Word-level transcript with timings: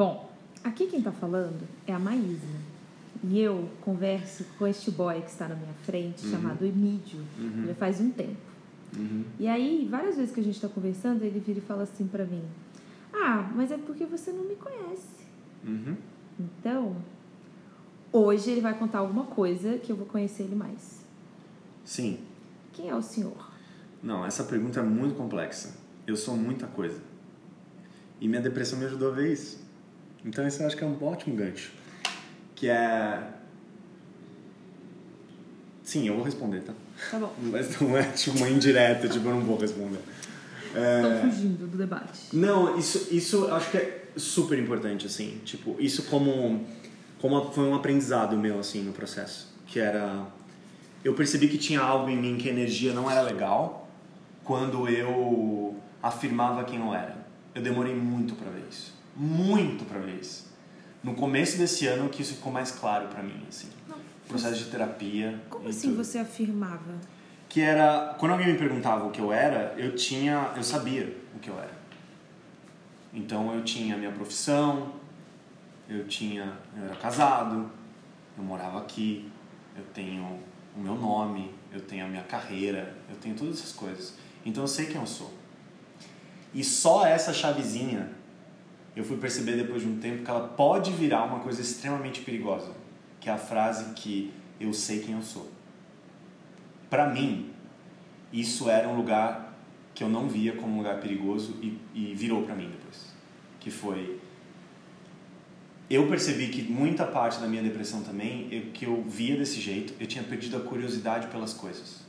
Bom, 0.00 0.30
aqui 0.64 0.86
quem 0.86 1.02
tá 1.02 1.12
falando 1.12 1.68
é 1.86 1.92
a 1.92 1.98
Maísa. 1.98 2.46
E 3.22 3.38
eu 3.38 3.68
converso 3.82 4.46
com 4.58 4.66
este 4.66 4.90
boy 4.90 5.20
que 5.20 5.28
está 5.28 5.46
na 5.46 5.54
minha 5.54 5.74
frente, 5.84 6.24
Uhum. 6.24 6.30
chamado 6.30 6.64
Emílio, 6.64 7.22
Uhum. 7.38 7.66
já 7.66 7.74
faz 7.74 8.00
um 8.00 8.10
tempo. 8.10 8.40
Uhum. 8.96 9.24
E 9.38 9.46
aí, 9.46 9.86
várias 9.90 10.16
vezes 10.16 10.32
que 10.32 10.40
a 10.40 10.42
gente 10.42 10.54
está 10.54 10.70
conversando, 10.70 11.22
ele 11.22 11.38
vira 11.38 11.58
e 11.58 11.60
fala 11.60 11.82
assim 11.82 12.06
pra 12.06 12.24
mim: 12.24 12.42
Ah, 13.12 13.52
mas 13.54 13.70
é 13.70 13.76
porque 13.76 14.06
você 14.06 14.32
não 14.32 14.44
me 14.44 14.54
conhece. 14.56 15.26
Uhum. 15.66 15.94
Então, 16.40 16.96
hoje 18.10 18.52
ele 18.52 18.62
vai 18.62 18.72
contar 18.78 19.00
alguma 19.00 19.24
coisa 19.26 19.76
que 19.76 19.92
eu 19.92 19.96
vou 19.96 20.06
conhecer 20.06 20.44
ele 20.44 20.54
mais. 20.56 21.04
Sim. 21.84 22.20
Quem 22.72 22.88
é 22.88 22.94
o 22.96 23.02
senhor? 23.02 23.50
Não, 24.02 24.24
essa 24.24 24.44
pergunta 24.44 24.80
é 24.80 24.82
muito 24.82 25.14
complexa. 25.14 25.74
Eu 26.06 26.16
sou 26.16 26.38
muita 26.38 26.66
coisa. 26.66 27.02
E 28.18 28.26
minha 28.26 28.40
depressão 28.40 28.78
me 28.78 28.86
ajudou 28.86 29.08
a 29.12 29.14
ver 29.14 29.30
isso. 29.30 29.68
Então 30.24 30.46
esse 30.46 30.60
eu 30.60 30.66
acho 30.66 30.76
que 30.76 30.84
é 30.84 30.86
um 30.86 31.02
ótimo 31.04 31.36
gancho. 31.36 31.72
Que 32.54 32.68
é... 32.68 33.22
Sim, 35.82 36.06
eu 36.06 36.14
vou 36.14 36.24
responder, 36.24 36.60
tá? 36.60 36.72
Tá 37.10 37.18
bom. 37.18 37.34
Mas 37.40 37.80
não 37.80 37.96
é 37.96 38.04
tipo 38.04 38.36
uma 38.36 38.48
indireta, 38.48 39.08
tipo, 39.08 39.26
eu 39.26 39.34
não 39.34 39.40
vou 39.40 39.56
responder. 39.58 40.00
Estou 40.66 41.30
fugindo 41.30 41.66
do 41.66 41.76
debate. 41.76 42.20
Não, 42.32 42.78
isso, 42.78 43.08
isso 43.10 43.36
eu 43.46 43.54
acho 43.54 43.70
que 43.70 43.76
é 43.76 44.04
super 44.16 44.58
importante, 44.58 45.06
assim. 45.06 45.40
Tipo, 45.44 45.74
isso 45.80 46.04
como, 46.04 46.64
como 47.20 47.50
foi 47.50 47.64
um 47.64 47.74
aprendizado 47.74 48.36
meu, 48.36 48.60
assim, 48.60 48.82
no 48.82 48.92
processo. 48.92 49.48
Que 49.66 49.80
era... 49.80 50.26
Eu 51.02 51.14
percebi 51.14 51.48
que 51.48 51.58
tinha 51.58 51.80
algo 51.80 52.10
em 52.10 52.16
mim 52.16 52.36
que 52.36 52.48
a 52.48 52.52
energia 52.52 52.92
não 52.92 53.10
era 53.10 53.22
legal 53.22 53.88
quando 54.44 54.88
eu 54.88 55.74
afirmava 56.02 56.62
quem 56.64 56.78
eu 56.78 56.94
era. 56.94 57.16
Eu 57.54 57.62
demorei 57.62 57.94
muito 57.94 58.34
pra 58.34 58.50
ver 58.50 58.64
isso. 58.70 58.99
Muito 59.16 59.84
pra 59.84 59.98
ver 59.98 60.20
isso. 60.20 60.48
No 61.02 61.14
começo 61.14 61.58
desse 61.58 61.86
ano 61.86 62.08
que 62.08 62.22
isso 62.22 62.34
ficou 62.34 62.52
mais 62.52 62.70
claro 62.70 63.08
pra 63.08 63.22
mim, 63.22 63.44
assim. 63.48 63.68
Processo 64.28 64.64
de 64.64 64.70
terapia. 64.70 65.40
Como 65.48 65.68
assim 65.68 65.88
tudo 65.88 66.04
você 66.04 66.18
afirmava? 66.18 66.94
que 67.50 67.60
era 67.60 68.14
quando 68.16 68.32
alguém 68.32 68.46
me 68.46 68.56
perguntava 68.56 69.04
o 69.04 69.10
que 69.10 69.20
eu 69.20 69.32
era 69.32 69.74
eu 69.76 69.94
tinha 69.96 70.52
eu 70.56 70.62
sabia 70.62 71.14
o 71.34 71.40
que 71.40 71.50
eu 71.50 71.58
era 71.58 71.76
então 73.12 73.52
eu 73.52 73.64
tinha 73.64 73.96
a 73.96 73.98
minha 73.98 74.12
profissão 74.12 74.92
eu 75.88 76.06
tinha 76.06 76.56
eu 76.76 76.84
era 76.84 76.94
casado 76.94 77.68
eu 78.38 78.44
morava 78.44 78.78
aqui 78.78 79.30
eu 79.76 79.82
tenho 79.92 80.40
o 80.76 80.80
meu 80.80 80.94
nome 80.94 81.52
eu 81.72 81.80
tenho 81.80 82.04
a 82.06 82.08
minha 82.08 82.22
carreira 82.22 82.96
eu 83.10 83.16
tenho 83.16 83.34
todas 83.34 83.58
essas 83.58 83.72
coisas 83.72 84.14
então 84.46 84.62
eu 84.62 84.68
sei 84.68 84.86
quem 84.86 85.00
eu 85.00 85.06
sou 85.06 85.34
e 86.54 86.62
só 86.62 87.04
essa 87.04 87.34
chavezinha 87.34 88.12
eu 88.96 89.04
fui 89.04 89.16
perceber 89.16 89.56
depois 89.56 89.82
de 89.82 89.88
um 89.88 89.98
tempo 89.98 90.24
que 90.24 90.30
ela 90.30 90.48
pode 90.48 90.92
virar 90.92 91.24
uma 91.24 91.40
coisa 91.40 91.60
extremamente 91.60 92.20
perigosa 92.22 92.72
que 93.20 93.28
é 93.28 93.32
a 93.32 93.38
frase 93.38 93.92
que 93.94 94.32
eu 94.58 94.72
sei 94.72 95.00
quem 95.00 95.14
eu 95.14 95.22
sou 95.22 95.50
para 96.90 97.08
mim, 97.08 97.50
isso 98.32 98.68
era 98.68 98.88
um 98.88 98.96
lugar 98.96 99.56
que 99.94 100.02
eu 100.02 100.08
não 100.08 100.28
via 100.28 100.52
como 100.56 100.74
um 100.74 100.78
lugar 100.78 101.00
perigoso 101.00 101.56
e, 101.62 101.78
e 101.94 102.14
virou 102.14 102.42
para 102.42 102.54
mim 102.54 102.68
depois. 102.68 103.06
Que 103.60 103.70
foi. 103.70 104.18
Eu 105.88 106.08
percebi 106.08 106.48
que 106.48 106.62
muita 106.62 107.06
parte 107.06 107.40
da 107.40 107.46
minha 107.46 107.62
depressão 107.62 108.02
também, 108.02 108.48
eu, 108.50 108.72
que 108.72 108.86
eu 108.86 109.04
via 109.08 109.36
desse 109.36 109.60
jeito, 109.60 109.94
eu 110.00 110.06
tinha 110.06 110.22
perdido 110.22 110.56
a 110.56 110.60
curiosidade 110.60 111.28
pelas 111.28 111.52
coisas. 111.52 112.00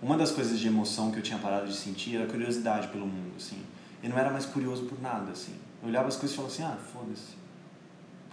Uma 0.00 0.16
das 0.16 0.30
coisas 0.30 0.58
de 0.58 0.66
emoção 0.66 1.10
que 1.10 1.18
eu 1.18 1.22
tinha 1.22 1.38
parado 1.38 1.66
de 1.66 1.74
sentir 1.74 2.16
era 2.16 2.24
a 2.24 2.28
curiosidade 2.28 2.88
pelo 2.88 3.06
mundo, 3.06 3.32
assim. 3.36 3.58
Eu 4.02 4.10
não 4.10 4.18
era 4.18 4.30
mais 4.30 4.46
curioso 4.46 4.84
por 4.84 5.00
nada, 5.00 5.32
assim. 5.32 5.54
Eu 5.82 5.88
olhava 5.88 6.08
as 6.08 6.16
coisas 6.16 6.32
e 6.32 6.36
falava 6.36 6.54
assim, 6.54 6.62
ah, 6.62 6.76
foda-se. 6.92 7.36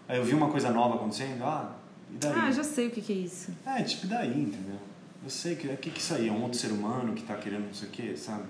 Aí 0.08 0.18
eu 0.18 0.24
vi 0.24 0.36
uma 0.36 0.50
coisa 0.50 0.70
nova 0.70 0.96
acontecendo, 0.96 1.44
ah, 1.44 1.76
e 2.12 2.18
daí? 2.18 2.34
Ah, 2.36 2.52
já 2.52 2.64
sei 2.64 2.88
o 2.88 2.92
que, 2.92 3.02
que 3.02 3.14
é 3.14 3.16
isso. 3.16 3.52
É, 3.66 3.82
tipo, 3.84 4.06
e 4.06 4.10
daí, 4.10 4.42
entendeu? 4.42 4.80
Eu 5.24 5.30
sei 5.30 5.56
que 5.56 5.68
o 5.68 5.78
que, 5.78 5.90
que 5.90 6.00
isso 6.00 6.14
aí 6.14 6.28
é 6.28 6.32
um 6.32 6.44
outro 6.44 6.58
ser 6.58 6.72
humano 6.72 7.14
que 7.14 7.24
tá 7.24 7.36
querendo 7.36 7.66
não 7.66 7.74
sei 7.74 7.88
o 7.88 7.92
quê, 7.92 8.16
sabe? 8.16 8.44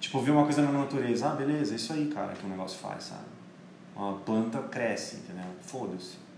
Tipo, 0.00 0.20
ver 0.20 0.32
uma 0.32 0.44
coisa 0.44 0.62
na 0.62 0.72
natureza, 0.72 1.30
ah, 1.30 1.34
beleza, 1.34 1.74
é 1.74 1.76
isso 1.76 1.92
aí, 1.92 2.08
cara, 2.08 2.32
que 2.32 2.44
o 2.44 2.48
negócio 2.48 2.78
faz, 2.78 3.04
sabe? 3.04 3.26
Uma 3.94 4.14
planta 4.14 4.58
cresce, 4.62 5.16
entendeu? 5.16 5.44
Foda-se. 5.62 6.28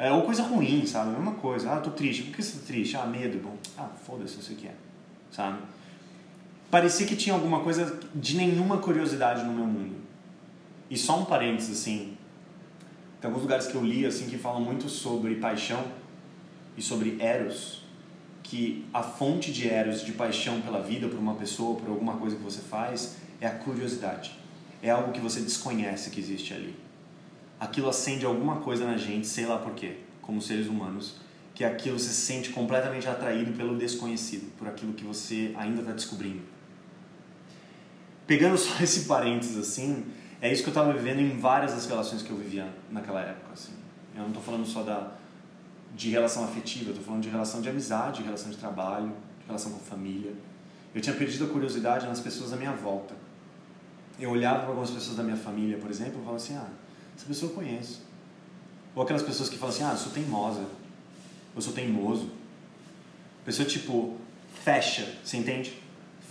É, 0.00 0.10
ou 0.10 0.22
coisa 0.22 0.42
ruim, 0.42 0.86
sabe? 0.86 1.10
A 1.10 1.12
mesma 1.12 1.32
coisa. 1.32 1.70
Ah, 1.70 1.76
eu 1.76 1.82
tô 1.82 1.90
triste. 1.90 2.22
Por 2.22 2.36
que 2.36 2.42
você 2.42 2.58
tá 2.58 2.66
triste? 2.66 2.96
Ah, 2.96 3.04
medo. 3.04 3.38
Bom, 3.38 3.54
ah, 3.76 3.90
foda-se, 4.06 4.36
eu 4.36 4.42
sei 4.42 4.56
o 4.56 4.58
que 4.58 4.66
é. 4.66 4.74
Sabe? 5.30 5.58
Parecia 6.70 7.04
que 7.04 7.16
tinha 7.16 7.34
alguma 7.34 7.60
coisa 7.60 7.98
de 8.14 8.36
nenhuma 8.36 8.78
curiosidade 8.78 9.42
no 9.44 9.52
meu 9.52 9.66
mundo. 9.66 9.96
E 10.88 10.96
só 10.96 11.18
um 11.18 11.24
parênteses, 11.24 11.80
assim. 11.80 12.16
Tem 13.20 13.28
alguns 13.28 13.42
lugares 13.42 13.66
que 13.66 13.74
eu 13.74 13.84
li, 13.84 14.06
assim, 14.06 14.28
que 14.28 14.38
falam 14.38 14.60
muito 14.60 14.88
sobre 14.88 15.34
paixão 15.34 15.82
e 16.76 16.82
sobre 16.82 17.16
eros. 17.18 17.82
Que 18.44 18.86
a 18.94 19.02
fonte 19.02 19.52
de 19.52 19.68
eros, 19.68 20.04
de 20.04 20.12
paixão 20.12 20.60
pela 20.60 20.80
vida, 20.80 21.08
por 21.08 21.18
uma 21.18 21.34
pessoa, 21.34 21.78
por 21.78 21.90
alguma 21.90 22.16
coisa 22.18 22.36
que 22.36 22.42
você 22.42 22.60
faz, 22.60 23.16
é 23.40 23.48
a 23.48 23.50
curiosidade. 23.50 24.38
É 24.80 24.90
algo 24.90 25.12
que 25.12 25.20
você 25.20 25.40
desconhece 25.40 26.10
que 26.10 26.20
existe 26.20 26.54
ali. 26.54 26.76
Aquilo 27.58 27.88
acende 27.88 28.24
alguma 28.24 28.56
coisa 28.60 28.86
na 28.86 28.96
gente, 28.96 29.26
sei 29.26 29.44
lá 29.44 29.58
por 29.58 29.74
quê, 29.74 29.98
como 30.22 30.40
seres 30.40 30.68
humanos, 30.68 31.16
que 31.54 31.64
aquilo 31.64 31.98
você 31.98 32.08
se 32.08 32.14
sente 32.22 32.50
completamente 32.50 33.08
atraído 33.08 33.52
pelo 33.52 33.76
desconhecido, 33.76 34.50
por 34.56 34.66
aquilo 34.68 34.94
que 34.94 35.04
você 35.04 35.52
ainda 35.56 35.80
está 35.80 35.92
descobrindo. 35.92 36.59
Pegando 38.30 38.56
só 38.56 38.78
esse 38.80 39.06
parênteses 39.06 39.58
assim, 39.58 40.06
é 40.40 40.52
isso 40.52 40.62
que 40.62 40.68
eu 40.68 40.70
estava 40.70 40.92
vivendo 40.92 41.18
em 41.18 41.36
várias 41.36 41.72
das 41.72 41.84
relações 41.86 42.22
que 42.22 42.30
eu 42.30 42.36
vivia 42.36 42.72
naquela 42.88 43.20
época. 43.22 43.54
Assim. 43.54 43.72
Eu 44.14 44.20
não 44.20 44.28
estou 44.28 44.40
falando 44.40 44.64
só 44.64 44.84
da, 44.84 45.14
de 45.96 46.10
relação 46.10 46.44
afetiva, 46.44 46.90
eu 46.90 46.90
estou 46.90 47.04
falando 47.04 47.24
de 47.24 47.28
relação 47.28 47.60
de 47.60 47.68
amizade, 47.68 48.18
de 48.18 48.22
relação 48.22 48.52
de 48.52 48.56
trabalho, 48.56 49.12
de 49.40 49.46
relação 49.48 49.72
com 49.72 49.80
família. 49.80 50.32
Eu 50.94 51.00
tinha 51.00 51.16
perdido 51.16 51.46
a 51.46 51.48
curiosidade 51.48 52.06
nas 52.06 52.20
pessoas 52.20 52.52
à 52.52 52.56
minha 52.56 52.70
volta. 52.70 53.16
Eu 54.16 54.30
olhava 54.30 54.60
para 54.60 54.68
algumas 54.68 54.92
pessoas 54.92 55.16
da 55.16 55.24
minha 55.24 55.36
família, 55.36 55.76
por 55.78 55.90
exemplo, 55.90 56.12
e 56.12 56.18
falava 56.18 56.36
assim: 56.36 56.54
ah, 56.54 56.68
essa 57.16 57.26
pessoa 57.26 57.50
eu 57.50 57.56
conheço. 57.56 58.02
Ou 58.94 59.02
aquelas 59.02 59.24
pessoas 59.24 59.48
que 59.48 59.58
falam 59.58 59.74
assim: 59.74 59.82
ah, 59.82 59.90
eu 59.90 59.96
sou 59.96 60.12
teimosa, 60.12 60.66
eu 61.56 61.60
sou 61.60 61.72
teimoso. 61.72 62.30
Pessoa 63.44 63.66
tipo, 63.66 64.16
fecha, 64.62 65.16
você 65.24 65.36
entende? 65.36 65.76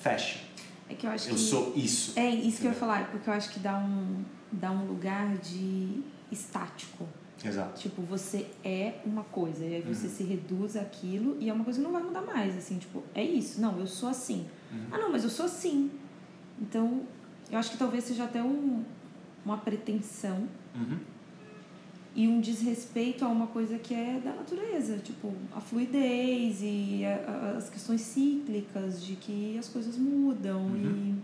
Fecha. 0.02 0.48
É 0.90 0.96
que 0.96 1.06
eu 1.06 1.12
acho 1.12 1.30
Eu 1.30 1.36
que. 1.36 1.40
sou 1.42 1.74
isso. 1.76 2.14
É 2.20 2.30
isso 2.30 2.60
que 2.62 2.66
eu 2.68 2.72
ia 2.72 2.78
falar, 2.78 3.12
porque 3.12 3.30
eu 3.30 3.34
acho 3.34 3.50
que 3.52 3.60
dá 3.60 3.78
um, 3.78 4.24
dá 4.52 4.72
um 4.72 4.86
lugar 4.88 5.38
de 5.38 6.02
estático. 6.32 7.08
Exato. 7.46 7.80
Tipo, 7.80 8.02
você 8.02 8.48
é 8.64 8.96
uma 9.06 9.24
coisa, 9.24 9.64
e 9.64 9.76
aí 9.76 9.82
você 9.82 10.08
Uhum. 10.08 10.14
se 10.14 10.24
reduz 10.24 10.76
àquilo 10.76 11.38
e 11.40 11.50
é 11.50 11.54
uma 11.54 11.64
coisa 11.64 11.80
que 11.80 11.86
não 11.86 11.94
vai 11.94 12.04
mudar 12.04 12.22
mais, 12.22 12.58
assim, 12.58 12.78
tipo, 12.80 13.02
é 13.16 13.24
isso, 13.24 13.62
não, 13.62 13.80
eu 13.80 13.88
sou 13.88 14.10
assim. 14.10 14.46
Uhum. 14.72 14.88
Ah, 14.92 14.98
não, 14.98 15.10
mas 15.12 15.24
eu 15.24 15.30
sou 15.30 15.46
assim. 15.46 15.90
Então, 16.62 17.04
eu 17.50 17.58
acho 17.58 17.72
que 17.72 17.78
talvez 17.78 18.04
seja 18.04 18.26
até 18.26 18.44
um, 18.44 18.84
uma 19.46 19.58
pretensão 19.58 20.48
Uhum. 20.76 21.00
E 22.20 22.28
um 22.28 22.42
desrespeito 22.42 23.24
a 23.24 23.30
uma 23.30 23.48
coisa 23.48 23.80
que 23.80 23.94
é 23.94 24.20
da 24.22 24.34
natureza, 24.34 24.98
tipo, 24.98 25.34
a 25.56 25.62
fluidez 25.62 26.60
e 26.62 27.06
a- 27.06 27.32
a- 27.54 27.58
as 27.58 27.70
questões 27.70 28.02
cíclicas 28.02 29.02
de 29.02 29.16
que 29.16 29.58
as 29.58 29.70
coisas 29.70 29.96
mudam 29.98 30.60
Uhum. 30.66 31.16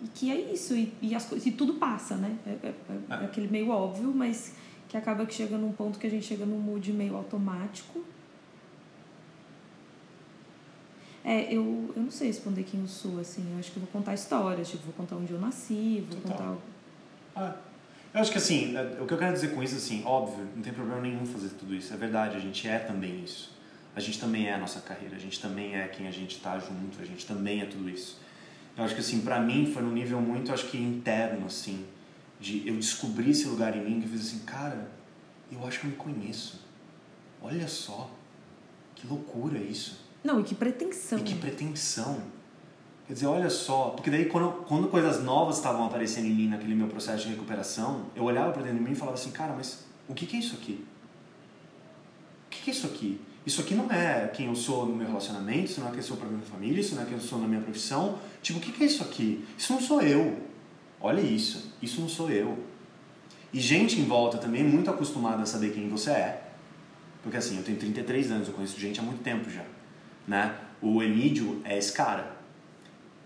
e, 0.00 0.04
e 0.04 0.08
que 0.14 0.30
é 0.30 0.52
isso, 0.52 0.76
e, 0.76 0.92
e, 1.02 1.12
as, 1.12 1.24
coisas- 1.24 1.44
e 1.44 1.50
tudo 1.50 1.74
passa, 1.74 2.14
né? 2.16 2.38
É, 2.46 2.50
é- 2.68 2.68
é 2.68 2.98
Ah. 3.10 3.24
aquele 3.24 3.48
meio 3.48 3.70
óbvio, 3.70 4.12
mas 4.14 4.54
que 4.88 4.96
acaba 4.96 5.26
que 5.26 5.34
chega 5.34 5.58
num 5.58 5.72
ponto 5.72 5.98
que 5.98 6.06
a 6.06 6.10
gente 6.10 6.24
chega 6.24 6.46
num 6.46 6.60
mood 6.60 6.92
meio 6.92 7.16
automático. 7.16 8.04
É, 11.24 11.52
eu, 11.52 11.92
eu 11.96 12.02
não 12.02 12.10
sei 12.12 12.28
responder 12.28 12.62
quem 12.62 12.80
eu 12.80 12.86
sou, 12.86 13.18
assim, 13.18 13.44
eu 13.52 13.58
acho 13.58 13.72
que 13.72 13.76
eu 13.76 13.82
vou 13.82 13.90
contar 13.90 14.14
histórias, 14.14 14.68
tipo, 14.70 14.84
vou 14.84 14.94
contar 14.94 15.16
onde 15.16 15.32
eu 15.32 15.40
nasci, 15.40 16.04
vou 16.08 16.20
Total. 16.20 16.36
contar 16.54 16.56
Ah, 17.36 17.56
eu 18.12 18.20
acho 18.20 18.32
que 18.32 18.38
assim, 18.38 18.76
é, 18.76 19.00
o 19.00 19.06
que 19.06 19.14
eu 19.14 19.18
quero 19.18 19.32
dizer 19.32 19.54
com 19.54 19.62
isso, 19.62 19.76
assim, 19.76 20.02
óbvio, 20.04 20.46
não 20.54 20.62
tem 20.62 20.72
problema 20.72 21.00
nenhum 21.00 21.24
fazer 21.24 21.50
tudo 21.50 21.74
isso. 21.74 21.92
É 21.92 21.96
verdade, 21.96 22.36
a 22.36 22.40
gente 22.40 22.66
é 22.66 22.78
também 22.78 23.22
isso. 23.22 23.52
A 23.94 24.00
gente 24.00 24.20
também 24.20 24.48
é 24.48 24.54
a 24.54 24.58
nossa 24.58 24.80
carreira, 24.80 25.16
a 25.16 25.18
gente 25.18 25.40
também 25.40 25.76
é 25.76 25.86
quem 25.88 26.06
a 26.06 26.10
gente 26.10 26.40
tá 26.40 26.58
junto, 26.58 27.00
a 27.00 27.04
gente 27.04 27.26
também 27.26 27.60
é 27.60 27.66
tudo 27.66 27.88
isso. 27.88 28.18
Eu 28.76 28.84
acho 28.84 28.94
que 28.94 29.00
assim, 29.00 29.20
pra 29.20 29.40
mim 29.40 29.70
foi 29.72 29.82
num 29.82 29.92
nível 29.92 30.20
muito, 30.20 30.52
acho 30.52 30.68
que 30.68 30.78
interno, 30.78 31.46
assim, 31.46 31.84
de 32.38 32.66
eu 32.66 32.76
descobrir 32.76 33.30
esse 33.30 33.46
lugar 33.46 33.76
em 33.76 33.84
mim 33.84 34.00
que 34.00 34.06
eu 34.06 34.10
fiz 34.10 34.28
assim, 34.28 34.38
cara, 34.40 34.90
eu 35.50 35.66
acho 35.66 35.80
que 35.80 35.86
eu 35.86 35.90
me 35.90 35.96
conheço. 35.96 36.60
Olha 37.42 37.66
só, 37.68 38.10
que 38.94 39.06
loucura 39.06 39.58
isso. 39.58 40.00
Não, 40.22 40.40
e 40.40 40.44
que 40.44 40.54
pretensão. 40.54 41.18
E 41.18 41.22
que 41.22 41.34
pretensão. 41.34 42.22
Quer 43.10 43.14
dizer, 43.14 43.26
olha 43.26 43.50
só, 43.50 43.86
porque 43.86 44.08
daí 44.08 44.26
quando, 44.26 44.64
quando 44.68 44.86
coisas 44.86 45.20
novas 45.24 45.56
estavam 45.56 45.84
aparecendo 45.84 46.26
em 46.26 46.32
mim 46.32 46.48
naquele 46.48 46.76
meu 46.76 46.86
processo 46.86 47.24
de 47.24 47.30
recuperação, 47.30 48.06
eu 48.14 48.22
olhava 48.22 48.52
pra 48.52 48.62
dentro 48.62 48.78
de 48.78 48.84
mim 48.84 48.92
e 48.92 48.94
falava 48.94 49.18
assim, 49.18 49.32
cara, 49.32 49.52
mas 49.52 49.84
o 50.06 50.14
que, 50.14 50.26
que 50.26 50.36
é 50.36 50.38
isso 50.38 50.54
aqui? 50.54 50.86
O 52.46 52.50
que, 52.50 52.62
que 52.62 52.70
é 52.70 52.72
isso 52.72 52.86
aqui? 52.86 53.20
Isso 53.44 53.60
aqui 53.62 53.74
não 53.74 53.90
é 53.90 54.28
quem 54.28 54.46
eu 54.46 54.54
sou 54.54 54.86
no 54.86 54.94
meu 54.94 55.08
relacionamento, 55.08 55.72
isso 55.72 55.80
não 55.80 55.88
é 55.88 55.90
quem 55.90 55.98
eu 55.98 56.04
sou 56.04 56.16
pra 56.18 56.28
minha 56.28 56.40
família, 56.42 56.80
isso 56.80 56.94
não 56.94 57.02
é 57.02 57.04
quem 57.04 57.14
eu 57.14 57.20
sou 57.20 57.40
na 57.40 57.48
minha 57.48 57.60
profissão. 57.60 58.16
Tipo, 58.40 58.60
o 58.60 58.62
que, 58.62 58.70
que 58.70 58.84
é 58.84 58.86
isso 58.86 59.02
aqui? 59.02 59.44
Isso 59.58 59.72
não 59.72 59.80
sou 59.80 60.00
eu. 60.02 60.38
Olha 61.00 61.20
isso, 61.20 61.74
isso 61.82 62.00
não 62.00 62.08
sou 62.08 62.30
eu. 62.30 62.60
E 63.52 63.58
gente 63.58 63.98
em 63.98 64.04
volta 64.04 64.38
também 64.38 64.62
muito 64.62 64.88
acostumada 64.88 65.42
a 65.42 65.46
saber 65.46 65.72
quem 65.72 65.88
você 65.88 66.12
é. 66.12 66.44
Porque 67.24 67.36
assim, 67.36 67.56
eu 67.56 67.64
tenho 67.64 67.76
33 67.76 68.30
anos, 68.30 68.46
eu 68.46 68.54
conheço 68.54 68.78
gente 68.78 69.00
há 69.00 69.02
muito 69.02 69.24
tempo 69.24 69.50
já. 69.50 69.64
Né? 70.28 70.54
O 70.80 71.02
Emílio 71.02 71.60
é 71.64 71.76
esse 71.76 71.92
cara. 71.92 72.38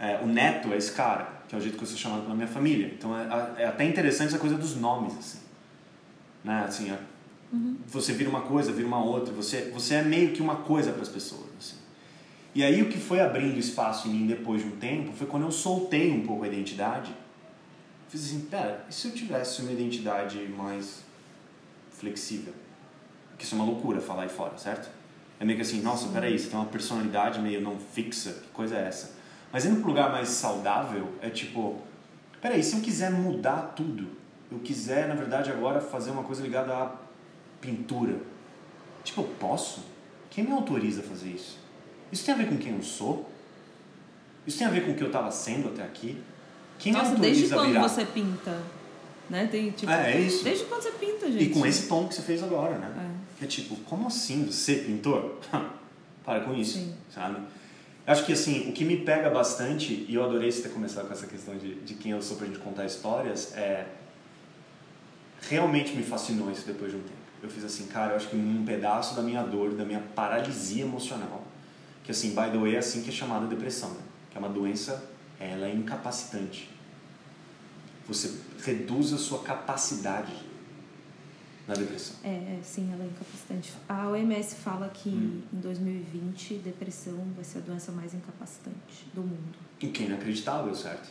É, 0.05 0.21
o 0.23 0.27
Neto 0.27 0.71
é 0.73 0.77
esse 0.77 0.93
cara, 0.93 1.27
que 1.49 1.55
é 1.55 1.59
o 1.59 1.61
jeito 1.61 1.79
que 1.79 1.83
eu 1.83 1.89
sou 1.89 1.97
chamado 1.97 2.23
pela 2.23 2.35
minha 2.35 2.47
família. 2.47 2.93
Então 2.95 3.17
é, 3.19 3.62
é 3.62 3.67
até 3.67 3.85
interessante 3.85 4.29
essa 4.29 4.39
coisa 4.39 4.56
dos 4.56 4.77
nomes, 4.77 5.17
assim. 5.17 5.39
Né? 6.45 6.65
Assim, 6.69 6.91
é, 6.91 6.99
uhum. 7.51 7.79
Você 7.87 8.12
vira 8.12 8.29
uma 8.29 8.43
coisa, 8.43 8.71
vira 8.71 8.87
uma 8.87 9.03
outra. 9.03 9.33
Você, 9.33 9.71
você 9.73 9.95
é 9.95 10.03
meio 10.03 10.33
que 10.33 10.43
uma 10.43 10.56
coisa 10.56 10.93
para 10.93 11.01
as 11.01 11.09
pessoas. 11.09 11.47
Assim. 11.59 11.77
E 12.55 12.62
aí 12.62 12.83
o 12.83 12.91
que 12.91 12.99
foi 12.99 13.21
abrindo 13.21 13.59
espaço 13.59 14.09
em 14.09 14.11
mim 14.11 14.27
depois 14.27 14.61
de 14.61 14.69
um 14.69 14.77
tempo 14.77 15.12
foi 15.12 15.27
quando 15.27 15.45
eu 15.45 15.51
soltei 15.51 16.12
um 16.12 16.27
pouco 16.27 16.45
a 16.45 16.49
identidade. 16.49 17.15
Fiz 18.11 18.27
assim, 18.27 18.41
pera, 18.43 18.85
e 18.89 18.93
se 18.93 19.09
eu 19.09 19.12
tivesse 19.12 19.62
uma 19.62 19.73
identidade 19.73 20.39
mais 20.49 21.03
flexível? 21.91 22.53
Porque 23.31 23.45
isso 23.45 23.55
é 23.55 23.59
uma 23.59 23.65
loucura 23.65 24.01
falar 24.01 24.25
aí 24.25 24.29
fora, 24.29 24.56
certo? 24.59 24.89
É 25.41 25.45
meio 25.45 25.56
que 25.56 25.62
assim, 25.62 25.81
nossa, 25.81 26.09
peraí, 26.09 26.39
você 26.39 26.49
tem 26.49 26.59
uma 26.59 26.69
personalidade 26.69 27.41
meio 27.41 27.61
não 27.61 27.77
fixa, 27.77 28.35
que 28.35 28.49
coisa 28.49 28.77
é 28.77 28.87
essa? 28.87 29.24
Mas 29.55 29.65
indo 29.65 29.77
para 29.77 29.85
um 29.85 29.91
lugar 29.91 30.11
mais 30.11 30.31
saudável, 30.31 31.12
é 31.23 31.31
tipo, 31.31 31.79
peraí, 32.43 32.61
se 32.61 32.75
eu 32.75 32.81
quiser 32.81 33.12
mudar 33.12 33.73
tudo, 33.77 34.09
eu 34.51 34.59
quiser, 34.59 35.06
na 35.06 35.15
verdade, 35.15 35.49
agora 35.53 35.81
fazer 35.81 36.11
uma 36.11 36.25
coisa 36.25 36.43
ligada 36.43 36.75
à 36.75 36.93
pintura, 37.61 38.17
tipo, 39.05 39.21
eu 39.21 39.29
posso? 39.39 39.85
Quem 40.29 40.43
me 40.43 40.51
autoriza 40.51 41.03
a 41.03 41.05
fazer 41.05 41.29
isso? 41.29 41.56
Isso 42.11 42.25
tem 42.25 42.35
a 42.35 42.37
ver 42.37 42.49
com 42.49 42.59
quem 42.59 42.75
eu 42.75 42.83
sou? 42.83 43.31
Isso 44.45 44.59
tem 44.59 44.67
a 44.67 44.71
ver 44.71 44.87
com 44.87 44.91
o 44.91 44.97
que 44.97 45.05
eu 45.05 45.06
estava 45.06 45.31
sendo 45.31 45.69
até 45.69 45.85
aqui? 45.85 46.21
Quem 46.77 46.93
Nossa, 46.93 47.11
me 47.11 47.11
autoriza 47.12 47.41
desde 47.41 47.55
quando 47.55 47.69
virar? 47.69 47.89
você 47.89 48.05
pinta? 48.06 48.61
Né? 49.31 49.47
Tem, 49.47 49.71
tipo, 49.71 49.93
é, 49.93 50.15
é 50.15 50.21
isso. 50.21 50.43
Desde 50.43 50.65
quando 50.65 50.83
você 50.83 50.91
pinta, 50.91 51.31
gente? 51.31 51.45
E 51.45 51.51
com 51.51 51.65
esse 51.65 51.87
tom 51.87 52.09
que 52.09 52.17
você 52.17 52.23
fez 52.23 52.43
agora, 52.43 52.77
né? 52.77 52.93
É. 52.99 53.39
Que 53.39 53.45
é 53.45 53.47
tipo, 53.47 53.77
como 53.85 54.09
assim 54.09 54.47
você 54.47 54.79
pintor? 54.79 55.39
Para 56.25 56.41
com 56.41 56.53
isso, 56.53 56.79
Sim. 56.79 56.93
sabe? 57.09 57.37
Acho 58.06 58.27
que 58.27 58.33
assim, 58.35 58.69
o 58.69 58.73
que 58.73 58.85
me 58.85 58.99
pega 58.99 59.31
bastante, 59.31 60.05
e 60.06 60.15
eu 60.15 60.23
adorei 60.23 60.53
você 60.53 60.62
ter 60.62 60.69
começado 60.69 61.06
com 61.06 61.12
essa 61.15 61.27
questão 61.27 61.56
de, 61.56 61.77
de 61.77 61.95
quem 61.95 62.12
eu 62.12 62.21
sou 62.21 62.37
pra 62.37 62.47
gente 62.47 62.59
contar 62.59 62.85
histórias, 62.85 63.56
é. 63.56 63.87
Realmente 65.49 65.95
me 65.95 66.03
fascinou 66.03 66.51
isso 66.51 66.67
depois 66.67 66.91
de 66.91 66.97
um 66.97 67.01
tempo. 67.01 67.12
Eu 67.43 67.51
fiz 67.51 67.65
assim, 67.65 67.87
cara, 67.87 68.12
eu 68.12 68.17
acho 68.17 68.29
que 68.29 68.37
um 68.37 68.65
pedaço 68.65 69.15
da 69.15 69.23
minha 69.23 69.43
dor, 69.43 69.75
da 69.75 69.85
minha 69.85 70.01
paralisia 70.15 70.85
emocional, 70.85 71.45
que 72.03 72.11
assim, 72.11 72.31
by 72.31 72.51
the 72.51 72.59
way, 72.59 72.75
é 72.75 72.79
assim 72.79 73.03
que 73.03 73.11
é 73.11 73.12
chamada 73.12 73.47
depressão, 73.47 73.91
né? 73.91 74.01
que 74.31 74.37
é 74.37 74.41
uma 74.41 74.49
doença, 74.49 75.11
ela 75.39 75.67
é 75.67 75.75
incapacitante. 75.75 76.71
Você 78.06 78.35
reduz 78.62 79.12
a 79.12 79.19
sua 79.19 79.41
capacidade 79.43 80.33
na 81.67 81.75
depressão. 81.75 82.17
É, 82.23 82.29
é, 82.29 82.59
sim, 82.63 82.91
ela 82.93 83.03
é 83.03 83.07
incapacitante. 83.07 83.73
A 83.89 84.09
OMS 84.09 84.57
fala 84.57 84.89
que 84.89 85.09
hum. 85.09 85.41
em 85.53 85.61
2020 85.61 86.55
depressão 86.57 87.19
vai 87.35 87.45
ser 87.45 87.59
a 87.59 87.61
doença 87.63 87.91
mais 87.93 88.13
incapacitante 88.15 89.07
do 89.15 89.23
mundo. 89.23 89.57
O 89.83 89.89
que 89.89 90.03
é 90.03 90.07
inacreditável, 90.07 90.75
certo? 90.75 91.11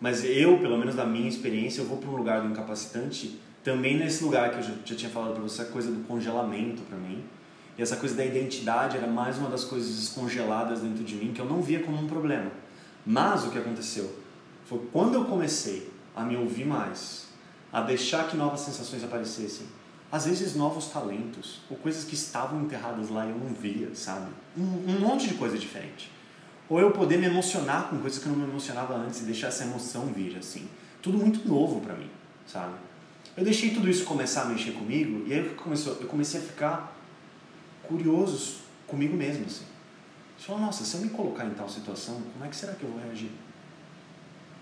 Mas 0.00 0.24
eu, 0.24 0.58
pelo 0.58 0.78
menos 0.78 0.94
da 0.94 1.04
minha 1.04 1.28
experiência, 1.28 1.80
eu 1.80 1.86
vou 1.86 1.98
para 1.98 2.08
um 2.10 2.16
lugar 2.16 2.42
do 2.42 2.48
incapacitante, 2.48 3.40
também 3.64 3.98
nesse 3.98 4.22
lugar 4.22 4.50
que 4.50 4.58
eu 4.58 4.62
já, 4.62 4.74
já 4.84 4.94
tinha 4.94 5.10
falado 5.10 5.32
para 5.32 5.42
você, 5.42 5.62
a 5.62 5.64
coisa 5.64 5.90
do 5.90 6.04
congelamento 6.06 6.82
para 6.82 6.96
mim. 6.96 7.24
E 7.76 7.82
essa 7.82 7.96
coisa 7.96 8.14
da 8.14 8.24
identidade 8.24 8.96
era 8.96 9.06
mais 9.06 9.38
uma 9.38 9.48
das 9.48 9.64
coisas 9.64 9.96
descongeladas 9.96 10.80
dentro 10.80 11.04
de 11.04 11.14
mim 11.16 11.32
que 11.32 11.40
eu 11.40 11.44
não 11.44 11.60
via 11.60 11.80
como 11.80 11.98
um 12.00 12.06
problema. 12.06 12.50
Mas 13.04 13.44
o 13.44 13.50
que 13.50 13.58
aconteceu 13.58 14.18
foi 14.66 14.80
quando 14.92 15.14
eu 15.14 15.24
comecei 15.24 15.90
a 16.14 16.22
me 16.22 16.36
ouvir 16.36 16.64
mais, 16.64 17.28
a 17.72 17.80
deixar 17.80 18.28
que 18.28 18.36
novas 18.36 18.60
sensações 18.60 19.04
aparecessem, 19.04 19.66
às 20.10 20.24
vezes 20.24 20.54
novos 20.54 20.86
talentos, 20.86 21.60
ou 21.70 21.76
coisas 21.76 22.04
que 22.04 22.14
estavam 22.14 22.62
enterradas 22.62 23.10
lá 23.10 23.26
e 23.26 23.30
eu 23.30 23.38
não 23.38 23.52
via, 23.52 23.94
sabe? 23.94 24.30
Um, 24.56 24.62
um 24.62 25.00
monte 25.00 25.28
de 25.28 25.34
coisa 25.34 25.58
diferente. 25.58 26.10
Ou 26.68 26.80
eu 26.80 26.90
poder 26.92 27.18
me 27.18 27.26
emocionar 27.26 27.88
com 27.88 27.98
coisas 27.98 28.18
que 28.18 28.26
eu 28.26 28.32
não 28.32 28.38
me 28.38 28.48
emocionava 28.48 28.94
antes 28.94 29.20
e 29.20 29.24
deixar 29.24 29.48
essa 29.48 29.64
emoção 29.64 30.06
vir, 30.06 30.36
assim. 30.38 30.68
Tudo 31.02 31.18
muito 31.18 31.46
novo 31.46 31.80
para 31.80 31.94
mim, 31.94 32.10
sabe? 32.46 32.74
Eu 33.36 33.44
deixei 33.44 33.70
tudo 33.70 33.88
isso 33.88 34.04
começar 34.04 34.42
a 34.42 34.44
mexer 34.46 34.72
comigo 34.72 35.26
e 35.26 35.34
aí 35.34 35.48
começou, 35.50 35.94
eu 36.00 36.06
comecei 36.06 36.40
a 36.40 36.42
ficar 36.42 36.96
curioso 37.82 38.56
comigo 38.86 39.16
mesmo, 39.16 39.44
assim. 39.46 39.64
Você 40.38 40.46
fala, 40.46 40.60
nossa, 40.60 40.84
se 40.84 40.94
eu 40.94 41.02
me 41.02 41.10
colocar 41.10 41.44
em 41.44 41.50
tal 41.50 41.68
situação, 41.68 42.22
como 42.32 42.44
é 42.44 42.48
que 42.48 42.56
será 42.56 42.72
que 42.72 42.82
eu 42.82 42.90
vou 42.90 43.00
reagir? 43.00 43.30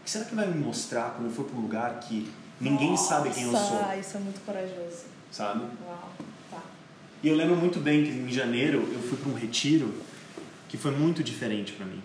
O 0.01 0.05
que 0.05 0.11
será 0.11 0.25
que 0.25 0.35
vai 0.35 0.47
me 0.47 0.59
mostrar 0.59 1.11
quando 1.11 1.27
eu 1.27 1.33
for 1.33 1.45
para 1.45 1.57
um 1.57 1.63
lugar 1.63 2.01
que 2.01 2.31
ninguém 2.61 2.91
nossa, 2.91 3.09
sabe 3.09 3.31
quem 3.31 3.45
eu 3.45 3.53
sou? 3.53 3.99
Isso 3.99 4.17
é 4.17 4.21
muito 4.21 4.45
corajoso 4.45 5.16
sabe? 5.37 5.61
Uau, 5.61 6.13
tá. 6.51 6.63
E 7.23 7.29
eu 7.29 7.37
lembro 7.37 7.57
muito 7.57 7.79
bem 7.79 8.05
que 8.05 8.11
em 8.11 8.33
janeiro 8.33 8.89
eu 8.91 8.99
fui 9.01 9.19
para 9.19 9.31
um 9.31 9.35
retiro 9.35 9.93
que 10.67 10.79
foi 10.79 10.91
muito 10.91 11.23
diferente 11.23 11.73
para 11.73 11.85
mim. 11.85 12.03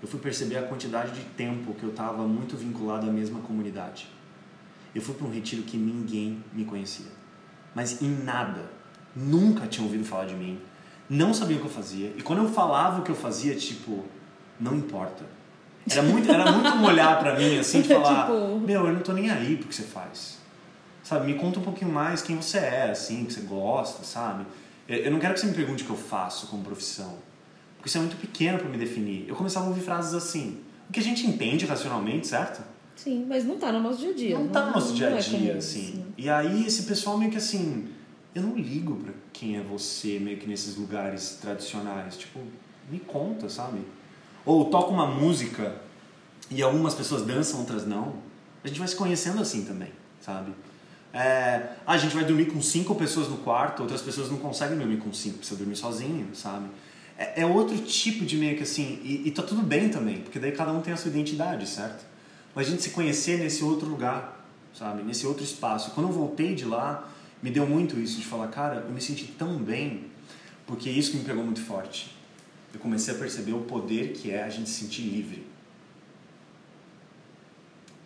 Eu 0.00 0.08
fui 0.08 0.20
perceber 0.20 0.56
a 0.56 0.62
quantidade 0.62 1.12
de 1.12 1.24
tempo 1.30 1.74
que 1.74 1.82
eu 1.82 1.90
estava 1.90 2.26
muito 2.26 2.56
vinculado 2.56 3.08
à 3.08 3.12
mesma 3.12 3.40
comunidade. 3.40 4.08
Eu 4.94 5.02
fui 5.02 5.14
para 5.14 5.26
um 5.26 5.30
retiro 5.30 5.62
que 5.62 5.76
ninguém 5.76 6.42
me 6.52 6.64
conhecia, 6.64 7.10
mas 7.74 8.00
em 8.00 8.08
nada, 8.08 8.70
nunca 9.14 9.66
tinha 9.66 9.84
ouvido 9.84 10.04
falar 10.04 10.26
de 10.26 10.34
mim, 10.34 10.58
não 11.08 11.34
sabia 11.34 11.56
o 11.56 11.60
que 11.60 11.66
eu 11.66 11.70
fazia. 11.70 12.14
E 12.16 12.22
quando 12.22 12.40
eu 12.40 12.48
falava 12.48 13.00
o 13.00 13.04
que 13.04 13.10
eu 13.10 13.16
fazia, 13.16 13.54
tipo, 13.54 14.04
não 14.58 14.74
importa. 14.74 15.24
Era 15.88 16.02
muito, 16.02 16.30
era 16.30 16.50
muito 16.52 16.68
um 16.70 16.84
olhar 16.84 17.18
para 17.18 17.36
mim 17.36 17.58
assim 17.58 17.82
de 17.82 17.88
falar, 17.94 18.26
tipo... 18.26 18.60
meu, 18.60 18.86
eu 18.86 18.92
não 18.92 19.00
tô 19.00 19.12
nem 19.12 19.30
aí 19.30 19.56
pro 19.56 19.68
que 19.68 19.74
você 19.74 19.82
faz 19.82 20.39
sabe? 21.10 21.26
Me 21.26 21.34
conta 21.34 21.58
um 21.58 21.62
pouquinho 21.62 21.90
mais 21.90 22.22
quem 22.22 22.36
você 22.36 22.58
é, 22.58 22.90
assim, 22.92 23.24
que 23.24 23.32
você 23.32 23.40
gosta, 23.40 24.04
sabe? 24.04 24.46
Eu 24.88 25.10
não 25.10 25.18
quero 25.18 25.34
que 25.34 25.40
você 25.40 25.46
me 25.46 25.54
pergunte 25.54 25.82
o 25.82 25.86
que 25.86 25.92
eu 25.92 25.96
faço 25.96 26.46
como 26.46 26.62
profissão, 26.62 27.16
porque 27.76 27.88
isso 27.88 27.98
é 27.98 28.00
muito 28.00 28.16
pequeno 28.16 28.58
para 28.58 28.68
me 28.68 28.78
definir. 28.78 29.24
Eu 29.28 29.34
começava 29.34 29.66
a 29.66 29.68
ouvir 29.70 29.80
frases 29.80 30.14
assim, 30.14 30.60
o 30.88 30.92
que 30.92 31.00
a 31.00 31.02
gente 31.02 31.26
entende 31.26 31.66
racionalmente, 31.66 32.28
certo? 32.28 32.62
Sim, 32.94 33.26
mas 33.28 33.44
não 33.44 33.58
tá 33.58 33.72
no 33.72 33.80
nosso 33.80 33.98
dia 33.98 34.10
a 34.10 34.14
dia. 34.14 34.38
Não, 34.38 34.44
não 34.44 34.52
tá 34.52 34.66
no 34.66 34.72
nosso 34.72 34.94
dia 34.94 35.08
a 35.08 35.10
é 35.10 35.18
dia, 35.18 35.52
é 35.52 35.56
assim. 35.56 35.84
Isso, 35.84 35.96
né? 35.96 36.04
E 36.16 36.30
aí 36.30 36.66
esse 36.66 36.84
pessoal 36.84 37.18
meio 37.18 37.30
que 37.32 37.38
assim, 37.38 37.88
eu 38.32 38.42
não 38.42 38.54
ligo 38.54 38.94
para 38.94 39.12
quem 39.32 39.56
é 39.56 39.62
você, 39.62 40.20
meio 40.20 40.38
que 40.38 40.46
nesses 40.46 40.76
lugares 40.76 41.38
tradicionais, 41.40 42.16
tipo, 42.16 42.38
me 42.88 43.00
conta, 43.00 43.48
sabe? 43.48 43.80
Ou 44.44 44.66
toca 44.66 44.90
uma 44.90 45.06
música 45.06 45.74
e 46.48 46.62
algumas 46.62 46.94
pessoas 46.94 47.22
dançam, 47.22 47.58
outras 47.58 47.84
não. 47.84 48.14
A 48.62 48.68
gente 48.68 48.78
vai 48.78 48.86
se 48.86 48.94
conhecendo 48.94 49.40
assim 49.40 49.64
também, 49.64 49.90
sabe? 50.20 50.52
É, 51.12 51.70
a 51.86 51.96
gente 51.96 52.14
vai 52.14 52.24
dormir 52.24 52.46
com 52.46 52.62
cinco 52.62 52.94
pessoas 52.94 53.28
no 53.28 53.38
quarto, 53.38 53.80
outras 53.82 54.00
pessoas 54.00 54.30
não 54.30 54.38
conseguem 54.38 54.78
dormir 54.78 54.98
com 54.98 55.12
cinco, 55.12 55.38
precisa 55.38 55.58
dormir 55.58 55.76
sozinho, 55.76 56.28
sabe? 56.34 56.68
É, 57.18 57.42
é 57.42 57.46
outro 57.46 57.76
tipo 57.78 58.24
de 58.24 58.36
meio 58.36 58.56
que 58.56 58.62
assim, 58.62 59.00
e, 59.02 59.26
e 59.26 59.30
tá 59.32 59.42
tudo 59.42 59.62
bem 59.62 59.88
também, 59.88 60.20
porque 60.20 60.38
daí 60.38 60.52
cada 60.52 60.72
um 60.72 60.80
tem 60.80 60.92
a 60.92 60.96
sua 60.96 61.10
identidade, 61.10 61.68
certo? 61.68 62.04
Mas 62.54 62.68
a 62.68 62.70
gente 62.70 62.82
se 62.82 62.90
conhecer 62.90 63.38
nesse 63.38 63.64
outro 63.64 63.88
lugar, 63.88 64.46
sabe? 64.72 65.02
Nesse 65.02 65.26
outro 65.26 65.42
espaço. 65.42 65.90
Quando 65.92 66.08
eu 66.08 66.12
voltei 66.12 66.54
de 66.54 66.64
lá, 66.64 67.08
me 67.42 67.50
deu 67.50 67.66
muito 67.66 67.98
isso, 67.98 68.18
de 68.18 68.26
falar, 68.26 68.48
cara, 68.48 68.84
eu 68.86 68.92
me 68.92 69.00
senti 69.00 69.24
tão 69.24 69.56
bem, 69.56 70.06
porque 70.66 70.88
é 70.88 70.92
isso 70.92 71.10
que 71.10 71.16
me 71.16 71.24
pegou 71.24 71.44
muito 71.44 71.60
forte. 71.60 72.16
Eu 72.72 72.78
comecei 72.78 73.12
a 73.12 73.18
perceber 73.18 73.52
o 73.52 73.62
poder 73.62 74.12
que 74.12 74.30
é 74.30 74.44
a 74.44 74.48
gente 74.48 74.70
se 74.70 74.84
sentir 74.84 75.02
livre. 75.02 75.44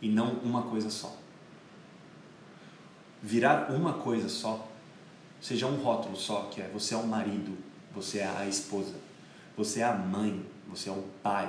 E 0.01 0.09
não 0.09 0.35
uma 0.43 0.63
coisa 0.63 0.89
só 0.89 1.24
virar 3.25 3.71
uma 3.71 3.95
coisa 3.95 4.29
só, 4.29 4.69
seja 5.41 5.67
um 5.67 5.77
rótulo 5.77 6.15
só, 6.15 6.43
que 6.51 6.61
é 6.61 6.69
você 6.69 6.95
é 6.95 6.99
o 6.99 7.07
marido, 7.07 7.57
você 7.95 8.19
é 8.19 8.27
a 8.27 8.47
esposa, 8.47 8.93
você 9.57 9.81
é 9.81 9.85
a 9.85 9.95
mãe, 9.95 10.45
você 10.69 10.91
é 10.91 10.93
o 10.93 11.03
pai. 11.23 11.49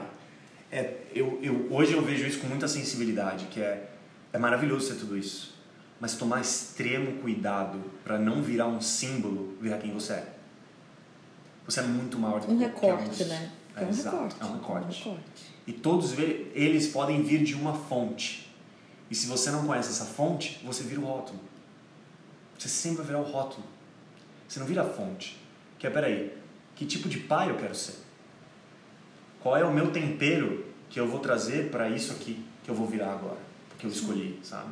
É, 0.71 1.01
eu, 1.13 1.37
eu, 1.43 1.67
hoje 1.69 1.91
eu 1.93 2.01
vejo 2.01 2.25
isso 2.25 2.39
com 2.39 2.47
muita 2.47 2.69
sensibilidade, 2.69 3.47
que 3.47 3.59
é, 3.59 3.89
é 4.31 4.37
maravilhoso 4.37 4.87
ser 4.87 4.95
tudo 4.95 5.17
isso, 5.17 5.53
mas 5.99 6.15
tomar 6.15 6.39
extremo 6.39 7.21
cuidado 7.21 7.77
para 8.05 8.17
não 8.17 8.41
virar 8.41 8.67
um 8.67 8.79
símbolo, 8.79 9.57
virar 9.59 9.77
quem 9.77 9.91
você 9.91 10.13
é. 10.13 10.33
Você 11.65 11.81
é 11.81 11.83
muito 11.83 12.17
maior 12.17 12.39
do 12.39 12.47
que 12.47 12.53
um 12.53 12.57
recorte, 12.57 13.23
um. 13.23 13.27
né? 13.27 13.51
É, 13.75 13.83
é, 13.83 13.85
um 13.85 13.91
recorte. 13.91 14.35
É 14.39 14.45
um 14.45 14.53
recorte. 14.53 15.09
um 15.09 15.11
recorte. 15.11 15.45
E 15.67 15.73
todos 15.73 16.17
eles 16.53 16.87
podem 16.87 17.21
vir 17.21 17.43
de 17.43 17.53
uma 17.53 17.73
fonte. 17.73 18.49
E 19.11 19.15
se 19.15 19.27
você 19.27 19.51
não 19.51 19.65
conhece 19.67 19.89
essa 19.89 20.05
fonte, 20.05 20.61
você 20.63 20.83
vira 20.83 21.01
o 21.01 21.05
rótulo. 21.05 21.39
Você 22.57 22.69
sempre 22.69 22.97
vai 22.97 23.07
virar 23.07 23.19
o 23.19 23.23
rótulo. 23.23 23.65
Você 24.47 24.59
não 24.59 24.67
vira 24.67 24.81
a 24.81 24.85
fonte. 24.85 25.37
Que 25.77 25.87
é, 25.87 25.89
peraí, 25.89 26.35
que 26.75 26.85
tipo 26.85 27.09
de 27.09 27.19
pai 27.19 27.49
eu 27.49 27.57
quero 27.57 27.75
ser? 27.75 27.95
Qual 29.41 29.55
é 29.55 29.63
o 29.63 29.73
meu 29.73 29.91
tempero 29.91 30.65
que 30.89 30.99
eu 30.99 31.07
vou 31.07 31.19
trazer 31.19 31.69
para 31.69 31.89
isso 31.89 32.11
aqui 32.11 32.43
que 32.63 32.69
eu 32.69 32.75
vou 32.75 32.87
virar 32.87 33.11
agora? 33.11 33.37
Porque 33.69 33.85
eu 33.85 33.91
escolhi, 33.91 34.39
sabe? 34.43 34.69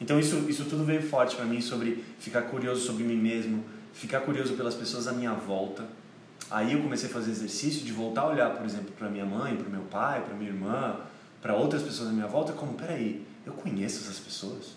Então 0.00 0.20
isso, 0.20 0.36
isso 0.48 0.64
tudo 0.66 0.84
veio 0.84 1.02
forte 1.02 1.34
para 1.34 1.44
mim 1.44 1.60
sobre 1.60 2.04
ficar 2.18 2.42
curioso 2.42 2.84
sobre 2.84 3.02
mim 3.02 3.16
mesmo, 3.16 3.64
ficar 3.92 4.20
curioso 4.20 4.54
pelas 4.54 4.74
pessoas 4.74 5.08
à 5.08 5.12
minha 5.12 5.32
volta. 5.32 5.86
Aí 6.50 6.74
eu 6.74 6.82
comecei 6.82 7.08
a 7.08 7.12
fazer 7.12 7.30
exercício 7.30 7.84
de 7.84 7.92
voltar 7.92 8.22
a 8.22 8.28
olhar, 8.28 8.50
por 8.50 8.64
exemplo, 8.64 8.92
para 8.96 9.08
minha 9.08 9.24
mãe, 9.24 9.56
para 9.56 9.68
meu 9.68 9.82
pai, 9.82 10.22
para 10.22 10.34
minha 10.34 10.50
irmã, 10.50 11.00
para 11.42 11.54
outras 11.54 11.82
pessoas 11.82 12.10
à 12.10 12.12
minha 12.12 12.26
volta, 12.26 12.52
como, 12.52 12.74
peraí, 12.74 13.26
eu 13.44 13.52
conheço 13.52 14.04
essas 14.04 14.18
pessoas? 14.18 14.76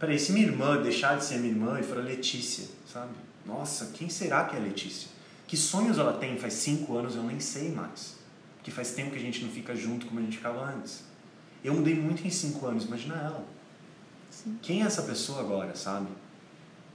Peraí, 0.00 0.18
se 0.18 0.32
minha 0.32 0.46
irmã 0.46 0.80
deixar 0.80 1.16
de 1.18 1.24
ser 1.24 1.38
minha 1.38 1.52
irmã 1.52 1.78
e 1.78 1.82
for 1.82 1.98
a 1.98 2.00
Letícia, 2.00 2.66
sabe? 2.90 3.12
Nossa, 3.44 3.92
quem 3.94 4.08
será 4.08 4.44
que 4.44 4.56
é 4.56 4.58
a 4.58 4.62
Letícia? 4.62 5.10
Que 5.46 5.56
sonhos 5.56 5.98
ela 5.98 6.14
tem 6.14 6.38
faz 6.38 6.54
cinco 6.54 6.96
anos, 6.96 7.14
eu 7.14 7.22
nem 7.22 7.38
sei 7.38 7.70
mais. 7.70 8.16
Porque 8.56 8.70
faz 8.70 8.92
tempo 8.92 9.10
que 9.10 9.18
a 9.18 9.20
gente 9.20 9.44
não 9.44 9.50
fica 9.50 9.76
junto 9.76 10.06
como 10.06 10.18
a 10.18 10.22
gente 10.22 10.38
ficava 10.38 10.64
antes. 10.64 11.04
Eu 11.62 11.74
mudei 11.74 11.94
muito 11.94 12.26
em 12.26 12.30
cinco 12.30 12.66
anos, 12.66 12.86
imagina 12.86 13.14
ela. 13.16 13.44
Sim. 14.30 14.58
Quem 14.62 14.82
é 14.82 14.86
essa 14.86 15.02
pessoa 15.02 15.40
agora, 15.40 15.74
sabe? 15.76 16.08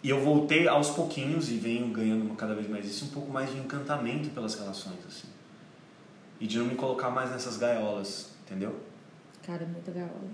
E 0.01 0.09
eu 0.09 0.23
voltei 0.23 0.67
aos 0.67 0.89
pouquinhos 0.89 1.49
e 1.49 1.57
venho 1.57 1.87
ganhando 1.91 2.33
cada 2.35 2.55
vez 2.55 2.67
mais 2.67 2.85
isso, 2.85 3.05
um 3.05 3.09
pouco 3.09 3.31
mais 3.31 3.51
de 3.51 3.57
encantamento 3.57 4.29
pelas 4.29 4.55
relações, 4.55 4.99
assim. 5.07 5.27
E 6.39 6.47
de 6.47 6.57
não 6.57 6.65
me 6.65 6.75
colocar 6.75 7.09
mais 7.09 7.29
nessas 7.31 7.57
gaiolas, 7.57 8.31
entendeu? 8.45 8.79
Cara, 9.43 9.63
é 9.63 9.67
muita 9.67 9.91
gaiola. 9.91 10.29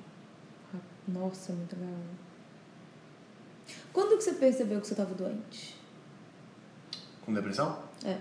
Nossa, 1.07 1.53
muita 1.53 1.75
gaiola. 1.75 2.20
Quando 3.93 4.17
que 4.17 4.23
você 4.23 4.33
percebeu 4.33 4.79
que 4.79 4.87
você 4.87 4.93
estava 4.93 5.13
doente? 5.13 5.75
Com 7.25 7.33
depressão? 7.33 7.83
É. 8.05 8.17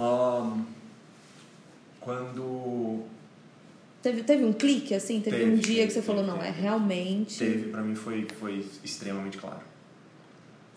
Um, 0.00 0.64
quando 2.00 3.04
Teve, 4.04 4.22
teve 4.22 4.44
um 4.44 4.52
clique, 4.52 4.94
assim? 4.94 5.22
Teve, 5.22 5.38
teve 5.38 5.50
um 5.50 5.54
dia 5.54 5.76
teve, 5.76 5.86
que 5.86 5.92
você 5.94 6.02
teve, 6.02 6.06
falou, 6.06 6.26
não, 6.26 6.42
é 6.42 6.50
realmente... 6.50 7.38
Teve, 7.38 7.70
pra 7.70 7.80
mim 7.80 7.94
foi, 7.94 8.28
foi 8.38 8.62
extremamente 8.84 9.38
claro. 9.38 9.62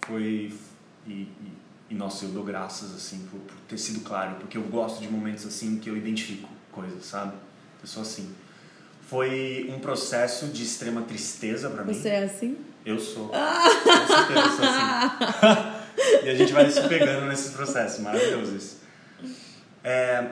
Foi... 0.06 0.54
E, 1.06 1.12
e, 1.12 1.30
e, 1.90 1.94
nossa, 1.94 2.24
eu 2.24 2.30
dou 2.30 2.46
graças, 2.46 2.96
assim, 2.96 3.28
por, 3.30 3.42
por, 3.42 3.58
ter 3.68 3.78
sido 3.78 4.00
claro, 4.00 4.38
porque 4.40 4.58
eu 4.58 4.64
gosto 4.64 5.02
de 5.02 5.10
momentos, 5.10 5.46
assim, 5.46 5.78
que 5.78 5.90
eu 5.90 5.98
identifico 5.98 6.48
coisas, 6.72 7.06
sabe? 7.06 7.36
Eu 7.82 7.88
sou 7.88 8.02
assim. 8.02 8.34
Foi 9.08 9.72
um 9.74 9.80
processo 9.80 10.48
de 10.48 10.64
extrema 10.64 11.02
tristeza 11.02 11.70
para 11.70 11.84
mim. 11.84 11.94
Você 11.94 12.10
é 12.10 12.24
assim? 12.26 12.58
Eu 12.86 13.00
sou. 13.00 13.32
Ah! 13.34 13.64
Com 13.84 14.16
certeza 14.16 14.40
eu 14.40 14.52
sou 14.52 14.66
assim. 14.66 16.26
e 16.26 16.30
a 16.30 16.36
gente 16.36 16.52
vai 16.52 16.70
se 16.70 16.82
pegando 16.90 17.26
nesses 17.28 17.54
processos, 17.54 18.02
maravilhoso 18.02 18.56
isso. 18.56 18.82
É, 19.82 20.30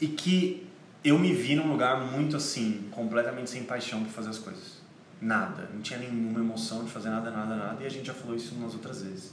e 0.00 0.08
que 0.08 0.66
eu 1.04 1.18
me 1.18 1.34
vi 1.34 1.54
num 1.54 1.70
lugar 1.70 2.00
muito 2.00 2.36
assim, 2.36 2.88
completamente 2.90 3.50
sem 3.50 3.64
paixão 3.64 4.02
por 4.02 4.10
fazer 4.10 4.30
as 4.30 4.38
coisas. 4.38 4.80
Nada. 5.20 5.68
Não 5.72 5.82
tinha 5.82 5.98
nenhuma 5.98 6.40
emoção 6.40 6.84
de 6.84 6.90
fazer 6.90 7.10
nada, 7.10 7.30
nada, 7.30 7.54
nada. 7.54 7.82
E 7.82 7.86
a 7.86 7.90
gente 7.90 8.06
já 8.06 8.14
falou 8.14 8.34
isso 8.34 8.54
umas 8.54 8.72
outras 8.72 9.02
vezes. 9.02 9.32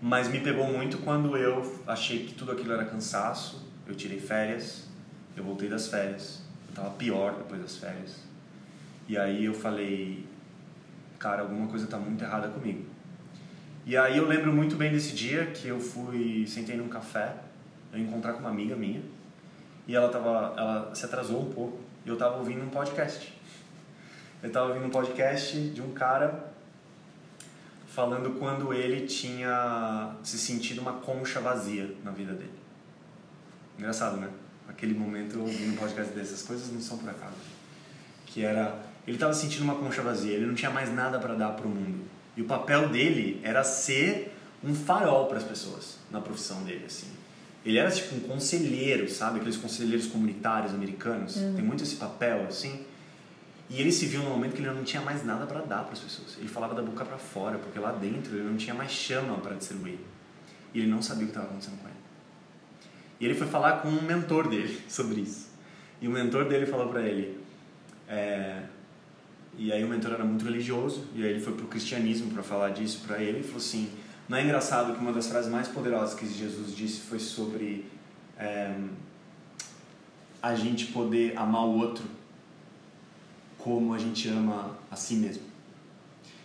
Mas 0.00 0.28
me 0.28 0.38
pegou 0.38 0.66
muito 0.66 0.98
quando 0.98 1.36
eu 1.36 1.82
achei 1.88 2.24
que 2.24 2.34
tudo 2.34 2.52
aquilo 2.52 2.72
era 2.72 2.84
cansaço. 2.84 3.68
Eu 3.84 3.96
tirei 3.96 4.20
férias, 4.20 4.84
eu 5.36 5.42
voltei 5.42 5.68
das 5.68 5.88
férias. 5.88 6.49
Eu 6.70 6.74
tava 6.74 6.90
pior 6.90 7.34
depois 7.34 7.60
das 7.60 7.76
férias. 7.76 8.16
E 9.08 9.18
aí 9.18 9.44
eu 9.44 9.52
falei, 9.52 10.24
cara, 11.18 11.42
alguma 11.42 11.66
coisa 11.66 11.86
tá 11.86 11.98
muito 11.98 12.22
errada 12.22 12.48
comigo. 12.48 12.84
E 13.84 13.96
aí 13.96 14.16
eu 14.16 14.26
lembro 14.26 14.52
muito 14.52 14.76
bem 14.76 14.92
desse 14.92 15.14
dia 15.14 15.46
que 15.46 15.66
eu 15.66 15.80
fui, 15.80 16.46
sentei 16.46 16.76
num 16.76 16.88
café, 16.88 17.34
eu 17.92 17.98
encontrar 17.98 18.34
com 18.34 18.40
uma 18.40 18.50
amiga 18.50 18.76
minha 18.76 19.02
e 19.88 19.96
ela 19.96 20.08
tava, 20.08 20.54
ela 20.56 20.94
se 20.94 21.04
atrasou 21.04 21.42
um 21.42 21.52
pouco 21.52 21.80
e 22.06 22.08
eu 22.08 22.16
tava 22.16 22.36
ouvindo 22.38 22.62
um 22.62 22.68
podcast. 22.68 23.36
Eu 24.42 24.52
tava 24.52 24.68
ouvindo 24.68 24.86
um 24.86 24.90
podcast 24.90 25.58
de 25.70 25.82
um 25.82 25.92
cara 25.92 26.52
falando 27.88 28.38
quando 28.38 28.72
ele 28.72 29.06
tinha 29.06 30.14
se 30.22 30.38
sentido 30.38 30.80
uma 30.80 30.94
concha 30.94 31.40
vazia 31.40 31.94
na 32.04 32.12
vida 32.12 32.32
dele. 32.32 32.54
Engraçado, 33.76 34.16
né? 34.16 34.30
Aquele 34.70 34.94
momento 34.94 35.36
eu 35.36 35.42
ouvi 35.42 35.68
um 35.68 35.76
podcast 35.76 36.14
dessas 36.14 36.42
coisas 36.42 36.72
não 36.72 36.80
são 36.80 36.96
por 36.96 37.10
acaso. 37.10 37.34
Que 38.26 38.44
era 38.44 38.90
ele 39.06 39.16
estava 39.16 39.32
sentindo 39.32 39.64
uma 39.64 39.74
concha 39.74 40.02
vazia, 40.02 40.34
ele 40.34 40.46
não 40.46 40.54
tinha 40.54 40.70
mais 40.70 40.94
nada 40.94 41.18
para 41.18 41.34
dar 41.34 41.50
para 41.50 41.66
o 41.66 41.70
mundo. 41.70 42.04
E 42.36 42.42
o 42.42 42.44
papel 42.44 42.88
dele 42.88 43.40
era 43.42 43.64
ser 43.64 44.32
um 44.62 44.74
farol 44.74 45.26
para 45.26 45.38
as 45.38 45.44
pessoas 45.44 45.96
na 46.10 46.20
profissão 46.20 46.62
dele, 46.62 46.84
assim. 46.86 47.08
Ele 47.64 47.76
era 47.78 47.90
tipo 47.90 48.14
um 48.14 48.20
conselheiro, 48.20 49.10
sabe? 49.10 49.40
Aqueles 49.40 49.56
conselheiros 49.56 50.06
comunitários 50.06 50.72
americanos. 50.72 51.36
Uhum. 51.36 51.54
Tem 51.54 51.64
muito 51.64 51.82
esse 51.82 51.96
papel, 51.96 52.46
assim. 52.46 52.84
E 53.68 53.80
ele 53.80 53.92
se 53.92 54.06
viu 54.06 54.22
no 54.22 54.30
momento 54.30 54.54
que 54.54 54.62
ele 54.62 54.70
não 54.70 54.84
tinha 54.84 55.02
mais 55.02 55.24
nada 55.24 55.46
para 55.46 55.60
dar 55.60 55.84
para 55.84 55.92
as 55.92 56.00
pessoas. 56.00 56.36
Ele 56.38 56.48
falava 56.48 56.74
da 56.74 56.82
boca 56.82 57.04
para 57.04 57.18
fora, 57.18 57.58
porque 57.58 57.78
lá 57.78 57.92
dentro 57.92 58.34
ele 58.34 58.48
não 58.48 58.56
tinha 58.56 58.74
mais 58.74 58.90
chama 58.90 59.36
para 59.38 59.54
distribuir. 59.54 59.98
E 60.72 60.80
ele 60.80 60.88
não 60.88 61.02
sabia 61.02 61.24
o 61.24 61.26
que 61.26 61.32
estava 61.32 61.46
acontecendo 61.46 61.78
com 61.80 61.88
ele. 61.88 61.99
E 63.20 63.24
ele 63.24 63.34
foi 63.34 63.46
falar 63.46 63.82
com 63.82 63.88
um 63.88 64.02
mentor 64.02 64.48
dele 64.48 64.80
sobre 64.88 65.20
isso. 65.20 65.50
E 66.00 66.08
o 66.08 66.10
mentor 66.10 66.46
dele 66.46 66.66
falou 66.66 66.88
para 66.88 67.02
ele: 67.02 67.38
é... 68.08 68.62
E 69.58 69.72
aí 69.72 69.84
o 69.84 69.88
mentor 69.88 70.12
era 70.12 70.24
muito 70.24 70.44
religioso, 70.44 71.06
e 71.14 71.22
aí 71.22 71.30
ele 71.30 71.40
foi 71.40 71.52
pro 71.52 71.66
cristianismo 71.66 72.32
para 72.32 72.42
falar 72.42 72.70
disso 72.70 73.02
para 73.06 73.20
ele 73.20 73.40
e 73.40 73.42
falou 73.42 73.58
assim: 73.58 73.90
não 74.28 74.38
é 74.38 74.44
engraçado 74.44 74.94
que 74.94 75.00
uma 75.00 75.12
das 75.12 75.26
frases 75.26 75.50
mais 75.50 75.68
poderosas 75.68 76.18
que 76.18 76.26
Jesus 76.26 76.74
disse 76.74 77.00
foi 77.00 77.18
sobre 77.18 77.84
é, 78.38 78.74
a 80.40 80.54
gente 80.54 80.86
poder 80.86 81.36
amar 81.36 81.64
o 81.64 81.76
outro 81.78 82.04
como 83.58 83.92
a 83.92 83.98
gente 83.98 84.28
ama 84.28 84.78
a 84.90 84.96
si 84.96 85.14
mesmo. 85.16 85.42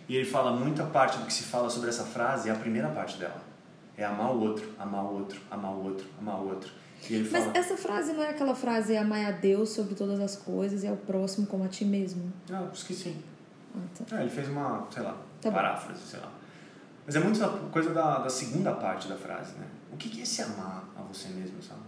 E 0.08 0.16
ele 0.16 0.26
fala 0.26 0.52
muita 0.52 0.84
parte 0.84 1.18
do 1.18 1.26
que 1.26 1.32
se 1.32 1.44
fala 1.44 1.70
sobre 1.70 1.88
essa 1.88 2.04
frase 2.04 2.48
é 2.48 2.52
a 2.52 2.56
primeira 2.56 2.88
parte 2.88 3.16
dela. 3.18 3.42
É 3.96 4.04
amar 4.04 4.34
o 4.34 4.40
outro, 4.40 4.72
amar 4.78 5.04
o 5.04 5.14
outro, 5.14 5.40
amar 5.50 5.72
o 5.72 5.84
outro, 5.84 6.06
amar 6.20 6.40
o 6.40 6.48
outro. 6.48 6.70
Mas 7.10 7.44
fala, 7.44 7.56
essa 7.56 7.76
frase 7.76 8.12
não 8.12 8.22
é 8.22 8.30
aquela 8.30 8.54
frase 8.54 8.96
amar 8.96 9.26
a 9.26 9.30
Deus 9.30 9.70
sobre 9.70 9.94
todas 9.94 10.20
as 10.20 10.36
coisas 10.36 10.82
e 10.82 10.88
ao 10.88 10.96
próximo 10.96 11.46
como 11.46 11.64
a 11.64 11.68
ti 11.68 11.84
mesmo? 11.84 12.32
Ah, 12.50 12.68
acho 12.70 12.86
que 12.86 12.94
sim. 12.94 13.16
Ah, 13.74 14.04
tá. 14.04 14.18
é, 14.18 14.22
ele 14.22 14.30
fez 14.30 14.48
uma, 14.48 14.86
sei 14.90 15.02
lá, 15.02 15.16
tá 15.40 15.50
paráfrase, 15.50 16.00
sei 16.00 16.20
lá. 16.20 16.32
Mas 17.06 17.14
é 17.14 17.20
muito 17.20 17.38
coisa 17.70 17.94
da, 17.94 18.18
da 18.18 18.28
segunda 18.28 18.72
parte 18.72 19.06
da 19.08 19.16
frase, 19.16 19.54
né? 19.56 19.66
O 19.92 19.96
que, 19.96 20.08
que 20.08 20.22
é 20.22 20.24
se 20.24 20.42
amar 20.42 20.88
a 20.96 21.02
você 21.02 21.28
mesmo, 21.28 21.62
sabe? 21.62 21.80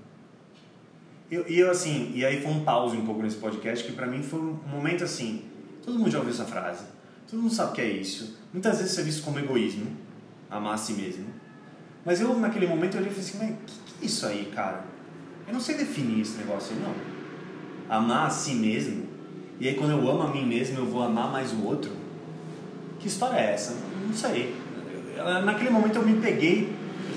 Eu, 1.30 1.46
e 1.48 1.58
eu, 1.58 1.70
assim, 1.70 2.12
e 2.14 2.24
aí 2.24 2.40
foi 2.40 2.50
um 2.50 2.64
pause 2.64 2.96
um 2.96 3.04
pouco 3.04 3.20
nesse 3.22 3.36
podcast, 3.36 3.84
que 3.84 3.92
para 3.92 4.06
mim 4.06 4.22
foi 4.22 4.40
um 4.40 4.58
momento 4.66 5.04
assim, 5.04 5.44
todo 5.84 5.98
mundo 5.98 6.10
já 6.10 6.18
ouviu 6.18 6.32
essa 6.32 6.44
frase, 6.44 6.84
todo 7.28 7.40
mundo 7.40 7.52
sabe 7.52 7.72
o 7.72 7.74
que 7.74 7.80
é 7.80 7.90
isso. 7.90 8.38
Muitas 8.52 8.78
vezes 8.78 8.92
isso 8.92 9.00
é 9.00 9.04
visto 9.04 9.24
como 9.24 9.38
egoísmo, 9.38 9.94
amar 10.48 10.74
a 10.74 10.78
si 10.78 10.94
mesmo. 10.94 11.26
Mas 12.04 12.20
eu, 12.20 12.38
naquele 12.38 12.66
momento, 12.66 12.94
eu 12.94 13.00
olhei 13.00 13.10
e 13.10 13.14
falei 13.14 13.28
assim, 13.28 13.38
mas 13.38 13.50
o 13.50 13.82
que, 13.84 13.92
que 13.98 14.04
é 14.04 14.06
isso 14.06 14.26
aí, 14.26 14.50
cara? 14.54 14.84
Eu 15.46 15.52
não 15.52 15.60
sei 15.60 15.76
definir 15.76 16.20
esse 16.20 16.36
negócio 16.38 16.74
aí, 16.74 16.82
não. 16.82 16.94
Amar 17.96 18.26
a 18.26 18.30
si 18.30 18.54
mesmo, 18.54 19.06
e 19.58 19.68
aí 19.68 19.74
quando 19.74 19.90
eu 19.90 20.10
amo 20.10 20.22
a 20.22 20.28
mim 20.28 20.46
mesmo, 20.46 20.78
eu 20.78 20.86
vou 20.86 21.02
amar 21.02 21.30
mais 21.30 21.52
o 21.52 21.64
outro? 21.64 21.90
Que 22.98 23.08
história 23.08 23.38
é 23.38 23.54
essa? 23.54 23.74
Não 24.06 24.14
sei 24.14 24.54
naquele 25.44 25.70
momento 25.70 25.96
eu 25.96 26.06
me 26.06 26.20
peguei 26.20 26.72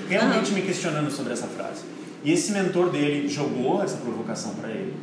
realmente 0.08 0.50
uhum. 0.50 0.56
me 0.56 0.62
questionando 0.62 1.10
sobre 1.10 1.32
essa 1.32 1.46
frase. 1.46 1.84
E 2.24 2.32
esse 2.32 2.52
mentor 2.52 2.90
dele 2.90 3.28
jogou 3.28 3.82
essa 3.82 3.96
provocação 3.96 4.54
para 4.54 4.70
ele 4.70 4.94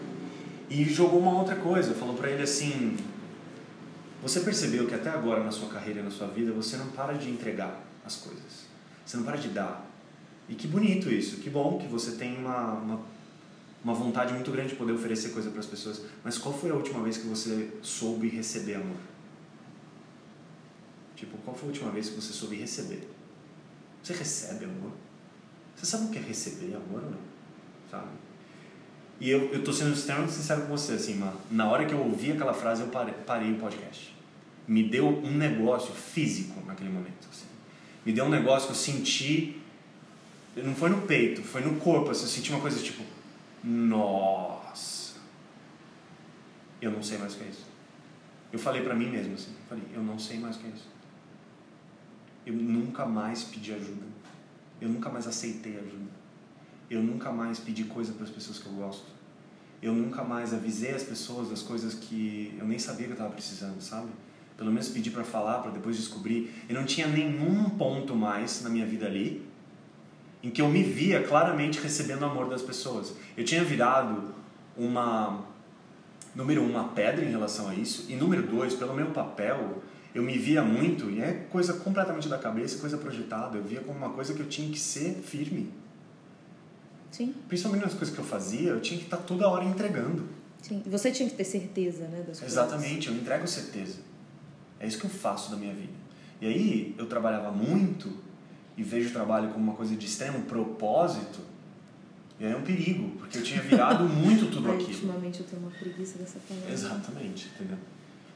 e 0.69 0.83
jogou 0.85 1.19
uma 1.19 1.37
outra 1.37 1.55
coisa. 1.55 1.93
Falou 1.93 2.15
para 2.15 2.29
ele 2.29 2.43
assim: 2.43 2.95
Você 4.21 4.41
percebeu 4.41 4.87
que 4.87 4.95
até 4.95 5.09
agora 5.09 5.43
na 5.43 5.51
sua 5.51 5.69
carreira, 5.69 6.01
na 6.01 6.11
sua 6.11 6.27
vida, 6.27 6.51
você 6.51 6.77
não 6.77 6.87
para 6.87 7.13
de 7.13 7.29
entregar 7.29 7.83
as 8.05 8.17
coisas. 8.17 8.68
Você 9.09 9.17
não 9.17 9.23
para 9.23 9.37
de 9.37 9.47
dar. 9.47 9.83
E 10.47 10.53
que 10.53 10.67
bonito 10.67 11.11
isso. 11.11 11.37
Que 11.37 11.49
bom 11.49 11.79
que 11.79 11.87
você 11.87 12.11
tem 12.11 12.37
uma, 12.37 12.73
uma, 12.73 13.01
uma 13.83 13.93
vontade 13.95 14.31
muito 14.35 14.51
grande 14.51 14.69
de 14.69 14.75
poder 14.75 14.91
oferecer 14.91 15.29
coisa 15.29 15.49
para 15.49 15.59
as 15.59 15.65
pessoas. 15.65 16.03
Mas 16.23 16.37
qual 16.37 16.53
foi 16.53 16.69
a 16.69 16.75
última 16.75 17.01
vez 17.01 17.17
que 17.17 17.25
você 17.25 17.71
soube 17.81 18.29
receber 18.29 18.75
amor? 18.75 18.97
Tipo, 21.15 21.39
qual 21.39 21.57
foi 21.57 21.69
a 21.69 21.71
última 21.71 21.89
vez 21.89 22.09
que 22.09 22.21
você 22.21 22.31
soube 22.31 22.55
receber? 22.57 23.09
Você 24.03 24.13
recebe 24.13 24.65
amor? 24.65 24.91
Você 25.75 25.87
sabe 25.87 26.05
o 26.05 26.09
que 26.09 26.19
é 26.19 26.21
receber 26.21 26.75
amor 26.75 27.03
ou 27.03 27.09
não? 27.09 27.19
Sabe? 27.89 28.09
E 29.19 29.27
eu, 29.27 29.51
eu 29.51 29.63
tô 29.63 29.73
sendo 29.73 29.91
extremamente 29.91 30.33
sincero 30.33 30.61
com 30.61 30.67
você, 30.67 30.93
assim, 30.93 31.15
mano. 31.15 31.41
Na 31.49 31.67
hora 31.67 31.83
que 31.87 31.93
eu 31.95 31.99
ouvi 31.99 32.31
aquela 32.31 32.53
frase, 32.53 32.83
eu 32.83 32.89
parei, 32.89 33.15
parei 33.25 33.53
o 33.53 33.57
podcast. 33.57 34.15
Me 34.67 34.87
deu 34.87 35.07
um 35.07 35.35
negócio 35.35 35.95
físico 35.95 36.63
naquele 36.67 36.91
momento, 36.91 37.27
assim. 37.27 37.49
Me 38.09 38.15
deu 38.15 38.25
um 38.25 38.29
negócio 38.29 38.67
que 38.67 38.73
eu 38.73 38.75
senti... 38.75 39.61
Não 40.55 40.73
foi 40.73 40.89
no 40.89 41.03
peito, 41.03 41.43
foi 41.43 41.61
no 41.61 41.79
corpo, 41.79 42.09
assim. 42.09 42.23
Eu 42.23 42.27
senti 42.27 42.51
uma 42.51 42.59
coisa 42.59 42.81
tipo... 42.81 43.03
Nossa... 43.63 45.19
Eu 46.81 46.89
não 46.89 47.03
sei 47.03 47.19
mais 47.19 47.35
o 47.35 47.37
que 47.37 47.43
é 47.43 47.47
isso. 47.49 47.65
Eu 48.51 48.57
falei 48.57 48.81
para 48.81 48.95
mim 48.95 49.11
mesmo, 49.11 49.35
assim. 49.35 49.53
Falei, 49.67 49.83
eu 49.93 50.01
não 50.01 50.17
sei 50.17 50.39
mais 50.39 50.55
o 50.55 50.59
que 50.59 50.65
é 50.65 50.69
isso 50.71 50.99
eu 52.49 52.55
nunca 52.55 53.05
mais 53.05 53.43
pedi 53.43 53.73
ajuda. 53.73 54.05
Eu 54.81 54.89
nunca 54.89 55.09
mais 55.09 55.27
aceitei 55.27 55.77
ajuda. 55.77 56.09
Eu 56.89 57.03
nunca 57.03 57.31
mais 57.31 57.59
pedi 57.59 57.83
coisa 57.83 58.13
para 58.13 58.23
as 58.23 58.31
pessoas 58.31 58.57
que 58.57 58.65
eu 58.65 58.73
gosto. 58.73 59.05
Eu 59.81 59.93
nunca 59.93 60.23
mais 60.23 60.53
avisei 60.53 60.93
as 60.93 61.03
pessoas 61.03 61.49
das 61.49 61.61
coisas 61.61 61.93
que 61.93 62.55
eu 62.57 62.65
nem 62.65 62.79
sabia 62.79 63.05
que 63.05 63.11
eu 63.11 63.15
estava 63.15 63.31
precisando, 63.31 63.79
sabe? 63.79 64.09
Pelo 64.59 64.71
menos 64.71 64.89
pedi 64.89 65.09
para 65.09 65.23
falar, 65.23 65.59
para 65.59 65.71
depois 65.71 65.95
descobrir. 65.95 66.53
Eu 66.67 66.75
não 66.75 66.85
tinha 66.85 67.07
nenhum 67.07 67.69
ponto 67.69 68.13
mais 68.13 68.61
na 68.61 68.69
minha 68.69 68.85
vida 68.85 69.05
ali 69.05 69.47
em 70.43 70.49
que 70.49 70.61
eu 70.61 70.69
me 70.69 70.83
via 70.83 71.23
claramente 71.23 71.79
recebendo 71.79 72.25
amor 72.25 72.49
das 72.49 72.61
pessoas. 72.61 73.13
Eu 73.35 73.43
tinha 73.43 73.63
virado 73.63 74.33
uma 74.77 75.45
número 76.35 76.61
um, 76.61 76.69
uma 76.69 76.89
pedra 76.89 77.25
em 77.25 77.29
relação 77.29 77.69
a 77.69 77.73
isso, 77.73 78.05
e 78.09 78.15
número 78.15 78.43
dois, 78.43 78.73
pelo 78.73 78.93
meu 78.93 79.07
papel, 79.07 79.81
eu 80.13 80.23
me 80.23 80.37
via 80.37 80.61
muito, 80.61 81.09
e 81.09 81.21
é 81.21 81.45
coisa 81.49 81.73
completamente 81.73 82.27
da 82.27 82.37
cabeça, 82.37 82.79
coisa 82.79 82.97
projetada, 82.97 83.57
eu 83.57 83.63
via 83.63 83.81
como 83.81 83.97
uma 83.97 84.09
coisa 84.09 84.33
que 84.33 84.39
eu 84.39 84.47
tinha 84.47 84.69
que 84.69 84.79
ser 84.79 85.15
firme. 85.15 85.71
Sim. 87.11 87.33
Principalmente 87.47 87.83
nas 87.83 87.93
coisas 87.93 88.13
que 88.13 88.21
eu 88.21 88.25
fazia, 88.25 88.69
eu 88.69 88.79
tinha 88.79 88.99
que 88.99 89.05
estar 89.05 89.17
toda 89.17 89.47
hora 89.47 89.65
entregando. 89.65 90.27
Sim. 90.61 90.83
Você 90.85 91.11
tinha 91.11 91.27
que 91.27 91.35
ter 91.35 91.45
certeza, 91.45 92.03
né, 92.07 92.17
das 92.19 92.39
coisas. 92.39 92.43
Exatamente, 92.43 93.07
eu 93.07 93.15
entrego 93.15 93.47
certeza. 93.47 93.97
É 94.79 94.87
isso 94.87 94.99
que 94.99 95.05
eu 95.05 95.09
faço 95.09 95.51
da 95.51 95.57
minha 95.57 95.73
vida. 95.73 95.93
E 96.41 96.47
aí, 96.47 96.95
eu 96.97 97.05
trabalhava 97.05 97.51
muito 97.51 98.11
e 98.77 98.83
vejo 98.83 99.09
o 99.09 99.11
trabalho 99.11 99.49
como 99.49 99.63
uma 99.63 99.73
coisa 99.73 99.95
de 99.95 100.05
extremo 100.05 100.41
propósito, 100.43 101.39
e 102.39 102.45
aí 102.45 102.53
é 102.53 102.55
um 102.55 102.61
perigo, 102.61 103.09
porque 103.17 103.37
eu 103.37 103.43
tinha 103.43 103.61
virado 103.61 104.05
muito 104.07 104.49
tudo 104.49 104.71
aquilo. 104.71 104.89
Ultimamente 104.89 105.41
eu 105.41 105.45
tenho 105.45 105.61
uma 105.61 105.71
preguiça 105.71 106.17
dessa 106.17 106.39
palavra. 106.47 106.71
Exatamente, 106.71 107.49
entendeu? 107.53 107.77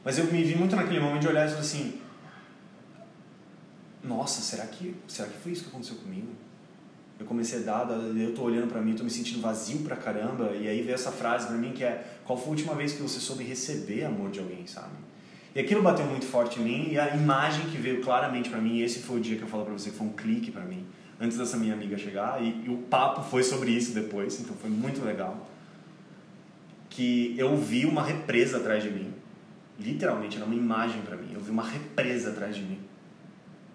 Mas 0.04 0.18
eu 0.18 0.26
me 0.26 0.44
vi 0.44 0.54
muito 0.54 0.76
naquele 0.76 1.00
momento 1.00 1.22
de 1.22 1.28
olhar 1.28 1.46
e 1.46 1.48
falar 1.48 1.62
assim: 1.62 1.98
Nossa, 4.02 4.42
será 4.42 4.66
que, 4.66 4.94
será 5.08 5.28
que 5.28 5.38
foi 5.38 5.52
isso 5.52 5.62
que 5.62 5.70
aconteceu 5.70 5.96
comigo? 5.96 6.28
Eu 7.18 7.24
comecei 7.24 7.60
a 7.60 7.62
dar, 7.62 7.88
eu 7.90 8.34
tô 8.34 8.42
olhando 8.42 8.68
para 8.68 8.82
mim, 8.82 8.94
tô 8.94 9.04
me 9.04 9.10
sentindo 9.10 9.40
vazio 9.40 9.78
pra 9.78 9.96
caramba, 9.96 10.50
e 10.50 10.68
aí 10.68 10.82
veio 10.82 10.94
essa 10.94 11.10
frase 11.10 11.46
pra 11.46 11.56
mim 11.56 11.72
que 11.72 11.82
é: 11.82 12.18
Qual 12.26 12.36
foi 12.36 12.48
a 12.48 12.50
última 12.50 12.74
vez 12.74 12.92
que 12.92 13.00
você 13.00 13.18
soube 13.18 13.42
receber 13.44 14.04
amor 14.04 14.30
de 14.30 14.40
alguém, 14.40 14.66
sabe? 14.66 14.92
E 15.54 15.60
aquilo 15.60 15.82
bateu 15.82 16.04
muito 16.06 16.26
forte 16.26 16.60
em 16.60 16.64
mim, 16.64 16.88
e 16.90 16.98
a 16.98 17.14
imagem 17.14 17.66
que 17.66 17.76
veio 17.76 18.02
claramente 18.02 18.50
para 18.50 18.60
mim, 18.60 18.80
esse 18.80 19.00
foi 19.00 19.18
o 19.18 19.20
dia 19.20 19.36
que 19.36 19.42
eu 19.42 19.48
falo 19.48 19.64
para 19.64 19.72
você 19.72 19.90
que 19.90 19.96
foi 19.96 20.06
um 20.06 20.12
clique 20.12 20.50
para 20.50 20.64
mim, 20.64 20.84
antes 21.20 21.38
dessa 21.38 21.56
minha 21.56 21.74
amiga 21.74 21.96
chegar, 21.96 22.42
e, 22.42 22.64
e 22.64 22.68
o 22.68 22.78
papo 22.78 23.22
foi 23.22 23.44
sobre 23.44 23.70
isso 23.70 23.94
depois, 23.94 24.40
então 24.40 24.56
foi 24.56 24.68
muito 24.68 25.04
legal. 25.04 25.48
Que 26.90 27.34
eu 27.38 27.56
vi 27.56 27.86
uma 27.86 28.02
represa 28.02 28.56
atrás 28.56 28.82
de 28.82 28.90
mim, 28.90 29.12
literalmente 29.78 30.36
era 30.36 30.44
uma 30.44 30.54
imagem 30.54 31.02
para 31.02 31.16
mim. 31.16 31.30
Eu 31.32 31.40
vi 31.40 31.50
uma 31.50 31.64
represa 31.64 32.30
atrás 32.30 32.56
de 32.56 32.62
mim, 32.62 32.80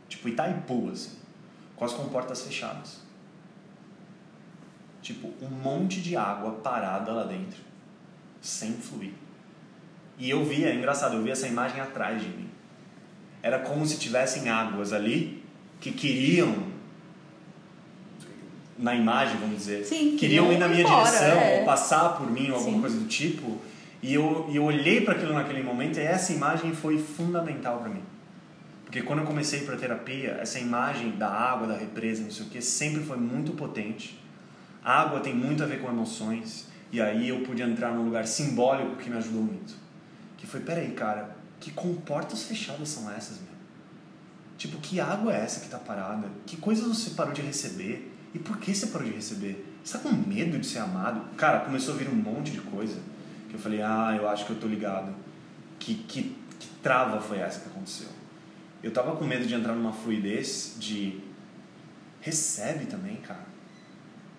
tipo 0.08 0.28
Itaipu, 0.28 0.90
assim, 0.90 1.18
com 1.76 1.86
as 1.86 1.94
comportas 1.94 2.42
fechadas. 2.42 3.02
Tipo, 5.02 5.32
um 5.42 5.50
monte 5.50 6.02
de 6.02 6.18
água 6.18 6.52
parada 6.52 7.12
lá 7.14 7.24
dentro, 7.24 7.62
sem 8.42 8.74
fluir. 8.74 9.14
E 10.20 10.30
eu 10.30 10.44
via, 10.44 10.68
é 10.68 10.76
engraçado, 10.76 11.16
eu 11.16 11.24
via 11.24 11.32
essa 11.32 11.48
imagem 11.48 11.80
atrás 11.80 12.22
de 12.22 12.28
mim. 12.28 12.50
Era 13.42 13.60
como 13.60 13.86
se 13.86 13.98
tivessem 13.98 14.50
águas 14.50 14.92
ali 14.92 15.42
que 15.80 15.92
queriam 15.92 16.68
na 18.78 18.94
imagem, 18.94 19.38
vamos 19.38 19.58
dizer, 19.58 19.86
Sim, 19.86 20.16
queriam 20.18 20.52
ir 20.52 20.58
na 20.58 20.68
minha 20.68 20.82
embora, 20.82 21.06
direção 21.06 21.38
é. 21.38 21.60
ou 21.60 21.66
passar 21.66 22.18
por 22.18 22.30
mim 22.30 22.50
ou 22.50 22.56
alguma 22.56 22.76
Sim. 22.76 22.82
coisa 22.82 22.98
do 22.98 23.08
tipo. 23.08 23.58
E 24.02 24.14
eu, 24.14 24.50
eu 24.54 24.64
olhei 24.64 25.02
para 25.02 25.16
aquilo 25.16 25.34
naquele 25.34 25.64
momento 25.64 25.98
e 25.98 26.02
essa 26.02 26.32
imagem 26.32 26.74
foi 26.74 26.98
fundamental 26.98 27.80
para 27.80 27.90
mim. 27.90 28.04
Porque 28.86 29.02
quando 29.02 29.20
eu 29.20 29.26
comecei 29.26 29.62
para 29.62 29.76
terapia, 29.76 30.38
essa 30.42 30.60
imagem 30.60 31.12
da 31.12 31.30
água, 31.30 31.68
da 31.68 31.78
represa, 31.78 32.24
não 32.24 32.32
sei 32.32 32.46
o 32.46 32.50
que, 32.50 32.62
sempre 32.62 33.04
foi 33.04 33.18
muito 33.18 33.52
potente. 33.52 34.20
A 34.84 35.02
água 35.02 35.20
tem 35.20 35.34
muito 35.34 35.62
a 35.62 35.66
ver 35.66 35.80
com 35.80 35.90
emoções. 35.90 36.68
E 36.92 37.00
aí 37.00 37.30
eu 37.30 37.42
pude 37.42 37.62
entrar 37.62 37.92
num 37.92 38.04
lugar 38.04 38.26
simbólico 38.26 38.96
que 38.96 39.10
me 39.10 39.18
ajudou 39.18 39.44
muito. 39.44 39.76
Que 40.40 40.48
foi, 40.48 40.62
peraí, 40.62 40.92
cara, 40.92 41.36
que 41.60 41.72
comportas 41.72 42.44
fechadas 42.44 42.88
são 42.90 43.12
essas, 43.12 43.38
meu? 43.38 43.50
Tipo, 44.58 44.78
que 44.80 45.00
água 45.00 45.34
é 45.34 45.42
essa 45.42 45.60
que 45.60 45.70
tá 45.70 45.78
parada? 45.78 46.28
Que 46.46 46.58
coisas 46.58 46.86
você 46.86 47.12
parou 47.12 47.34
de 47.34 47.42
receber? 47.42 48.14
E 48.34 48.40
por 48.40 48.58
que 48.58 48.74
você 48.74 48.88
parou 48.88 49.08
de 49.08 49.14
receber? 49.14 49.66
Você 49.84 49.98
tá 49.98 50.04
com 50.04 50.12
medo 50.12 50.58
de 50.58 50.66
ser 50.66 50.80
amado? 50.80 51.36
Cara, 51.36 51.62
começou 51.62 51.94
a 51.94 51.98
vir 51.98 52.10
um 52.10 52.16
monte 52.16 52.52
de 52.52 52.62
coisa. 52.62 53.00
Que 53.50 53.56
eu 53.56 53.60
falei, 53.60 53.82
ah, 53.82 54.16
eu 54.18 54.28
acho 54.30 54.46
que 54.46 54.52
eu 54.52 54.60
tô 54.60 54.68
ligado. 54.68 55.14
Que, 55.78 55.96
que, 55.96 56.36
que 56.60 56.68
trava 56.82 57.20
foi 57.20 57.40
essa 57.40 57.62
que 57.62 57.70
aconteceu? 57.70 58.10
Eu 58.82 58.92
tava 58.92 59.16
com 59.16 59.26
medo 59.26 59.46
de 59.46 59.54
entrar 59.54 59.74
numa 59.74 59.92
fluidez 59.92 60.76
de... 60.80 61.20
Recebe 62.22 62.86
também, 62.86 63.18
cara. 63.18 63.46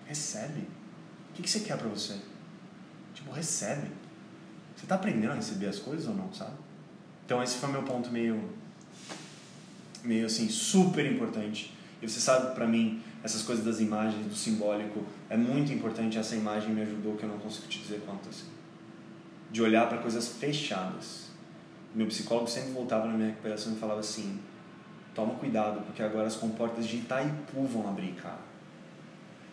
Recebe. 0.05 0.61
O 1.29 1.33
que, 1.33 1.43
que 1.43 1.49
você 1.49 1.61
quer 1.61 1.77
pra 1.77 1.87
você? 1.87 2.15
Tipo, 3.13 3.31
recebe. 3.31 3.87
Você 4.81 4.87
tá 4.87 4.95
aprendendo 4.95 5.31
a 5.31 5.35
receber 5.35 5.67
as 5.67 5.77
coisas 5.77 6.07
ou 6.07 6.15
não, 6.15 6.33
sabe? 6.33 6.55
Então 7.23 7.41
esse 7.43 7.57
foi 7.57 7.69
meu 7.69 7.83
ponto 7.83 8.09
meio 8.09 8.49
meio 10.03 10.25
assim 10.25 10.49
super 10.49 11.05
importante. 11.05 11.71
E 12.01 12.09
você 12.09 12.19
sabe 12.19 12.55
para 12.55 12.65
mim 12.65 12.99
essas 13.23 13.43
coisas 13.43 13.63
das 13.63 13.79
imagens, 13.79 14.25
do 14.25 14.33
simbólico, 14.33 15.05
é 15.29 15.37
muito 15.37 15.71
importante. 15.71 16.17
Essa 16.17 16.35
imagem 16.35 16.71
me 16.71 16.81
ajudou 16.81 17.15
que 17.15 17.21
eu 17.21 17.29
não 17.29 17.37
consigo 17.37 17.67
te 17.67 17.77
dizer 17.77 18.01
quanto 18.03 18.27
assim. 18.27 18.47
De 19.51 19.61
olhar 19.61 19.87
para 19.87 19.99
coisas 19.99 20.29
fechadas. 20.29 21.29
Meu 21.93 22.07
psicólogo 22.07 22.47
sempre 22.47 22.71
voltava 22.71 23.05
na 23.05 23.13
minha 23.13 23.29
recuperação 23.29 23.73
e 23.73 23.75
falava 23.75 23.99
assim: 23.99 24.39
"Toma 25.13 25.35
cuidado, 25.35 25.85
porque 25.85 26.01
agora 26.01 26.25
as 26.25 26.35
comportas 26.35 26.87
de 26.87 26.97
Itaipu 26.97 27.65
vão 27.67 27.87
abrir, 27.87 28.13
cara. 28.13 28.39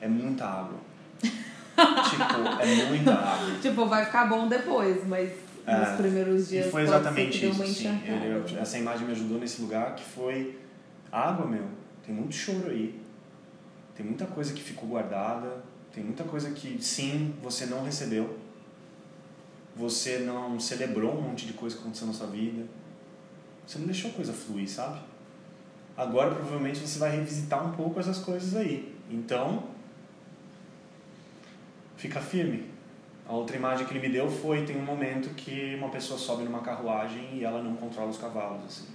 É 0.01 0.09
muita 0.09 0.47
água." 0.47 0.79
tipo, 2.11 2.63
é 2.63 2.85
muita 2.89 3.13
água. 3.15 3.55
Tipo, 3.61 3.87
vai 3.87 4.05
ficar 4.05 4.27
bom 4.27 4.49
depois, 4.49 5.07
mas 5.07 5.31
É, 5.67 5.77
nos 5.77 5.97
primeiros 5.97 6.49
dias 6.49 6.67
E 6.67 6.71
foi 6.71 6.83
exatamente 6.83 7.47
isso. 7.47 7.67
Sim. 7.67 7.89
né? 7.89 8.45
essa 8.61 8.79
imagem 8.79 9.07
me 9.07 9.13
ajudou 9.13 9.39
nesse 9.39 9.61
lugar 9.61 9.95
que 9.95 10.05
foi 10.05 10.59
água, 11.13 11.47
meu. 11.47 11.65
Tem 12.05 12.15
muito 12.15 12.35
choro 12.35 12.71
aí. 12.71 13.01
Tem 13.95 14.05
muita 14.05 14.27
coisa 14.27 14.53
que 14.53 14.63
ficou 14.63 14.89
guardada. 14.89 15.63
Tem 15.93 16.03
muita 16.05 16.25
coisa 16.25 16.51
que, 16.51 16.83
sim, 16.83 17.35
você 17.43 17.67
não 17.67 17.83
recebeu. 17.83 18.39
Você 19.77 20.19
não 20.19 20.59
celebrou 20.59 21.19
um 21.19 21.23
monte 21.23 21.47
de 21.47 21.53
coisa 21.53 21.77
que 21.77 21.83
aconteceu 21.83 22.07
na 22.07 22.13
sua 22.13 22.29
vida. 22.29 22.65
Você 23.67 23.79
não 23.79 23.87
deixou 23.87 24.11
a 24.11 24.15
coisa 24.15 24.33
fluir, 24.33 24.69
sabe? 24.69 24.99
Agora, 25.97 26.35
provavelmente, 26.35 26.79
você 26.79 26.99
vai 26.99 27.11
revisitar 27.11 27.67
um 27.67 27.73
pouco 27.73 27.99
essas 28.01 28.19
coisas 28.19 28.55
aí. 28.57 28.95
Então, 29.11 29.65
fica 31.99 32.19
firme. 32.21 32.65
A 33.27 33.35
outra 33.35 33.57
imagem 33.57 33.87
que 33.87 33.93
ele 33.93 34.01
me 34.01 34.11
deu 34.11 34.31
foi 34.31 34.65
tem 34.65 34.75
um 34.79 34.85
momento 34.85 35.29
que 35.35 35.75
uma 35.77 35.91
pessoa 35.91 36.19
sobe 36.19 36.45
numa 36.45 36.61
carruagem 36.61 37.37
e 37.37 37.45
ela 37.45 37.63
não 37.63 37.77
controla 37.77 38.09
os 38.09 38.17
cavalos 38.17 38.65
assim. 38.65 38.87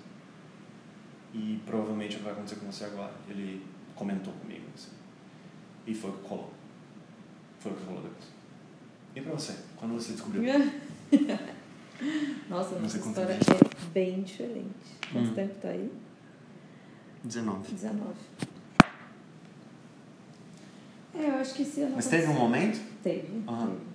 E 1.36 1.62
provavelmente 1.66 2.14
é 2.14 2.16
o 2.16 2.20
que 2.20 2.24
vai 2.26 2.34
acontecer 2.34 2.56
com 2.56 2.72
você 2.72 2.86
agora. 2.86 3.14
Ele 3.30 3.64
comentou 3.96 4.34
comigo 4.34 4.66
assim. 4.74 4.90
E 5.86 5.94
foi 5.94 6.10
o 6.10 6.14
que 6.14 6.28
rolou. 6.28 6.52
Foi 7.60 7.72
o 7.72 7.76
que 7.76 7.84
rolou 7.86 8.02
depois. 8.02 8.26
E 9.16 9.22
pra 9.22 9.32
você? 9.34 9.56
Quando 9.78 9.94
você 9.94 10.14
descobriu? 10.14 10.42
Nossa, 12.50 12.76
Não 12.76 12.82
nossa 12.82 12.98
história 12.98 13.34
é 13.34 13.90
bem 13.94 14.24
diferente. 14.24 14.98
Quanto 15.12 15.30
Hum. 15.30 15.34
tempo 15.36 15.54
tá 15.62 15.70
aí? 15.70 15.92
19. 17.24 17.72
19. 17.72 18.04
É, 21.16 21.30
eu 21.30 21.36
acho 21.36 21.54
que 21.54 21.62
esse 21.62 21.82
ano. 21.82 21.96
Mas 21.96 22.08
teve 22.08 22.28
um 22.28 22.34
momento? 22.34 22.80
Teve, 23.04 23.44
Aham. 23.48 23.68
teve. 23.68 23.94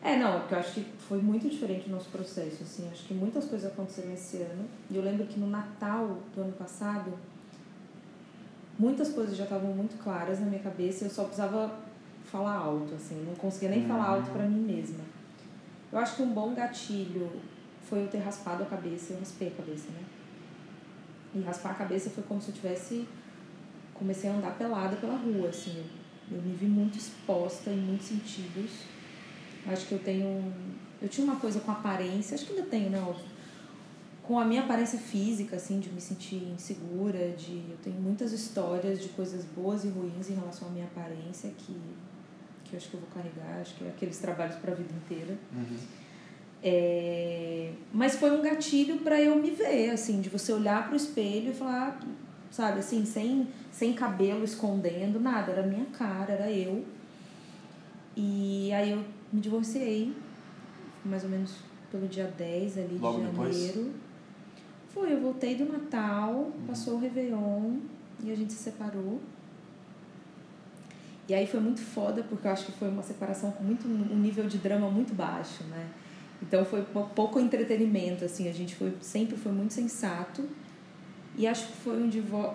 É, 0.00 0.16
não, 0.16 0.38
porque 0.40 0.54
eu 0.54 0.58
acho 0.60 0.74
que 0.74 0.86
foi 1.08 1.20
muito 1.20 1.48
diferente 1.48 1.88
o 1.88 1.90
nosso 1.90 2.08
processo, 2.10 2.62
assim. 2.62 2.88
Acho 2.90 3.04
que 3.04 3.14
muitas 3.14 3.46
coisas 3.46 3.70
aconteceram 3.70 4.12
esse 4.12 4.36
ano. 4.36 4.64
E 4.88 4.96
eu 4.96 5.02
lembro 5.02 5.26
que 5.26 5.40
no 5.40 5.48
Natal 5.48 6.18
do 6.34 6.40
ano 6.40 6.52
passado, 6.52 7.12
muitas 8.78 9.08
coisas 9.12 9.36
já 9.36 9.42
estavam 9.42 9.72
muito 9.72 10.00
claras 10.00 10.38
na 10.38 10.46
minha 10.46 10.62
cabeça. 10.62 11.04
Eu 11.04 11.10
só 11.10 11.24
precisava 11.24 11.76
falar 12.24 12.54
alto, 12.54 12.94
assim. 12.94 13.24
Não 13.26 13.34
conseguia 13.34 13.70
nem 13.70 13.86
falar 13.88 14.06
alto 14.06 14.30
pra 14.30 14.44
mim 14.44 14.60
mesma. 14.60 15.00
Eu 15.90 15.98
acho 15.98 16.16
que 16.16 16.22
um 16.22 16.32
bom 16.32 16.54
gatilho 16.54 17.28
foi 17.82 18.04
eu 18.04 18.08
ter 18.08 18.18
raspado 18.18 18.62
a 18.62 18.66
cabeça. 18.66 19.14
Eu 19.14 19.18
raspei 19.18 19.48
a 19.48 19.50
cabeça, 19.50 19.88
né? 19.90 20.04
E 21.34 21.40
raspar 21.40 21.72
a 21.72 21.74
cabeça 21.74 22.08
foi 22.10 22.22
como 22.22 22.40
se 22.40 22.50
eu 22.50 22.54
tivesse... 22.54 23.06
Comecei 23.94 24.30
a 24.30 24.34
andar 24.34 24.56
pelada 24.56 24.94
pela 24.94 25.16
rua, 25.16 25.48
assim. 25.48 25.76
Eu, 25.76 25.84
eu 26.30 26.42
me 26.42 26.54
vi 26.54 26.66
muito 26.66 26.98
exposta 26.98 27.70
em 27.70 27.78
muitos 27.78 28.08
sentidos. 28.08 28.70
Acho 29.66 29.86
que 29.86 29.92
eu 29.92 29.98
tenho. 29.98 30.52
Eu 31.00 31.08
tinha 31.08 31.24
uma 31.24 31.36
coisa 31.36 31.60
com 31.60 31.70
aparência, 31.70 32.34
acho 32.34 32.46
que 32.46 32.52
ainda 32.52 32.66
tenho, 32.66 32.90
né? 32.90 33.00
Óbvio. 33.00 33.38
Com 34.22 34.38
a 34.38 34.44
minha 34.44 34.62
aparência 34.62 34.98
física, 34.98 35.56
assim, 35.56 35.80
de 35.80 35.90
me 35.90 36.00
sentir 36.00 36.42
insegura, 36.54 37.30
de. 37.30 37.64
Eu 37.70 37.76
tenho 37.82 38.00
muitas 38.00 38.32
histórias 38.32 39.00
de 39.00 39.08
coisas 39.10 39.44
boas 39.44 39.84
e 39.84 39.88
ruins 39.88 40.28
em 40.30 40.34
relação 40.34 40.68
à 40.68 40.70
minha 40.70 40.86
aparência 40.86 41.50
que, 41.56 41.76
que 42.64 42.74
eu 42.74 42.76
acho 42.76 42.88
que 42.88 42.94
eu 42.94 43.00
vou 43.00 43.08
carregar, 43.10 43.60
acho 43.60 43.74
que 43.74 43.84
é 43.84 43.88
aqueles 43.88 44.18
trabalhos 44.18 44.56
para 44.56 44.72
a 44.72 44.74
vida 44.74 44.92
inteira. 44.94 45.38
É, 46.62 47.72
mas 47.92 48.16
foi 48.16 48.30
um 48.36 48.42
gatilho 48.42 48.98
para 48.98 49.20
eu 49.20 49.36
me 49.36 49.50
ver, 49.50 49.90
assim, 49.90 50.20
de 50.20 50.28
você 50.28 50.52
olhar 50.52 50.86
pro 50.88 50.96
espelho 50.96 51.50
e 51.50 51.54
falar, 51.54 52.00
sabe, 52.50 52.80
assim, 52.80 53.04
sem, 53.04 53.48
sem 53.70 53.92
cabelo 53.92 54.44
escondendo, 54.44 55.20
nada, 55.20 55.52
era 55.52 55.62
minha 55.62 55.86
cara, 55.86 56.32
era 56.32 56.50
eu. 56.50 56.84
E 58.16 58.72
aí 58.72 58.90
eu 58.92 59.04
me 59.32 59.40
divorciei, 59.40 60.14
mais 61.04 61.22
ou 61.24 61.30
menos 61.30 61.54
pelo 61.90 62.06
dia 62.08 62.32
10 62.36 62.78
ali 62.78 62.98
Logo 62.98 63.20
de 63.20 63.26
depois? 63.26 63.56
janeiro. 63.56 63.92
Foi, 64.88 65.12
eu 65.12 65.20
voltei 65.20 65.54
do 65.54 65.70
Natal, 65.70 66.50
passou 66.66 66.94
o 66.94 66.98
Réveillon 66.98 67.76
e 68.24 68.32
a 68.32 68.34
gente 68.34 68.52
se 68.52 68.62
separou. 68.64 69.20
E 71.28 71.34
aí 71.34 71.46
foi 71.46 71.60
muito 71.60 71.80
foda, 71.80 72.22
porque 72.22 72.46
eu 72.46 72.52
acho 72.52 72.66
que 72.66 72.72
foi 72.72 72.88
uma 72.88 73.02
separação 73.02 73.50
com 73.52 73.62
muito, 73.62 73.86
um 73.86 74.18
nível 74.18 74.46
de 74.46 74.56
drama 74.58 74.88
muito 74.90 75.14
baixo, 75.14 75.62
né? 75.64 75.88
Então 76.40 76.64
foi 76.64 76.82
pouco 77.14 77.38
entretenimento, 77.38 78.24
assim, 78.24 78.48
a 78.48 78.52
gente 78.52 78.74
foi, 78.74 78.94
sempre 79.00 79.36
foi 79.36 79.52
muito 79.52 79.74
sensato. 79.74 80.48
E 81.38 81.46
acho 81.46 81.68
que 81.68 81.72
foi 81.84 82.02
um, 82.02 82.10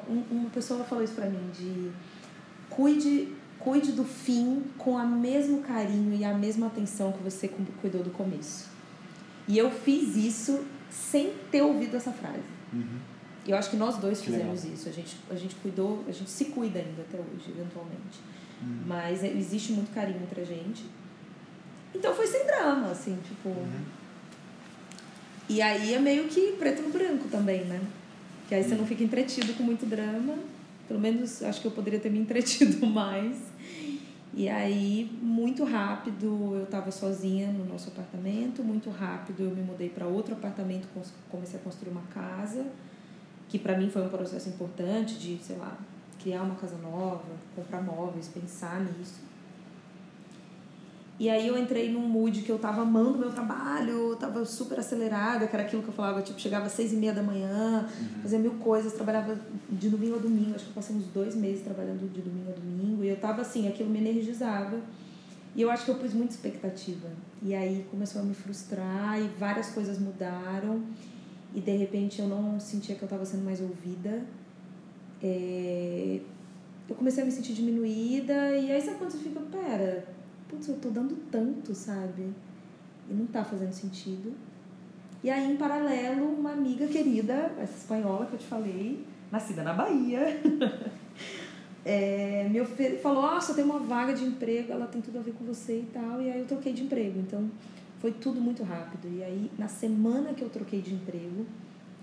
um 0.09 0.23
uma 0.29 0.49
pessoa 0.49 0.83
falou 0.83 1.03
isso 1.03 1.13
pra 1.13 1.25
mim, 1.25 1.49
de 1.57 1.89
cuide, 2.69 3.29
cuide 3.57 3.93
do 3.93 4.03
fim 4.03 4.65
com 4.77 4.95
o 4.95 5.07
mesmo 5.07 5.61
carinho 5.61 6.13
e 6.13 6.25
a 6.25 6.33
mesma 6.33 6.67
atenção 6.67 7.13
que 7.13 7.23
você 7.23 7.49
cuidou 7.81 8.03
do 8.03 8.11
começo. 8.11 8.69
E 9.47 9.57
eu 9.57 9.71
fiz 9.71 10.17
isso 10.17 10.65
sem 10.89 11.33
ter 11.49 11.61
ouvido 11.61 11.95
essa 11.95 12.11
frase. 12.11 12.43
Uhum. 12.73 12.99
E 13.45 13.51
eu 13.51 13.57
acho 13.57 13.69
que 13.69 13.77
nós 13.77 13.97
dois 13.97 14.21
fizemos 14.21 14.65
isso. 14.65 14.89
A 14.89 14.91
gente, 14.91 15.17
a 15.29 15.35
gente 15.35 15.55
cuidou, 15.55 16.03
a 16.07 16.11
gente 16.11 16.29
se 16.29 16.45
cuida 16.45 16.79
ainda 16.79 17.01
até 17.03 17.17
hoje, 17.17 17.49
eventualmente. 17.49 18.19
Uhum. 18.61 18.83
Mas 18.85 19.23
existe 19.23 19.71
muito 19.71 19.93
carinho 19.93 20.21
entre 20.21 20.41
a 20.41 20.45
gente. 20.45 20.85
Então 21.95 22.13
foi 22.13 22.27
sem 22.27 22.45
drama, 22.45 22.87
assim, 22.87 23.17
tipo. 23.25 23.47
Uhum. 23.49 23.81
E 25.47 25.61
aí 25.61 25.93
é 25.93 25.99
meio 25.99 26.25
que 26.27 26.53
preto 26.53 26.81
no 26.81 26.89
branco 26.89 27.27
também, 27.29 27.65
né? 27.65 27.81
Que 28.53 28.57
aí 28.57 28.63
você 28.63 28.75
não 28.75 28.85
fica 28.85 29.03
entretido 29.03 29.51
com 29.55 29.63
muito 29.63 29.83
drama. 29.83 30.37
Pelo 30.87 30.99
menos 30.99 31.41
acho 31.41 31.59
que 31.59 31.65
eu 31.65 31.71
poderia 31.71 31.99
ter 31.99 32.11
me 32.11 32.19
entretido 32.19 32.85
mais. 32.85 33.35
E 34.31 34.47
aí, 34.47 35.09
muito 35.19 35.63
rápido, 35.63 36.51
eu 36.53 36.63
estava 36.63 36.91
sozinha 36.91 37.51
no 37.51 37.65
nosso 37.65 37.89
apartamento. 37.89 38.63
Muito 38.63 38.91
rápido, 38.91 39.41
eu 39.41 39.49
me 39.49 39.63
mudei 39.63 39.89
para 39.89 40.05
outro 40.05 40.35
apartamento, 40.35 40.87
comecei 41.31 41.59
a 41.59 41.63
construir 41.63 41.89
uma 41.89 42.03
casa, 42.13 42.63
que 43.49 43.57
para 43.57 43.75
mim 43.75 43.89
foi 43.89 44.03
um 44.03 44.09
processo 44.09 44.49
importante 44.49 45.15
de, 45.15 45.39
sei 45.43 45.55
lá, 45.55 45.75
criar 46.21 46.43
uma 46.43 46.53
casa 46.53 46.77
nova, 46.77 47.23
comprar 47.55 47.81
móveis, 47.81 48.27
pensar 48.27 48.81
nisso. 48.81 49.19
E 51.19 51.29
aí 51.29 51.47
eu 51.47 51.57
entrei 51.57 51.91
num 51.91 52.07
mood 52.07 52.41
que 52.41 52.51
eu 52.51 52.57
tava 52.57 52.81
amando 52.81 53.19
meu 53.19 53.31
trabalho, 53.31 54.15
tava 54.15 54.43
super 54.45 54.79
acelerada, 54.79 55.47
que 55.47 55.55
era 55.55 55.63
aquilo 55.63 55.83
que 55.83 55.89
eu 55.89 55.93
falava, 55.93 56.21
tipo, 56.21 56.39
chegava 56.39 56.65
às 56.65 56.71
seis 56.71 56.91
e 56.91 56.95
meia 56.95 57.13
da 57.13 57.21
manhã, 57.21 57.87
uhum. 57.87 58.21
fazia 58.23 58.39
mil 58.39 58.53
coisas, 58.53 58.93
trabalhava 58.93 59.37
de 59.69 59.89
domingo 59.89 60.15
a 60.15 60.17
domingo, 60.17 60.55
acho 60.55 60.65
que 60.65 60.71
eu 60.71 60.75
passei 60.75 60.95
uns 60.95 61.05
dois 61.05 61.35
meses 61.35 61.63
trabalhando 61.63 62.11
de 62.11 62.21
domingo 62.21 62.49
a 62.49 62.53
domingo, 62.53 63.03
e 63.03 63.09
eu 63.09 63.17
tava 63.17 63.41
assim, 63.41 63.67
aquilo 63.67 63.89
me 63.89 63.99
energizava. 63.99 64.79
E 65.55 65.61
eu 65.61 65.69
acho 65.69 65.85
que 65.85 65.91
eu 65.91 65.95
pus 65.95 66.13
muita 66.13 66.33
expectativa. 66.33 67.09
E 67.41 67.53
aí 67.53 67.85
começou 67.91 68.21
a 68.21 68.25
me 68.25 68.33
frustrar 68.33 69.19
e 69.21 69.27
várias 69.37 69.69
coisas 69.69 69.99
mudaram. 69.99 70.81
E 71.53 71.61
de 71.61 71.77
repente 71.77 72.19
eu 72.19 72.27
não 72.27 72.59
sentia 72.59 72.95
que 72.95 73.03
eu 73.03 73.05
estava 73.05 73.23
sendo 73.23 73.43
mais 73.43 73.61
ouvida. 73.61 74.23
É... 75.21 76.19
Eu 76.89 76.95
comecei 76.95 77.21
a 77.21 77.25
me 77.25 77.31
sentir 77.31 77.53
diminuída. 77.53 78.57
E 78.57 78.71
aí 78.71 78.81
sabe 78.81 78.97
quando 78.97 79.11
você 79.11 79.19
fica, 79.19 79.39
pera, 79.41 80.07
putz, 80.53 80.67
eu 80.67 80.77
tô 80.77 80.89
dando 80.89 81.15
tanto, 81.31 81.73
sabe? 81.73 82.33
E 83.09 83.13
não 83.13 83.25
tá 83.25 83.43
fazendo 83.43 83.73
sentido. 83.73 84.33
E 85.23 85.29
aí, 85.29 85.51
em 85.51 85.57
paralelo, 85.57 86.27
uma 86.27 86.51
amiga 86.51 86.87
querida, 86.87 87.51
essa 87.57 87.77
espanhola 87.77 88.25
que 88.25 88.33
eu 88.33 88.39
te 88.39 88.45
falei, 88.45 89.05
nascida 89.31 89.63
na 89.63 89.73
Bahia, 89.73 90.41
é, 91.85 92.47
me 92.49 92.63
falou: 92.97 93.21
Nossa, 93.21 93.53
tem 93.53 93.63
uma 93.63 93.79
vaga 93.79 94.13
de 94.13 94.23
emprego, 94.25 94.71
ela 94.71 94.85
tem 94.85 95.01
tudo 95.01 95.19
a 95.19 95.21
ver 95.21 95.33
com 95.33 95.45
você 95.45 95.79
e 95.79 95.89
tal. 95.93 96.21
E 96.21 96.31
aí 96.31 96.39
eu 96.39 96.45
troquei 96.45 96.73
de 96.73 96.83
emprego. 96.83 97.19
Então, 97.19 97.49
foi 97.99 98.11
tudo 98.11 98.39
muito 98.41 98.63
rápido. 98.63 99.07
E 99.17 99.23
aí, 99.23 99.51
na 99.57 99.67
semana 99.67 100.33
que 100.33 100.41
eu 100.41 100.49
troquei 100.49 100.81
de 100.81 100.93
emprego, 100.93 101.45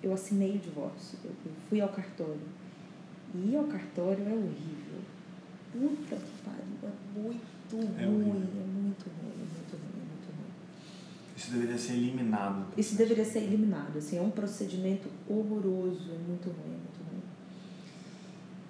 eu 0.03 0.13
assinei 0.13 0.57
o 0.57 0.59
divórcio. 0.59 1.19
Eu 1.23 1.33
fui 1.69 1.81
ao 1.81 1.91
cartório. 1.91 2.41
E 3.35 3.53
ir 3.53 3.57
ao 3.57 3.65
cartório 3.65 4.25
é 4.27 4.33
horrível. 4.33 5.01
Puta 5.73 6.17
que 6.17 6.43
pariu, 6.43 6.65
é 6.83 7.21
muito 7.21 7.60
muito 7.77 8.01
é 8.01 8.05
ruim, 8.05 8.21
é 8.21 8.67
muito 8.67 9.07
ruim, 9.09 9.33
é 9.33 9.47
muito 9.47 9.77
ruim, 9.77 9.93
é 9.95 10.07
muito 10.09 10.27
ruim. 10.27 10.51
Isso 11.37 11.51
deveria 11.53 11.79
ser 11.79 11.93
eliminado. 11.95 12.67
Isso 12.77 12.97
deveria 12.97 13.25
ser 13.25 13.39
eliminado, 13.41 13.97
assim, 13.97 14.19
é 14.19 14.23
um 14.23 14.31
procedimento 14.31 15.09
horroroso, 15.29 16.11
é 16.13 16.19
muito 16.19 16.49
ruim, 16.49 16.75
é 16.75 16.79
muito 16.79 17.01
ruim. 17.11 17.23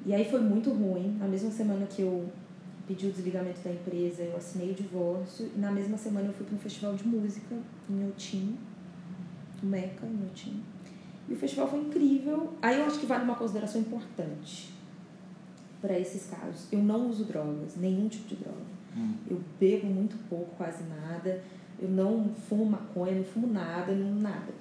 E 0.06 0.14
aí 0.14 0.30
foi 0.30 0.40
muito 0.40 0.70
ruim, 0.70 1.16
na 1.18 1.28
mesma 1.28 1.50
semana 1.50 1.86
que 1.86 2.02
eu 2.02 2.30
pedi 2.86 3.06
o 3.06 3.12
desligamento 3.12 3.60
da 3.60 3.70
empresa, 3.70 4.22
eu 4.22 4.36
assinei 4.36 4.72
o 4.72 4.74
divórcio, 4.74 5.50
e 5.54 5.58
na 5.58 5.70
mesma 5.70 5.96
semana 5.96 6.26
eu 6.26 6.32
fui 6.32 6.44
para 6.44 6.56
um 6.56 6.58
festival 6.58 6.94
de 6.96 7.06
música 7.06 7.56
em 7.88 8.08
Otim, 8.08 8.58
Meca, 9.62 10.06
em 10.06 10.26
Otim. 10.26 10.62
E 11.28 11.34
o 11.34 11.36
festival 11.36 11.68
foi 11.68 11.80
incrível. 11.80 12.52
Aí 12.60 12.80
eu 12.80 12.86
acho 12.86 12.98
que 12.98 13.06
vale 13.06 13.22
uma 13.22 13.36
consideração 13.36 13.80
importante 13.80 14.74
para 15.80 15.96
esses 15.98 16.26
casos. 16.26 16.66
Eu 16.72 16.82
não 16.82 17.08
uso 17.08 17.24
drogas, 17.24 17.76
nenhum 17.76 18.08
tipo 18.08 18.28
de 18.28 18.36
droga. 18.36 18.79
Eu 19.28 19.40
bebo 19.58 19.86
muito 19.86 20.16
pouco, 20.28 20.54
quase 20.56 20.82
nada. 20.84 21.42
Eu 21.80 21.88
não 21.88 22.30
fumo 22.48 22.66
maconha, 22.66 23.14
não 23.14 23.24
fumo 23.24 23.46
nada, 23.46 23.92
não 23.92 24.20
nada. 24.20 24.52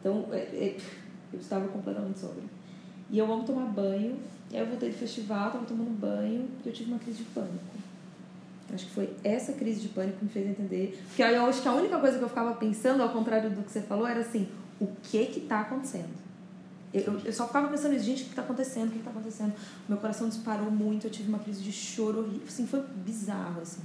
Então, 0.00 0.26
é, 0.32 0.38
é, 0.38 0.76
eu 1.32 1.40
estava 1.40 1.68
completamente 1.68 2.18
sobre. 2.18 2.42
E 3.10 3.18
eu 3.18 3.30
amo 3.30 3.44
tomar 3.44 3.66
banho. 3.66 4.16
E 4.50 4.56
aí 4.56 4.62
eu 4.62 4.68
voltei 4.68 4.90
do 4.90 4.96
festival, 4.96 5.48
estava 5.48 5.66
tomando 5.66 5.98
banho 5.98 6.48
e 6.64 6.68
eu 6.68 6.72
tive 6.72 6.90
uma 6.90 7.00
crise 7.00 7.18
de 7.18 7.24
pânico. 7.24 7.76
Acho 8.72 8.86
que 8.86 8.92
foi 8.92 9.10
essa 9.22 9.52
crise 9.52 9.80
de 9.80 9.88
pânico 9.88 10.18
que 10.18 10.24
me 10.24 10.30
fez 10.30 10.48
entender. 10.48 11.00
Porque 11.06 11.22
eu 11.22 11.46
acho 11.46 11.62
que 11.62 11.68
a 11.68 11.72
única 11.72 11.98
coisa 11.98 12.18
que 12.18 12.24
eu 12.24 12.28
ficava 12.28 12.54
pensando, 12.54 13.02
ao 13.02 13.10
contrário 13.10 13.50
do 13.50 13.62
que 13.62 13.70
você 13.70 13.80
falou, 13.80 14.06
era 14.06 14.20
assim: 14.20 14.48
o 14.80 14.88
que 15.02 15.26
que 15.26 15.40
está 15.40 15.60
acontecendo? 15.60 16.25
Eu, 17.04 17.20
eu 17.24 17.32
só 17.32 17.46
ficava 17.46 17.68
pensando 17.68 17.92
nisso, 17.92 18.04
gente, 18.04 18.22
o 18.22 18.24
que 18.24 18.30
está 18.30 18.42
acontecendo? 18.42 18.88
O 18.88 18.92
que 18.92 18.98
está 18.98 19.10
acontecendo? 19.10 19.52
Meu 19.88 19.98
coração 19.98 20.28
disparou 20.28 20.70
muito, 20.70 21.06
eu 21.06 21.10
tive 21.10 21.28
uma 21.28 21.38
crise 21.38 21.62
de 21.62 21.72
choro 21.72 22.20
horrível. 22.20 22.46
Assim, 22.46 22.66
foi 22.66 22.82
bizarro, 23.04 23.60
assim. 23.60 23.82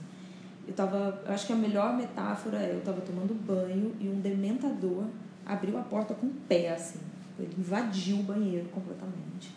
Eu 0.67 0.73
tava. 0.73 1.21
Eu 1.25 1.33
acho 1.33 1.47
que 1.47 1.53
a 1.53 1.55
melhor 1.55 1.95
metáfora 1.95 2.57
é: 2.57 2.73
eu 2.73 2.79
estava 2.79 3.01
tomando 3.01 3.33
banho 3.33 3.93
e 3.99 4.07
um 4.07 4.19
dementador 4.19 5.05
abriu 5.45 5.77
a 5.77 5.81
porta 5.81 6.13
com 6.13 6.27
o 6.27 6.33
pé, 6.47 6.73
assim. 6.73 6.99
Ele 7.39 7.55
invadiu 7.57 8.17
o 8.17 8.23
banheiro 8.23 8.69
completamente. 8.69 9.51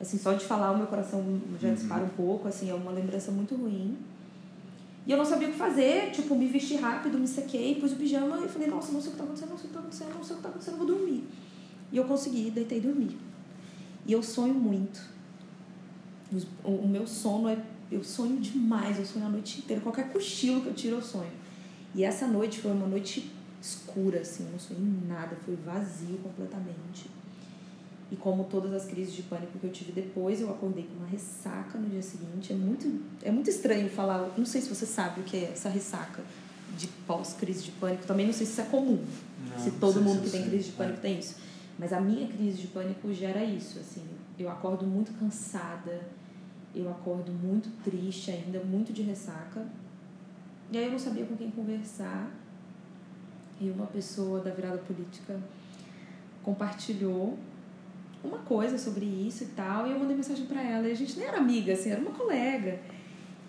Assim, 0.00 0.16
só 0.16 0.32
de 0.32 0.44
falar, 0.44 0.70
o 0.70 0.78
meu 0.78 0.86
coração 0.86 1.40
já 1.60 1.68
uhum. 1.68 1.74
dispara 1.74 2.04
um 2.04 2.08
pouco, 2.10 2.46
assim, 2.46 2.70
é 2.70 2.74
uma 2.74 2.92
lembrança 2.92 3.32
muito 3.32 3.56
ruim. 3.56 3.98
E 5.04 5.10
eu 5.10 5.18
não 5.18 5.24
sabia 5.24 5.48
o 5.48 5.52
que 5.52 5.58
fazer, 5.58 6.12
tipo, 6.12 6.36
me 6.36 6.46
vesti 6.46 6.76
rápido, 6.76 7.18
me 7.18 7.26
sequei, 7.26 7.74
pus 7.74 7.92
o 7.92 7.96
pijama 7.96 8.44
e 8.44 8.48
falei, 8.48 8.68
nossa, 8.68 8.92
não 8.92 9.00
sei 9.00 9.10
o 9.10 9.14
que 9.14 9.22
está 9.22 9.24
acontecendo, 9.24 9.50
não 9.50 9.58
sei 9.58 9.66
o 9.66 9.72
que 9.72 9.76
está 9.76 9.80
acontecendo, 9.80 10.14
não 10.14 10.22
sei 10.22 10.36
o 10.36 10.38
que 10.38 10.40
está 10.40 10.48
acontecendo, 10.50 10.76
vou 10.76 10.86
dormir. 10.86 11.24
E 11.92 11.96
eu 11.96 12.04
consegui, 12.04 12.50
deitei 12.50 12.78
e 12.78 12.80
dormi. 12.80 13.16
E 14.06 14.12
eu 14.12 14.22
sonho 14.22 14.54
muito. 14.54 15.00
O 16.64 16.86
meu 16.86 17.06
sono 17.06 17.48
é. 17.48 17.58
Eu 17.90 18.04
sonho 18.04 18.38
demais, 18.38 18.98
eu 18.98 19.04
sonho 19.06 19.26
a 19.26 19.30
noite 19.30 19.60
inteira. 19.60 19.80
Qualquer 19.80 20.12
cochilo 20.12 20.60
que 20.60 20.66
eu 20.66 20.74
tiro, 20.74 20.96
eu 20.96 21.02
sonho. 21.02 21.30
E 21.94 22.04
essa 22.04 22.26
noite 22.26 22.60
foi 22.60 22.70
uma 22.70 22.86
noite 22.86 23.30
escura, 23.60 24.20
assim, 24.20 24.44
eu 24.44 24.52
não 24.52 24.58
sonhei 24.58 24.84
nada, 25.08 25.36
foi 25.44 25.56
vazio 25.56 26.18
completamente. 26.18 27.10
E 28.10 28.16
como 28.16 28.44
todas 28.44 28.72
as 28.72 28.86
crises 28.86 29.12
de 29.12 29.22
pânico 29.22 29.58
que 29.58 29.66
eu 29.66 29.70
tive 29.70 29.92
depois, 29.92 30.40
eu 30.40 30.50
acordei 30.50 30.84
com 30.84 30.94
uma 30.94 31.06
ressaca 31.06 31.78
no 31.78 31.88
dia 31.88 32.02
seguinte. 32.02 32.52
É 32.52 32.56
muito, 32.56 33.02
é 33.22 33.30
muito 33.30 33.50
estranho 33.50 33.88
falar, 33.90 34.32
não 34.36 34.46
sei 34.46 34.62
se 34.62 34.68
você 34.68 34.86
sabe 34.86 35.20
o 35.20 35.24
que 35.24 35.36
é 35.36 35.50
essa 35.52 35.68
ressaca 35.68 36.22
de 36.76 36.86
pós-crise 37.06 37.64
de 37.64 37.70
pânico. 37.72 38.06
Também 38.06 38.26
não 38.26 38.32
sei 38.32 38.46
se 38.46 38.52
isso 38.52 38.60
é 38.62 38.64
comum. 38.64 39.04
Não, 39.50 39.58
se 39.58 39.72
todo 39.72 40.00
mundo 40.00 40.22
que 40.22 40.30
tem 40.30 40.48
crise 40.48 40.70
de 40.70 40.72
pânico 40.72 40.98
é. 40.98 41.00
tem 41.00 41.18
isso. 41.18 41.36
Mas 41.78 41.92
a 41.92 42.00
minha 42.00 42.26
crise 42.26 42.58
de 42.58 42.66
pânico 42.68 43.12
gera 43.12 43.42
isso, 43.44 43.78
assim. 43.78 44.04
Eu 44.38 44.50
acordo 44.50 44.86
muito 44.86 45.12
cansada, 45.18 46.08
eu 46.74 46.90
acordo 46.90 47.32
muito 47.32 47.70
triste 47.82 48.30
ainda, 48.30 48.60
muito 48.60 48.92
de 48.92 49.02
ressaca. 49.02 49.64
E 50.72 50.78
aí 50.78 50.84
eu 50.84 50.90
não 50.90 50.98
sabia 50.98 51.24
com 51.24 51.36
quem 51.36 51.50
conversar. 51.50 52.30
E 53.60 53.70
uma 53.70 53.86
pessoa 53.86 54.40
da 54.40 54.50
virada 54.50 54.78
política 54.78 55.40
compartilhou 56.42 57.38
uma 58.22 58.38
coisa 58.38 58.78
sobre 58.78 59.04
isso 59.04 59.44
e 59.44 59.46
tal, 59.48 59.86
e 59.86 59.92
eu 59.92 59.98
mandei 59.98 60.16
mensagem 60.16 60.46
para 60.46 60.62
ela. 60.62 60.88
E 60.88 60.92
a 60.92 60.94
gente 60.94 61.16
nem 61.18 61.28
era 61.28 61.38
amiga, 61.38 61.72
assim, 61.72 61.90
era 61.90 62.00
uma 62.00 62.12
colega. 62.12 62.80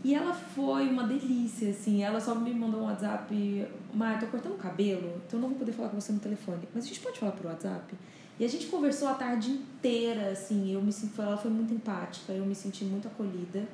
E 0.04 0.16
ela 0.16 0.34
foi 0.34 0.88
uma 0.88 1.06
delícia, 1.06 1.72
assim. 1.72 2.04
Ela 2.04 2.20
só 2.20 2.34
me 2.36 2.54
mandou 2.54 2.82
um 2.82 2.86
WhatsApp. 2.86 3.68
Mar, 3.94 4.20
tô 4.20 4.28
cortando 4.28 4.54
o 4.54 4.58
cabelo, 4.58 5.22
então 5.26 5.40
eu 5.40 5.42
não 5.42 5.50
vou 5.50 5.60
poder 5.60 5.74
falar 5.74 5.90
com 5.90 6.00
você 6.00 6.12
no 6.12 6.20
telefone. 6.20 6.68
Mas 6.74 6.86
a 6.86 6.88
gente 6.88 7.00
pode 7.02 7.20
falar 7.20 7.34
por 7.34 7.48
WhatsApp? 7.48 7.94
E 8.40 8.46
a 8.46 8.48
gente 8.48 8.68
conversou 8.68 9.10
a 9.10 9.16
tarde 9.16 9.52
inteira, 9.52 10.30
assim, 10.30 10.72
eu 10.74 10.82
me 10.82 10.94
senti, 10.94 11.20
ela 11.20 11.38
foi 11.38 11.52
muito 11.52 11.74
empática, 11.74 12.32
eu 12.32 12.46
me 12.46 12.56
senti 12.56 12.86
muito 12.86 13.08
acolhida. 13.08 13.68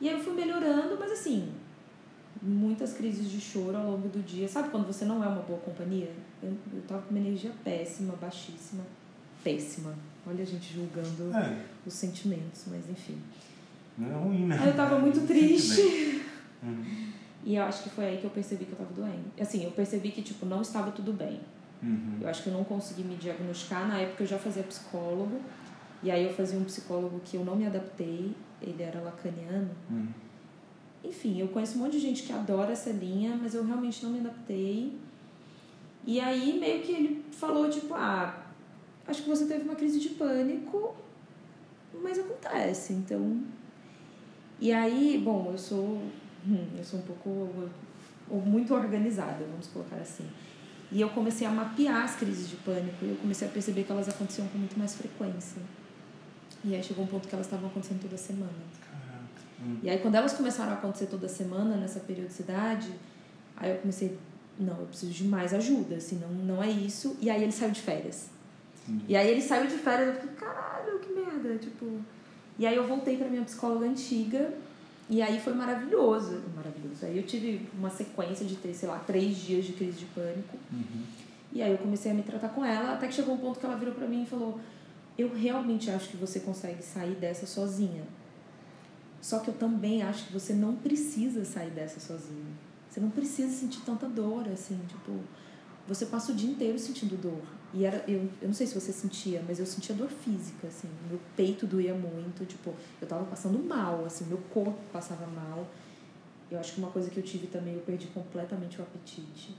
E 0.00 0.08
aí 0.08 0.14
eu 0.14 0.22
fui 0.22 0.34
melhorando, 0.34 0.96
mas 0.98 1.10
assim, 1.10 1.52
muitas 2.40 2.92
crises 2.92 3.28
de 3.28 3.40
choro 3.40 3.76
ao 3.76 3.90
longo 3.90 4.08
do 4.08 4.22
dia. 4.22 4.48
Sabe 4.48 4.70
quando 4.70 4.86
você 4.86 5.04
não 5.04 5.22
é 5.24 5.26
uma 5.26 5.42
boa 5.42 5.58
companhia? 5.58 6.12
Eu, 6.40 6.52
eu 6.72 6.82
tava 6.86 7.02
com 7.02 7.10
uma 7.10 7.18
energia 7.18 7.50
péssima, 7.64 8.14
baixíssima, 8.14 8.84
péssima. 9.42 9.94
Olha 10.24 10.42
a 10.42 10.46
gente 10.46 10.72
julgando 10.72 11.36
é. 11.36 11.64
os 11.84 11.92
sentimentos, 11.92 12.64
mas 12.68 12.88
enfim. 12.88 13.18
Não 13.98 14.10
é 14.10 14.14
ruim, 14.14 14.46
né? 14.46 14.62
Eu 14.64 14.76
tava 14.76 14.98
muito 14.98 15.26
triste. 15.26 16.22
Uhum. 16.62 17.12
E 17.44 17.54
eu 17.54 17.62
acho 17.62 17.84
que 17.84 17.90
foi 17.90 18.06
aí 18.06 18.18
que 18.18 18.24
eu 18.24 18.30
percebi 18.30 18.64
que 18.64 18.72
eu 18.72 18.78
tava 18.78 18.92
doendo. 18.92 19.30
Assim, 19.38 19.62
eu 19.62 19.70
percebi 19.70 20.10
que, 20.10 20.22
tipo, 20.22 20.46
não 20.46 20.62
estava 20.62 20.90
tudo 20.90 21.12
bem. 21.12 21.38
Uhum. 21.82 22.18
Eu 22.20 22.28
acho 22.28 22.42
que 22.42 22.48
eu 22.48 22.52
não 22.52 22.64
consegui 22.64 23.02
me 23.02 23.16
diagnosticar. 23.16 23.86
Na 23.86 23.98
época 23.98 24.22
eu 24.22 24.26
já 24.26 24.38
fazia 24.38 24.62
psicólogo. 24.62 25.40
E 26.02 26.10
aí 26.10 26.24
eu 26.24 26.32
fazia 26.32 26.58
um 26.58 26.64
psicólogo 26.64 27.20
que 27.24 27.36
eu 27.36 27.44
não 27.44 27.56
me 27.56 27.66
adaptei. 27.66 28.34
Ele 28.60 28.82
era 28.82 29.00
lacaniano. 29.00 29.70
Uhum. 29.90 30.08
Enfim, 31.04 31.40
eu 31.40 31.48
conheço 31.48 31.78
um 31.78 31.82
monte 31.82 31.92
de 31.92 32.00
gente 32.00 32.22
que 32.24 32.32
adora 32.32 32.72
essa 32.72 32.90
linha, 32.90 33.38
mas 33.40 33.54
eu 33.54 33.64
realmente 33.64 34.02
não 34.04 34.10
me 34.10 34.20
adaptei. 34.20 34.92
E 36.04 36.20
aí 36.20 36.58
meio 36.58 36.82
que 36.82 36.92
ele 36.92 37.24
falou, 37.30 37.68
tipo, 37.68 37.94
ah, 37.94 38.46
acho 39.06 39.22
que 39.22 39.28
você 39.28 39.46
teve 39.46 39.64
uma 39.64 39.74
crise 39.74 40.00
de 40.00 40.10
pânico, 40.10 40.94
mas 42.02 42.18
acontece, 42.18 42.92
então. 42.92 43.40
E 44.60 44.72
aí, 44.72 45.20
bom, 45.22 45.50
eu 45.52 45.58
sou. 45.58 46.00
Hum, 46.46 46.66
eu 46.76 46.84
sou 46.84 47.00
um 47.00 47.02
pouco. 47.02 47.68
ou 48.28 48.40
muito 48.40 48.74
organizada, 48.74 49.44
vamos 49.44 49.66
colocar 49.68 49.96
assim. 49.96 50.26
E 50.90 51.00
eu 51.00 51.08
comecei 51.10 51.46
a 51.46 51.50
mapear 51.50 52.04
as 52.04 52.16
crises 52.16 52.48
de 52.48 52.56
pânico 52.56 53.04
e 53.04 53.10
eu 53.10 53.16
comecei 53.16 53.48
a 53.48 53.50
perceber 53.50 53.84
que 53.84 53.90
elas 53.90 54.08
aconteciam 54.08 54.46
com 54.48 54.58
muito 54.58 54.78
mais 54.78 54.94
frequência. 54.94 55.60
E 56.64 56.74
aí 56.74 56.82
chegou 56.82 57.04
um 57.04 57.08
ponto 57.08 57.26
que 57.26 57.34
elas 57.34 57.46
estavam 57.46 57.68
acontecendo 57.68 58.02
toda 58.02 58.16
semana. 58.16 58.52
Hum. 59.60 59.78
E 59.82 59.90
aí 59.90 59.98
quando 59.98 60.14
elas 60.14 60.32
começaram 60.32 60.72
a 60.72 60.74
acontecer 60.74 61.06
toda 61.06 61.28
semana 61.28 61.76
nessa 61.76 62.00
periodicidade, 62.00 62.92
aí 63.56 63.70
eu 63.70 63.78
comecei, 63.78 64.16
não, 64.58 64.78
eu 64.80 64.86
preciso 64.86 65.12
de 65.12 65.24
mais 65.24 65.52
ajuda, 65.52 65.96
assim, 65.96 66.18
não, 66.18 66.28
não 66.28 66.62
é 66.62 66.70
isso. 66.70 67.16
E 67.20 67.28
aí 67.30 67.42
ele 67.42 67.52
saiu 67.52 67.72
de 67.72 67.80
férias. 67.80 68.28
Hum. 68.88 69.00
E 69.08 69.16
aí 69.16 69.28
ele 69.28 69.42
saiu 69.42 69.66
de 69.66 69.76
férias, 69.76 70.08
eu 70.08 70.14
fiquei, 70.14 70.36
caralho, 70.36 70.98
que 71.00 71.12
merda, 71.12 71.56
tipo... 71.58 72.00
E 72.58 72.66
aí 72.66 72.76
eu 72.76 72.86
voltei 72.86 73.16
para 73.16 73.28
minha 73.28 73.42
psicóloga 73.42 73.86
antiga 73.86 74.54
e 75.08 75.22
aí 75.22 75.40
foi 75.40 75.54
maravilhoso, 75.54 76.42
maravilhoso. 76.54 77.06
Aí 77.06 77.16
eu 77.16 77.22
tive 77.22 77.68
uma 77.72 77.90
sequência 77.90 78.44
de 78.44 78.56
ter, 78.56 78.74
sei 78.74 78.88
lá, 78.88 78.98
três 78.98 79.36
dias 79.36 79.64
de 79.64 79.72
crise 79.72 79.98
de 79.98 80.04
pânico. 80.06 80.56
Uhum. 80.72 81.02
E 81.52 81.62
aí 81.62 81.70
eu 81.70 81.78
comecei 81.78 82.10
a 82.10 82.14
me 82.14 82.22
tratar 82.22 82.48
com 82.48 82.64
ela, 82.64 82.94
até 82.94 83.06
que 83.06 83.14
chegou 83.14 83.34
um 83.34 83.38
ponto 83.38 83.60
que 83.60 83.64
ela 83.64 83.76
virou 83.76 83.94
para 83.94 84.08
mim 84.08 84.24
e 84.24 84.26
falou: 84.26 84.60
Eu 85.16 85.32
realmente 85.32 85.90
acho 85.90 86.08
que 86.08 86.16
você 86.16 86.40
consegue 86.40 86.82
sair 86.82 87.14
dessa 87.14 87.46
sozinha. 87.46 88.02
Só 89.20 89.38
que 89.38 89.48
eu 89.48 89.54
também 89.54 90.02
acho 90.02 90.26
que 90.26 90.32
você 90.32 90.52
não 90.52 90.74
precisa 90.74 91.44
sair 91.44 91.70
dessa 91.70 92.00
sozinha. 92.00 92.46
Você 92.90 93.00
não 93.00 93.10
precisa 93.10 93.52
sentir 93.52 93.80
tanta 93.82 94.08
dor, 94.08 94.48
assim, 94.48 94.78
tipo, 94.88 95.20
você 95.86 96.06
passa 96.06 96.32
o 96.32 96.34
dia 96.34 96.50
inteiro 96.50 96.78
sentindo 96.78 97.16
dor. 97.16 97.42
E 97.74 97.84
era, 97.84 98.04
eu, 98.08 98.28
eu 98.40 98.48
não 98.48 98.54
sei 98.54 98.66
se 98.66 98.74
você 98.74 98.92
sentia, 98.92 99.42
mas 99.46 99.58
eu 99.58 99.66
sentia 99.66 99.94
dor 99.94 100.08
física, 100.08 100.66
assim. 100.66 100.88
Meu 101.08 101.20
peito 101.36 101.66
doía 101.66 101.94
muito, 101.94 102.46
tipo, 102.46 102.74
eu 103.00 103.06
tava 103.06 103.24
passando 103.24 103.58
mal, 103.58 104.04
assim, 104.04 104.24
meu 104.26 104.38
corpo 104.50 104.78
passava 104.92 105.26
mal. 105.26 105.66
Eu 106.50 106.58
acho 106.58 106.74
que 106.74 106.78
uma 106.78 106.90
coisa 106.90 107.10
que 107.10 107.18
eu 107.18 107.22
tive 107.22 107.48
também, 107.48 107.74
eu 107.74 107.80
perdi 107.80 108.06
completamente 108.08 108.78
o 108.78 108.82
apetite. 108.82 109.54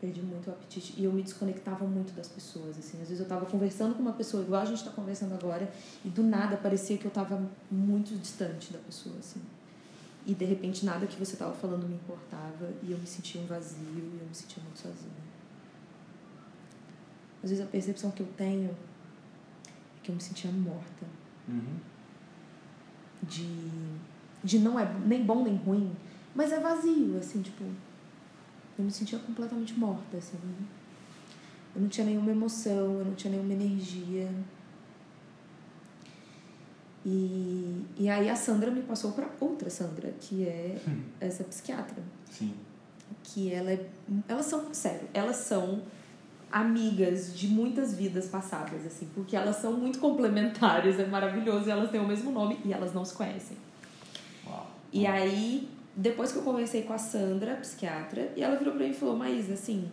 Perdi 0.00 0.22
muito 0.22 0.48
o 0.48 0.52
apetite. 0.52 0.94
E 0.96 1.04
eu 1.04 1.12
me 1.12 1.22
desconectava 1.22 1.84
muito 1.84 2.12
das 2.12 2.28
pessoas, 2.28 2.78
assim. 2.78 3.00
Às 3.02 3.08
vezes 3.08 3.20
eu 3.20 3.26
tava 3.26 3.46
conversando 3.46 3.94
com 3.94 4.02
uma 4.02 4.12
pessoa, 4.12 4.42
igual 4.42 4.62
a 4.62 4.64
gente 4.64 4.84
tá 4.84 4.90
conversando 4.90 5.34
agora, 5.34 5.70
e 6.04 6.08
do 6.08 6.22
nada 6.22 6.56
parecia 6.56 6.96
que 6.96 7.04
eu 7.04 7.10
tava 7.10 7.42
muito 7.70 8.16
distante 8.16 8.72
da 8.72 8.78
pessoa, 8.78 9.16
assim. 9.18 9.40
E 10.24 10.34
de 10.34 10.44
repente 10.44 10.86
nada 10.86 11.04
que 11.06 11.18
você 11.18 11.36
tava 11.36 11.52
falando 11.52 11.86
me 11.88 11.96
importava, 11.96 12.70
e 12.82 12.92
eu 12.92 12.98
me 12.98 13.06
sentia 13.06 13.40
um 13.40 13.46
vazio, 13.46 13.82
e 13.86 14.18
eu 14.20 14.26
me 14.26 14.34
sentia 14.34 14.62
muito 14.62 14.78
sozinha. 14.78 15.31
Às 17.42 17.50
vezes 17.50 17.64
a 17.64 17.68
percepção 17.68 18.10
que 18.10 18.20
eu 18.20 18.28
tenho 18.36 18.70
é 18.70 20.00
que 20.02 20.10
eu 20.10 20.14
me 20.14 20.20
sentia 20.20 20.50
morta. 20.50 21.06
Uhum. 21.48 21.76
De, 23.22 23.48
de 24.42 24.58
não 24.58 24.78
é 24.78 24.92
nem 25.06 25.24
bom 25.24 25.42
nem 25.44 25.56
ruim, 25.56 25.92
mas 26.34 26.52
é 26.52 26.60
vazio, 26.60 27.18
assim, 27.18 27.42
tipo. 27.42 27.64
Eu 28.78 28.84
me 28.84 28.90
sentia 28.90 29.18
completamente 29.18 29.78
morta, 29.78 30.16
assim. 30.16 30.38
Eu 31.74 31.82
não 31.82 31.88
tinha 31.88 32.06
nenhuma 32.06 32.30
emoção, 32.30 32.98
eu 32.98 33.04
não 33.04 33.14
tinha 33.14 33.32
nenhuma 33.32 33.52
energia. 33.52 34.30
E, 37.04 37.84
e 37.98 38.08
aí 38.08 38.30
a 38.30 38.36
Sandra 38.36 38.70
me 38.70 38.82
passou 38.82 39.12
para 39.12 39.28
outra 39.40 39.68
Sandra, 39.68 40.12
que 40.20 40.46
é 40.46 40.80
hum. 40.86 41.02
essa 41.20 41.42
psiquiatra. 41.44 42.02
Sim. 42.30 42.54
Que 43.24 43.52
ela 43.52 43.72
é. 43.72 43.88
Elas 44.28 44.46
são, 44.46 44.72
sério, 44.72 45.08
elas 45.12 45.36
são 45.36 45.82
amigas 46.52 47.36
de 47.36 47.48
muitas 47.48 47.94
vidas 47.94 48.26
passadas, 48.26 48.84
assim, 48.86 49.08
porque 49.14 49.34
elas 49.34 49.56
são 49.56 49.72
muito 49.72 49.98
complementares, 49.98 50.98
é 51.00 51.06
maravilhoso, 51.06 51.70
elas 51.70 51.90
têm 51.90 52.00
o 52.00 52.06
mesmo 52.06 52.30
nome 52.30 52.58
e 52.64 52.72
elas 52.72 52.92
não 52.92 53.04
se 53.04 53.14
conhecem. 53.14 53.56
Uau. 54.46 54.70
E 54.92 55.06
aí, 55.06 55.68
depois 55.96 56.30
que 56.30 56.38
eu 56.38 56.42
conversei 56.42 56.82
com 56.82 56.92
a 56.92 56.98
Sandra, 56.98 57.56
psiquiatra, 57.56 58.32
e 58.36 58.42
ela 58.42 58.56
virou 58.56 58.74
pra 58.74 58.84
mim 58.84 58.90
e 58.90 58.94
falou: 58.94 59.16
Maísa, 59.16 59.54
assim, 59.54 59.90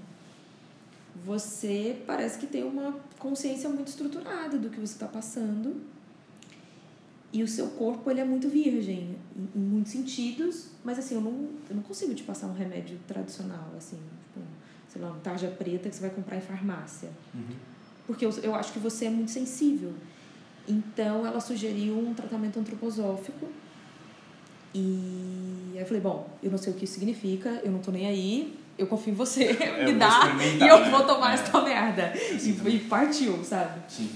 você 1.25 2.01
parece 2.05 2.37
que 2.37 2.47
tem 2.47 2.63
uma 2.63 2.95
consciência 3.17 3.69
muito 3.69 3.87
estruturada 3.87 4.57
do 4.57 4.69
que 4.69 4.79
você 4.79 4.93
está 4.93 5.07
passando. 5.07 5.81
E 7.31 7.43
o 7.43 7.47
seu 7.47 7.67
corpo 7.67 8.09
ele 8.09 8.19
é 8.19 8.25
muito 8.25 8.49
virgem 8.49 9.15
em, 9.35 9.59
em 9.59 9.61
muitos 9.61 9.91
sentidos, 9.91 10.69
mas 10.83 10.97
assim, 10.97 11.13
eu 11.13 11.21
não, 11.21 11.49
eu 11.69 11.75
não 11.75 11.83
consigo 11.83 12.13
te 12.15 12.23
passar 12.23 12.47
um 12.47 12.53
remédio 12.53 12.97
tradicional, 13.07 13.71
assim, 13.77 13.99
tipo, 14.23 14.39
sei 14.89 15.01
lá, 15.01 15.09
uma 15.09 15.19
tarja 15.19 15.47
preta 15.47 15.87
que 15.87 15.95
você 15.95 16.01
vai 16.01 16.09
comprar 16.09 16.37
em 16.37 16.41
farmácia. 16.41 17.09
Uhum. 17.33 17.55
Porque 18.07 18.25
eu, 18.25 18.31
eu 18.41 18.55
acho 18.55 18.73
que 18.73 18.79
você 18.79 19.05
é 19.05 19.09
muito 19.09 19.31
sensível. 19.31 19.93
Então, 20.67 21.25
ela 21.25 21.39
sugeriu 21.39 21.97
um 21.97 22.13
tratamento 22.13 22.59
antroposófico. 22.59 23.47
E 24.73 25.71
aí 25.73 25.79
eu 25.79 25.85
falei, 25.85 26.01
bom, 26.01 26.29
eu 26.43 26.51
não 26.51 26.57
sei 26.57 26.73
o 26.73 26.75
que 26.75 26.85
isso 26.85 26.93
significa, 26.93 27.61
eu 27.63 27.71
não 27.71 27.79
tô 27.79 27.91
nem 27.91 28.07
aí, 28.07 28.59
eu 28.77 28.87
confio 28.87 29.13
em 29.13 29.15
você, 29.15 29.53
me 29.83 29.93
dá 29.93 30.31
e 30.39 30.67
eu 30.67 30.91
vou 30.91 31.05
tomar 31.05 31.31
é. 31.31 31.33
essa 31.35 31.61
merda. 31.61 32.13
E, 32.15 32.49
e, 32.49 32.79
partiu, 32.81 33.43
sabe? 33.43 33.79
Sim. 33.87 34.09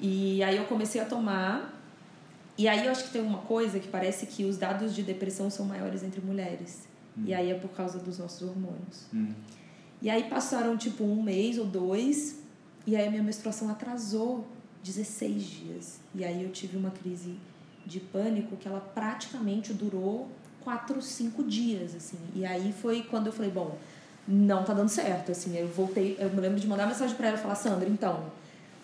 E 0.00 0.42
aí 0.42 0.56
eu 0.56 0.64
comecei 0.64 1.00
a 1.00 1.04
tomar. 1.04 1.72
E 2.56 2.68
aí 2.68 2.84
eu 2.84 2.92
acho 2.92 3.04
que 3.04 3.10
tem 3.10 3.22
uma 3.22 3.38
coisa 3.38 3.80
que 3.80 3.88
parece 3.88 4.26
que 4.26 4.44
os 4.44 4.56
dados 4.56 4.94
de 4.94 5.02
depressão 5.02 5.50
são 5.50 5.66
maiores 5.66 6.02
entre 6.02 6.20
mulheres. 6.20 6.86
Hum. 7.18 7.24
E 7.26 7.34
aí 7.34 7.50
é 7.50 7.54
por 7.54 7.70
causa 7.70 7.98
dos 7.98 8.18
nossos 8.18 8.42
hormônios. 8.42 9.06
Hum. 9.12 9.32
E 10.04 10.10
aí 10.10 10.24
passaram 10.24 10.76
tipo 10.76 11.02
um 11.02 11.22
mês 11.22 11.56
ou 11.56 11.64
dois, 11.64 12.36
e 12.86 12.94
aí 12.94 13.08
a 13.08 13.10
minha 13.10 13.22
menstruação 13.22 13.70
atrasou 13.70 14.46
16 14.82 15.42
dias. 15.42 15.98
E 16.14 16.22
aí 16.22 16.44
eu 16.44 16.52
tive 16.52 16.76
uma 16.76 16.90
crise 16.90 17.38
de 17.86 18.00
pânico 18.00 18.54
que 18.58 18.68
ela 18.68 18.80
praticamente 18.80 19.72
durou 19.72 20.28
4, 20.62 21.00
5 21.00 21.42
dias, 21.44 21.94
assim. 21.94 22.18
E 22.34 22.44
aí 22.44 22.70
foi 22.70 23.02
quando 23.04 23.28
eu 23.28 23.32
falei, 23.32 23.50
bom, 23.50 23.78
não 24.28 24.62
tá 24.62 24.74
dando 24.74 24.90
certo, 24.90 25.32
assim. 25.32 25.56
Eu 25.56 25.68
voltei, 25.68 26.16
eu 26.18 26.28
me 26.28 26.38
lembro 26.38 26.60
de 26.60 26.66
mandar 26.66 26.86
mensagem 26.86 27.16
para 27.16 27.28
ela 27.28 27.38
e 27.38 27.40
falar, 27.40 27.54
Sandra, 27.54 27.88
então, 27.88 28.26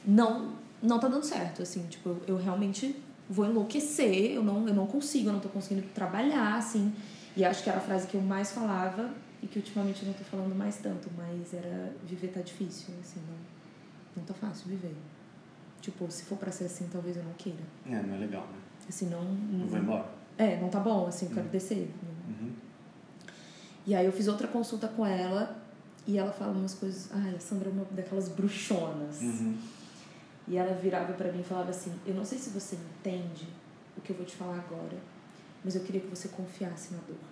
não, 0.02 0.54
não 0.82 0.98
tá 0.98 1.06
dando 1.06 1.26
certo, 1.26 1.60
assim. 1.60 1.86
Tipo, 1.86 2.08
eu, 2.08 2.22
eu 2.28 2.36
realmente 2.38 2.96
vou 3.28 3.44
enlouquecer, 3.44 4.32
eu 4.32 4.42
não, 4.42 4.66
eu 4.66 4.74
não 4.74 4.86
consigo, 4.86 5.28
eu 5.28 5.34
não 5.34 5.40
tô 5.40 5.50
conseguindo 5.50 5.86
trabalhar, 5.94 6.54
assim. 6.56 6.94
E 7.36 7.44
acho 7.44 7.62
que 7.62 7.68
era 7.68 7.78
a 7.78 7.82
frase 7.82 8.06
que 8.06 8.14
eu 8.14 8.22
mais 8.22 8.52
falava 8.52 9.10
e 9.42 9.46
que 9.46 9.58
ultimamente 9.58 10.02
eu 10.02 10.08
não 10.08 10.14
tô 10.14 10.24
falando 10.24 10.54
mais 10.54 10.76
tanto, 10.76 11.08
mas 11.16 11.54
era 11.54 11.92
viver 12.04 12.28
tá 12.28 12.40
difícil, 12.40 12.94
assim, 13.00 13.20
não, 13.28 13.36
não 14.16 14.24
tá 14.24 14.34
fácil 14.34 14.68
viver. 14.68 14.94
Tipo, 15.80 16.10
se 16.10 16.24
for 16.24 16.36
pra 16.36 16.52
ser 16.52 16.64
assim, 16.64 16.88
talvez 16.92 17.16
eu 17.16 17.24
não 17.24 17.32
queira. 17.32 17.62
É, 17.86 18.02
não 18.02 18.14
é 18.14 18.18
legal, 18.18 18.46
né? 18.48 18.58
Assim, 18.88 19.08
não. 19.08 19.24
Não, 19.24 19.66
vou 19.66 19.78
embora. 19.78 20.06
É, 20.36 20.60
não 20.60 20.68
tá 20.68 20.80
bom, 20.80 21.06
assim, 21.06 21.26
eu 21.26 21.32
quero 21.32 21.46
uhum. 21.46 21.52
descer. 21.52 21.90
Uhum. 22.28 22.52
E 23.86 23.94
aí 23.94 24.04
eu 24.04 24.12
fiz 24.12 24.28
outra 24.28 24.46
consulta 24.46 24.88
com 24.88 25.06
ela 25.06 25.58
e 26.06 26.18
ela 26.18 26.32
fala 26.32 26.52
umas 26.52 26.74
coisas. 26.74 27.10
Ai, 27.12 27.34
a 27.34 27.40
Sandra 27.40 27.70
é 27.70 27.72
uma 27.72 27.84
daquelas 27.90 28.28
bruxonas. 28.28 29.22
Uhum. 29.22 29.56
E 30.48 30.56
ela 30.56 30.74
virava 30.74 31.12
para 31.14 31.32
mim 31.32 31.40
e 31.40 31.44
falava 31.44 31.70
assim: 31.70 31.92
Eu 32.06 32.14
não 32.14 32.24
sei 32.24 32.38
se 32.38 32.50
você 32.50 32.76
entende 32.76 33.48
o 33.96 34.00
que 34.00 34.10
eu 34.10 34.16
vou 34.16 34.26
te 34.26 34.36
falar 34.36 34.58
agora, 34.58 34.98
mas 35.64 35.76
eu 35.76 35.82
queria 35.82 36.00
que 36.00 36.08
você 36.08 36.28
confiasse 36.28 36.92
na 36.92 37.00
dor. 37.06 37.29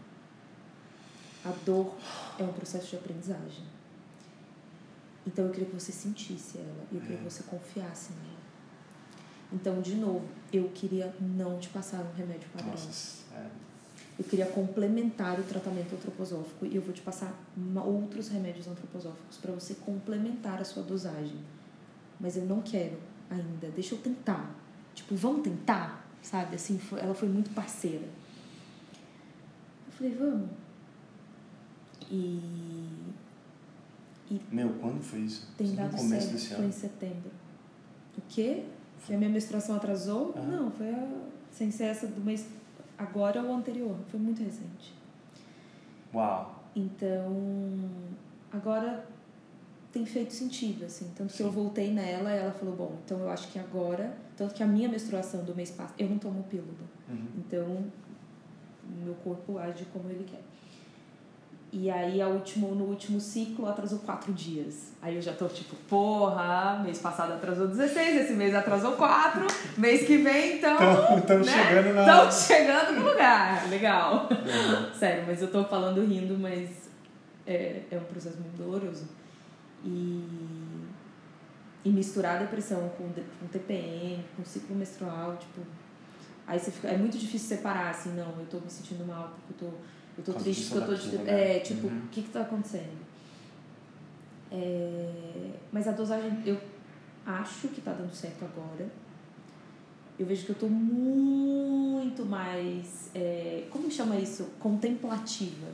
A 1.48 1.52
dor 1.64 1.94
é 2.38 2.42
um 2.42 2.52
processo 2.52 2.88
de 2.88 2.96
aprendizagem. 2.96 3.64
Então 5.26 5.46
eu 5.46 5.50
queria 5.50 5.66
que 5.66 5.74
você 5.74 5.92
sentisse 5.92 6.58
ela 6.58 6.86
e 6.92 6.96
eu 6.96 7.00
queria 7.00 7.16
que 7.16 7.24
você 7.24 7.42
confiasse 7.44 8.12
nela. 8.12 8.38
Então, 9.50 9.80
de 9.80 9.94
novo, 9.94 10.28
eu 10.52 10.68
queria 10.74 11.14
não 11.18 11.58
te 11.58 11.70
passar 11.70 12.00
um 12.00 12.12
remédio 12.14 12.46
padrão. 12.50 12.70
Nossa, 12.72 13.24
é. 13.34 13.46
Eu 14.18 14.24
queria 14.24 14.44
complementar 14.46 15.40
o 15.40 15.42
tratamento 15.42 15.94
antroposófico 15.94 16.66
e 16.66 16.76
eu 16.76 16.82
vou 16.82 16.92
te 16.92 17.00
passar 17.00 17.32
outros 17.76 18.28
remédios 18.28 18.66
antroposóficos 18.66 19.38
para 19.38 19.52
você 19.52 19.74
complementar 19.76 20.60
a 20.60 20.64
sua 20.64 20.82
dosagem. 20.82 21.38
Mas 22.20 22.36
eu 22.36 22.44
não 22.44 22.60
quero 22.60 22.98
ainda, 23.30 23.70
deixa 23.70 23.94
eu 23.94 23.98
tentar. 24.00 24.54
Tipo, 24.94 25.14
vamos 25.14 25.42
tentar, 25.42 26.04
sabe? 26.20 26.56
Assim, 26.56 26.78
ela 27.00 27.14
foi 27.14 27.28
muito 27.28 27.50
parceira. 27.54 28.06
Eu 29.86 29.92
falei, 29.92 30.14
vamos. 30.14 30.50
E, 32.10 32.40
e 34.30 34.40
Meu, 34.50 34.70
quando 34.80 35.02
foi 35.02 35.20
isso? 35.20 35.48
Tem 35.56 35.74
dado 35.74 35.92
no 35.92 35.98
começo 35.98 36.22
certo, 36.22 36.32
desse 36.32 36.54
foi 36.54 36.64
em 36.66 36.72
setembro. 36.72 37.30
O 38.16 38.22
quê? 38.28 38.64
Que 39.06 39.14
a 39.14 39.18
minha 39.18 39.30
menstruação 39.30 39.76
atrasou? 39.76 40.34
Ah. 40.36 40.40
Não, 40.40 40.70
foi 40.70 40.90
a, 40.90 41.08
sem 41.50 41.70
ser 41.70 41.84
essa 41.84 42.06
do 42.06 42.20
mês 42.20 42.46
agora 42.96 43.42
ou 43.42 43.54
anterior. 43.54 43.96
Foi 44.10 44.18
muito 44.18 44.42
recente. 44.42 44.94
Uau! 46.14 46.64
Então, 46.74 47.32
agora 48.52 49.04
tem 49.92 50.04
feito 50.04 50.32
sentido, 50.32 50.84
assim. 50.84 51.10
Tanto 51.16 51.32
Sim. 51.32 51.36
que 51.38 51.42
eu 51.44 51.50
voltei 51.50 51.92
nela 51.92 52.34
e 52.34 52.38
ela 52.38 52.52
falou, 52.52 52.76
bom, 52.76 52.98
então 53.04 53.18
eu 53.20 53.30
acho 53.30 53.48
que 53.48 53.58
agora... 53.58 54.16
Tanto 54.36 54.54
que 54.54 54.62
a 54.62 54.66
minha 54.66 54.88
menstruação 54.88 55.44
do 55.44 55.54
mês 55.54 55.70
passado... 55.72 55.94
Eu 55.98 56.08
não 56.08 56.18
tomo 56.18 56.44
pílula. 56.44 56.72
Uhum. 57.08 57.26
Então, 57.38 57.84
meu 59.04 59.14
corpo 59.14 59.58
age 59.58 59.84
como 59.92 60.08
ele 60.08 60.24
quer. 60.24 60.42
E 61.70 61.90
aí, 61.90 62.20
a 62.22 62.28
último, 62.28 62.74
no 62.74 62.84
último 62.84 63.20
ciclo, 63.20 63.68
atrasou 63.68 63.98
quatro 63.98 64.32
dias. 64.32 64.92
Aí 65.02 65.16
eu 65.16 65.22
já 65.22 65.34
tô 65.34 65.46
tipo, 65.48 65.76
porra, 65.88 66.80
mês 66.82 66.98
passado 66.98 67.34
atrasou 67.34 67.68
16, 67.68 68.22
esse 68.22 68.32
mês 68.32 68.54
atrasou 68.54 68.92
quatro, 68.92 69.46
mês 69.76 70.06
que 70.06 70.16
vem, 70.16 70.56
então. 70.56 70.78
Estamos 71.18 71.46
né? 71.46 71.52
chegando 71.52 71.94
na. 71.94 72.00
Estamos 72.00 72.34
chegando 72.46 72.92
no 72.92 73.10
lugar. 73.10 73.68
Legal. 73.68 74.28
Uhum. 74.30 74.92
Sério, 74.98 75.24
mas 75.26 75.42
eu 75.42 75.50
tô 75.50 75.62
falando 75.64 76.02
rindo, 76.06 76.38
mas 76.38 76.88
é, 77.46 77.82
é 77.90 77.98
um 77.98 78.04
processo 78.04 78.38
muito 78.38 78.56
doloroso. 78.56 79.06
E, 79.84 80.24
e 81.84 81.90
misturar 81.90 82.36
a 82.36 82.38
depressão 82.38 82.88
com, 82.96 83.12
com 83.12 83.46
TPM, 83.46 84.24
com 84.34 84.42
ciclo 84.42 84.74
menstrual, 84.74 85.36
tipo. 85.36 85.60
Aí 86.46 86.58
você 86.58 86.70
fica, 86.70 86.88
é 86.88 86.96
muito 86.96 87.18
difícil 87.18 87.58
separar, 87.58 87.90
assim, 87.90 88.14
não, 88.14 88.34
eu 88.38 88.46
tô 88.50 88.56
me 88.58 88.70
sentindo 88.70 89.04
mal 89.04 89.34
porque 89.36 89.64
eu 89.64 89.70
tô 89.70 89.76
eu 90.18 90.24
tô 90.24 90.32
triste 90.32 90.72
porque 90.72 90.90
eu 90.90 90.98
tô. 90.98 91.16
De, 91.16 91.30
é, 91.30 91.60
tipo, 91.60 91.86
uhum. 91.86 91.98
o 91.98 92.08
que 92.08 92.22
que 92.22 92.30
tá 92.30 92.40
acontecendo? 92.40 93.06
É, 94.50 95.52
mas 95.70 95.86
a 95.86 95.92
dosagem, 95.92 96.42
eu 96.44 96.60
acho 97.24 97.68
que 97.68 97.80
tá 97.80 97.92
dando 97.92 98.12
certo 98.12 98.44
agora. 98.44 98.90
Eu 100.18 100.26
vejo 100.26 100.44
que 100.46 100.50
eu 100.50 100.56
tô 100.56 100.66
muito 100.66 102.26
mais. 102.26 103.10
É, 103.14 103.68
como 103.70 103.88
chama 103.88 104.16
isso? 104.16 104.48
Contemplativa. 104.58 105.68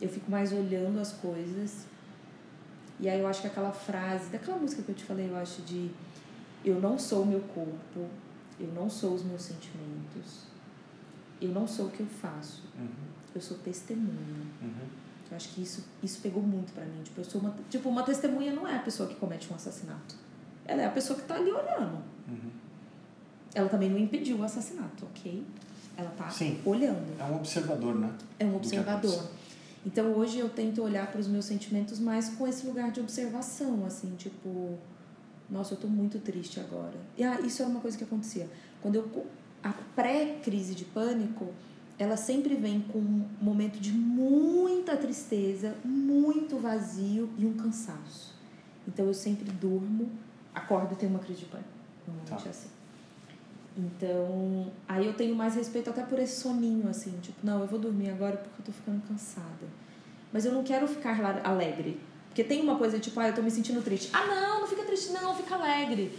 Eu 0.00 0.08
fico 0.08 0.28
mais 0.28 0.52
olhando 0.52 0.98
as 0.98 1.12
coisas. 1.12 1.86
E 2.98 3.08
aí 3.08 3.20
eu 3.20 3.28
acho 3.28 3.40
que 3.40 3.46
aquela 3.46 3.70
frase, 3.70 4.30
daquela 4.30 4.58
música 4.58 4.82
que 4.82 4.88
eu 4.88 4.94
te 4.94 5.04
falei, 5.04 5.28
eu 5.30 5.36
acho 5.36 5.62
de 5.62 5.90
eu 6.64 6.80
não 6.80 6.98
sou 6.98 7.22
o 7.22 7.26
meu 7.26 7.40
corpo, 7.40 8.08
eu 8.58 8.68
não 8.74 8.88
sou 8.88 9.14
os 9.14 9.22
meus 9.22 9.42
sentimentos, 9.42 10.44
eu 11.40 11.50
não 11.50 11.66
sou 11.66 11.86
o 11.86 11.90
que 11.90 12.00
eu 12.00 12.06
faço. 12.06 12.62
Uhum 12.78 13.13
eu 13.34 13.40
sou 13.40 13.56
testemunha. 13.58 14.46
Uhum. 14.62 14.86
Eu 15.30 15.36
acho 15.36 15.48
que 15.50 15.62
isso, 15.62 15.84
isso 16.02 16.20
pegou 16.20 16.42
muito 16.42 16.72
para 16.72 16.84
mim. 16.84 17.02
Tipo, 17.02 17.20
eu 17.20 17.24
sou 17.24 17.40
uma, 17.40 17.54
tipo, 17.70 17.88
uma 17.88 18.02
testemunha 18.02 18.52
não 18.52 18.68
é 18.68 18.76
a 18.76 18.80
pessoa 18.80 19.08
que 19.08 19.14
comete 19.16 19.50
um 19.52 19.56
assassinato. 19.56 20.14
Ela 20.64 20.82
é 20.82 20.86
a 20.86 20.90
pessoa 20.90 21.18
que 21.18 21.26
tá 21.26 21.34
ali 21.34 21.50
olhando. 21.50 21.98
Uhum. 22.28 22.50
Ela 23.54 23.68
também 23.68 23.90
não 23.90 23.98
impediu 23.98 24.38
o 24.38 24.42
assassinato, 24.42 25.06
ok? 25.06 25.44
Ela 25.96 26.10
tá 26.10 26.28
Sim. 26.30 26.60
olhando. 26.64 27.18
É 27.18 27.24
um 27.24 27.36
observador, 27.36 27.94
né? 27.94 28.12
É 28.38 28.44
um 28.44 28.56
observador. 28.56 29.30
Então 29.86 30.12
hoje 30.12 30.38
eu 30.38 30.48
tento 30.48 30.82
olhar 30.82 31.06
para 31.06 31.20
os 31.20 31.28
meus 31.28 31.44
sentimentos 31.44 32.00
mais 32.00 32.30
com 32.30 32.48
esse 32.48 32.66
lugar 32.66 32.90
de 32.90 33.00
observação, 33.00 33.84
assim, 33.86 34.14
tipo, 34.16 34.78
nossa, 35.48 35.74
eu 35.74 35.78
tô 35.78 35.86
muito 35.86 36.18
triste 36.18 36.58
agora. 36.58 36.96
E 37.16 37.22
ah, 37.22 37.40
isso 37.40 37.62
era 37.62 37.70
uma 37.70 37.80
coisa 37.80 37.96
que 37.96 38.04
acontecia. 38.04 38.48
Quando 38.80 38.96
eu 38.96 39.26
a 39.62 39.72
pré-crise 39.94 40.74
de 40.74 40.84
pânico, 40.84 41.52
ela 41.98 42.16
sempre 42.16 42.54
vem 42.54 42.80
com 42.80 42.98
um 42.98 43.28
momento 43.40 43.78
de 43.78 43.92
muita 43.92 44.96
tristeza, 44.96 45.74
muito 45.84 46.58
vazio 46.58 47.30
e 47.38 47.46
um 47.46 47.54
cansaço. 47.54 48.34
Então 48.86 49.06
eu 49.06 49.14
sempre 49.14 49.50
durmo, 49.50 50.10
acordo 50.54 50.94
e 50.94 50.96
tenho 50.96 51.12
uma 51.12 51.20
crise 51.20 51.40
de 51.40 51.46
pânico. 51.46 51.68
Normalmente 52.06 52.42
tá. 52.42 52.48
é 52.48 52.50
assim. 52.50 52.68
Então, 53.76 54.72
aí 54.86 55.06
eu 55.06 55.14
tenho 55.14 55.34
mais 55.34 55.54
respeito 55.56 55.90
até 55.90 56.02
por 56.02 56.18
esse 56.18 56.40
soninho, 56.40 56.88
assim, 56.88 57.18
tipo, 57.20 57.38
não, 57.42 57.60
eu 57.60 57.66
vou 57.66 57.78
dormir 57.78 58.10
agora 58.10 58.36
porque 58.36 58.60
eu 58.60 58.66
tô 58.66 58.72
ficando 58.72 59.02
cansada. 59.08 59.66
Mas 60.32 60.44
eu 60.44 60.52
não 60.52 60.62
quero 60.62 60.86
ficar 60.86 61.44
alegre. 61.44 62.00
Porque 62.28 62.42
tem 62.42 62.60
uma 62.60 62.76
coisa 62.76 62.98
tipo, 62.98 63.18
ah, 63.20 63.28
eu 63.28 63.34
tô 63.34 63.42
me 63.42 63.50
sentindo 63.50 63.82
triste. 63.82 64.10
Ah, 64.12 64.26
não, 64.26 64.60
não 64.60 64.66
fica 64.66 64.82
triste, 64.82 65.12
não, 65.12 65.34
fica 65.34 65.54
alegre. 65.54 66.16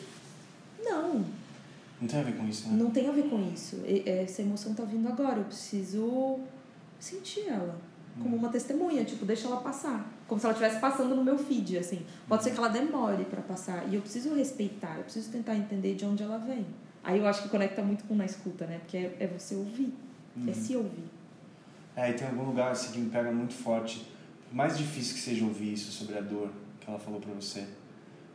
Não, 0.83 1.25
não 2.01 2.07
tem 2.07 2.19
a 2.19 2.23
ver 2.23 2.35
com 2.35 2.47
isso, 2.47 2.69
né? 2.69 2.77
Não 2.77 2.91
tem 2.91 3.07
a 3.07 3.11
ver 3.11 3.29
com 3.29 3.41
isso. 3.53 3.81
Essa 4.05 4.41
emoção 4.41 4.73
tá 4.73 4.83
vindo 4.83 5.07
agora, 5.07 5.39
eu 5.39 5.45
preciso 5.45 6.39
sentir 6.99 7.47
ela 7.47 7.79
como 8.21 8.35
hum. 8.35 8.39
uma 8.39 8.49
testemunha, 8.49 9.03
tipo, 9.03 9.25
deixa 9.25 9.47
ela 9.47 9.57
passar. 9.57 10.09
Como 10.27 10.39
se 10.39 10.45
ela 10.45 10.53
estivesse 10.53 10.79
passando 10.79 11.15
no 11.15 11.23
meu 11.23 11.37
feed, 11.37 11.77
assim. 11.77 12.05
Pode 12.27 12.43
ser 12.43 12.51
que 12.51 12.57
ela 12.57 12.69
demore 12.69 13.25
para 13.25 13.41
passar. 13.41 13.87
E 13.89 13.95
eu 13.95 14.01
preciso 14.01 14.33
respeitar, 14.33 14.97
eu 14.97 15.03
preciso 15.03 15.31
tentar 15.31 15.55
entender 15.55 15.95
de 15.95 16.05
onde 16.05 16.23
ela 16.23 16.37
vem. 16.37 16.65
Aí 17.03 17.19
eu 17.19 17.27
acho 17.27 17.43
que 17.43 17.49
conecta 17.49 17.83
muito 17.83 18.05
com 18.05 18.15
na 18.15 18.25
escuta, 18.25 18.65
né? 18.65 18.79
Porque 18.79 18.97
é, 18.97 19.17
é 19.19 19.27
você 19.27 19.55
ouvir. 19.55 19.93
É 20.35 20.39
uhum. 20.39 20.53
se 20.53 20.75
ouvir. 20.75 21.09
É, 21.95 22.09
e 22.09 22.13
tem 22.13 22.27
algum 22.27 22.43
lugar 22.43 22.71
assim 22.71 22.93
que 22.93 22.99
me 22.99 23.09
pega 23.09 23.31
muito 23.31 23.53
forte. 23.53 24.09
mais 24.51 24.77
difícil 24.77 25.15
que 25.15 25.21
seja 25.21 25.45
ouvir 25.45 25.73
isso 25.73 25.91
sobre 25.91 26.17
a 26.17 26.21
dor 26.21 26.49
que 26.79 26.89
ela 26.89 26.99
falou 26.99 27.19
pra 27.19 27.33
você. 27.33 27.65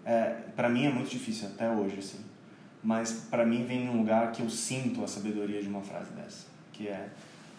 É, 0.04 0.30
para 0.54 0.68
mim 0.68 0.86
é 0.86 0.92
muito 0.92 1.10
difícil 1.10 1.48
até 1.48 1.70
hoje, 1.70 1.98
assim 1.98 2.29
mas 2.82 3.12
para 3.30 3.44
mim 3.44 3.64
vem 3.64 3.86
num 3.86 3.98
lugar 3.98 4.32
que 4.32 4.42
eu 4.42 4.48
sinto 4.48 5.04
a 5.04 5.08
sabedoria 5.08 5.62
de 5.62 5.68
uma 5.68 5.82
frase 5.82 6.10
dessa, 6.12 6.46
que 6.72 6.88
é 6.88 7.08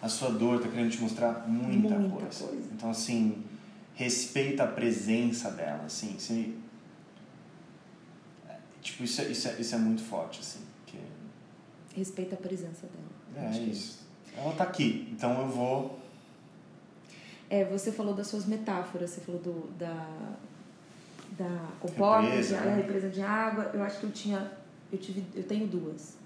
a 0.01 0.10
sua 0.10 0.31
dor 0.31 0.57
está 0.57 0.69
querendo 0.69 0.89
te 0.89 0.99
mostrar 0.99 1.47
muita, 1.47 1.95
muita 1.95 2.15
coisa. 2.15 2.45
coisa. 2.45 2.69
Então 2.73 2.89
assim, 2.89 3.43
respeita 3.93 4.63
a 4.63 4.67
presença 4.67 5.51
dela, 5.51 5.84
assim, 5.86 6.17
se, 6.17 6.57
tipo 8.81 9.03
isso 9.03 9.21
é, 9.21 9.25
isso 9.25 9.47
é, 9.47 9.62
isso 9.62 9.75
é 9.75 9.77
muito 9.77 10.01
forte 10.01 10.39
assim, 10.39 10.62
que 10.88 10.97
respeita 11.95 12.36
a 12.36 12.38
presença 12.38 12.88
dela. 12.88 13.47
É, 13.47 13.57
é 13.57 13.62
isso. 13.62 14.01
Ela 14.36 14.51
está 14.51 14.63
aqui, 14.63 15.10
então 15.12 15.39
eu 15.41 15.47
vou 15.49 16.01
é, 17.51 17.65
você 17.65 17.91
falou 17.91 18.13
das 18.13 18.27
suas 18.27 18.45
metáforas, 18.45 19.10
você 19.10 19.19
falou 19.19 19.41
do, 19.41 19.69
da, 19.77 20.07
da 21.38 21.67
comporta, 21.81 22.29
represa, 22.29 22.62
né? 22.62 22.75
represa 22.77 23.10
de 23.10 23.21
água. 23.21 23.71
Eu 23.73 23.84
acho 23.84 23.99
que 23.99 24.05
eu 24.05 24.12
tinha 24.12 24.49
eu, 24.91 24.97
tive, 24.97 25.25
eu 25.34 25.43
tenho 25.43 25.67
duas. 25.67 26.17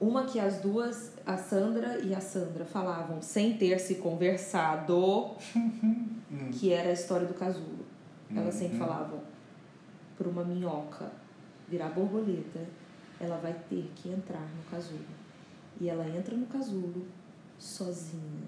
Uma 0.00 0.24
que 0.24 0.38
as 0.38 0.60
duas, 0.60 1.12
a 1.26 1.36
Sandra 1.36 1.98
e 1.98 2.14
a 2.14 2.20
Sandra, 2.20 2.64
falavam 2.64 3.20
sem 3.20 3.56
ter 3.56 3.80
se 3.80 3.96
conversado, 3.96 5.34
que 6.52 6.72
era 6.72 6.90
a 6.90 6.92
história 6.92 7.26
do 7.26 7.34
casulo. 7.34 7.84
Elas 8.34 8.54
sempre 8.54 8.78
uhum. 8.78 8.86
falavam, 8.86 9.20
para 10.16 10.28
uma 10.28 10.44
minhoca 10.44 11.10
virar 11.68 11.88
borboleta, 11.90 12.60
ela 13.20 13.36
vai 13.38 13.54
ter 13.68 13.90
que 13.96 14.08
entrar 14.10 14.40
no 14.40 14.62
casulo. 14.70 15.04
E 15.80 15.88
ela 15.88 16.08
entra 16.08 16.36
no 16.36 16.46
casulo 16.46 17.06
sozinha. 17.58 18.46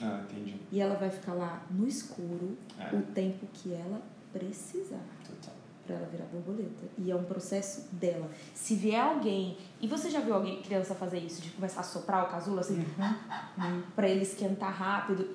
Ah, 0.00 0.22
entendi. 0.24 0.56
E 0.70 0.80
ela 0.80 0.94
vai 0.94 1.10
ficar 1.10 1.34
lá 1.34 1.64
no 1.70 1.86
escuro 1.86 2.56
é. 2.78 2.94
o 2.94 3.02
tempo 3.02 3.46
que 3.52 3.72
ela 3.72 4.00
precisar. 4.32 5.04
Total 5.26 5.55
para 5.86 5.96
ela 5.96 6.06
virar 6.06 6.24
borboleta. 6.26 6.84
E 6.98 7.10
é 7.10 7.16
um 7.16 7.24
processo 7.24 7.86
dela. 7.92 8.28
Se 8.54 8.74
vier 8.74 9.00
alguém, 9.00 9.56
e 9.80 9.86
você 9.86 10.10
já 10.10 10.20
viu 10.20 10.34
alguém, 10.34 10.60
criança, 10.62 10.94
fazer 10.94 11.18
isso, 11.18 11.40
de 11.40 11.50
começar 11.50 11.80
a 11.80 11.84
soprar 11.84 12.24
o 12.24 12.28
casulo 12.28 12.60
assim, 12.60 12.78
uhum. 12.78 13.82
para 13.94 14.08
ele 14.08 14.22
esquentar 14.22 14.72
rápido, 14.72 15.28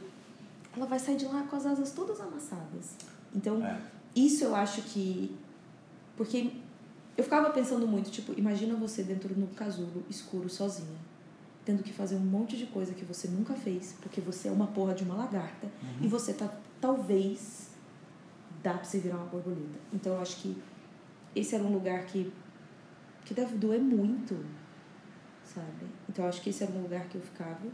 ela 0.76 0.86
vai 0.86 1.00
sair 1.00 1.18
de 1.18 1.26
lá 1.26 1.44
com 1.44 1.56
as 1.56 1.66
asas 1.66 1.92
todas 1.92 2.20
amassadas. 2.20 2.96
Então, 3.34 3.66
é. 3.66 3.80
isso 4.16 4.44
eu 4.44 4.56
acho 4.56 4.82
que. 4.84 5.36
Porque 6.16 6.52
eu 7.18 7.24
ficava 7.24 7.50
pensando 7.50 7.88
muito, 7.88 8.10
tipo, 8.12 8.38
imagina 8.38 8.76
você 8.76 9.04
dentro 9.04 9.34
do 9.34 9.48
casulo 9.56 10.04
escuro, 10.10 10.50
sozinha, 10.50 10.98
tendo 11.66 11.84
que 11.84 11.92
fazer 11.92 12.16
um 12.16 12.20
monte 12.20 12.58
de 12.58 12.66
coisa 12.68 12.94
que 12.94 13.06
você 13.06 13.28
nunca 13.28 13.54
fez, 13.54 13.96
porque 14.02 14.22
você 14.22 14.48
é 14.48 14.52
uma 14.52 14.68
porra 14.68 14.94
de 14.94 15.04
uma 15.04 15.16
lagarta, 15.16 15.68
uhum. 15.68 16.06
e 16.06 16.08
você 16.08 16.34
tá, 16.34 16.50
talvez 16.80 17.71
dá 18.64 18.74
pra 18.74 18.84
você 18.84 19.00
virar 19.00 19.18
uma 19.18 19.26
borboleta. 19.26 19.80
Então 19.94 20.14
eu 20.14 20.22
acho 20.22 20.38
que 20.38 20.56
esse 21.36 21.56
era 21.56 21.64
um 21.64 21.72
lugar 21.72 22.06
que, 22.06 22.32
que 23.26 23.34
deve 23.34 23.56
doer 23.58 23.82
muito, 23.82 24.38
sabe? 25.44 25.86
Então 26.10 26.26
eu 26.26 26.30
acho 26.30 26.42
que 26.42 26.50
esse 26.50 26.64
era 26.64 26.72
um 26.72 26.82
lugar 26.82 27.08
que 27.08 27.16
eu 27.16 27.22
ficava. 27.22 27.68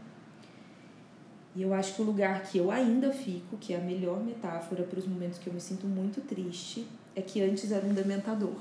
E 1.54 1.62
eu 1.62 1.74
acho 1.74 1.94
que 1.94 2.02
o 2.02 2.04
lugar 2.04 2.42
que 2.42 2.58
eu 2.58 2.70
ainda 2.70 3.12
fico, 3.12 3.56
que 3.56 3.74
é 3.74 3.78
a 3.78 3.80
melhor 3.80 4.22
metáfora 4.22 4.84
para 4.84 4.98
os 4.98 5.06
momentos 5.06 5.38
que 5.38 5.48
eu 5.48 5.52
me 5.52 5.60
sinto 5.60 5.86
muito 5.86 6.20
triste, 6.20 6.86
é 7.16 7.22
que 7.22 7.42
antes 7.42 7.72
era 7.72 7.84
um 7.84 7.92
dementador. 7.92 8.56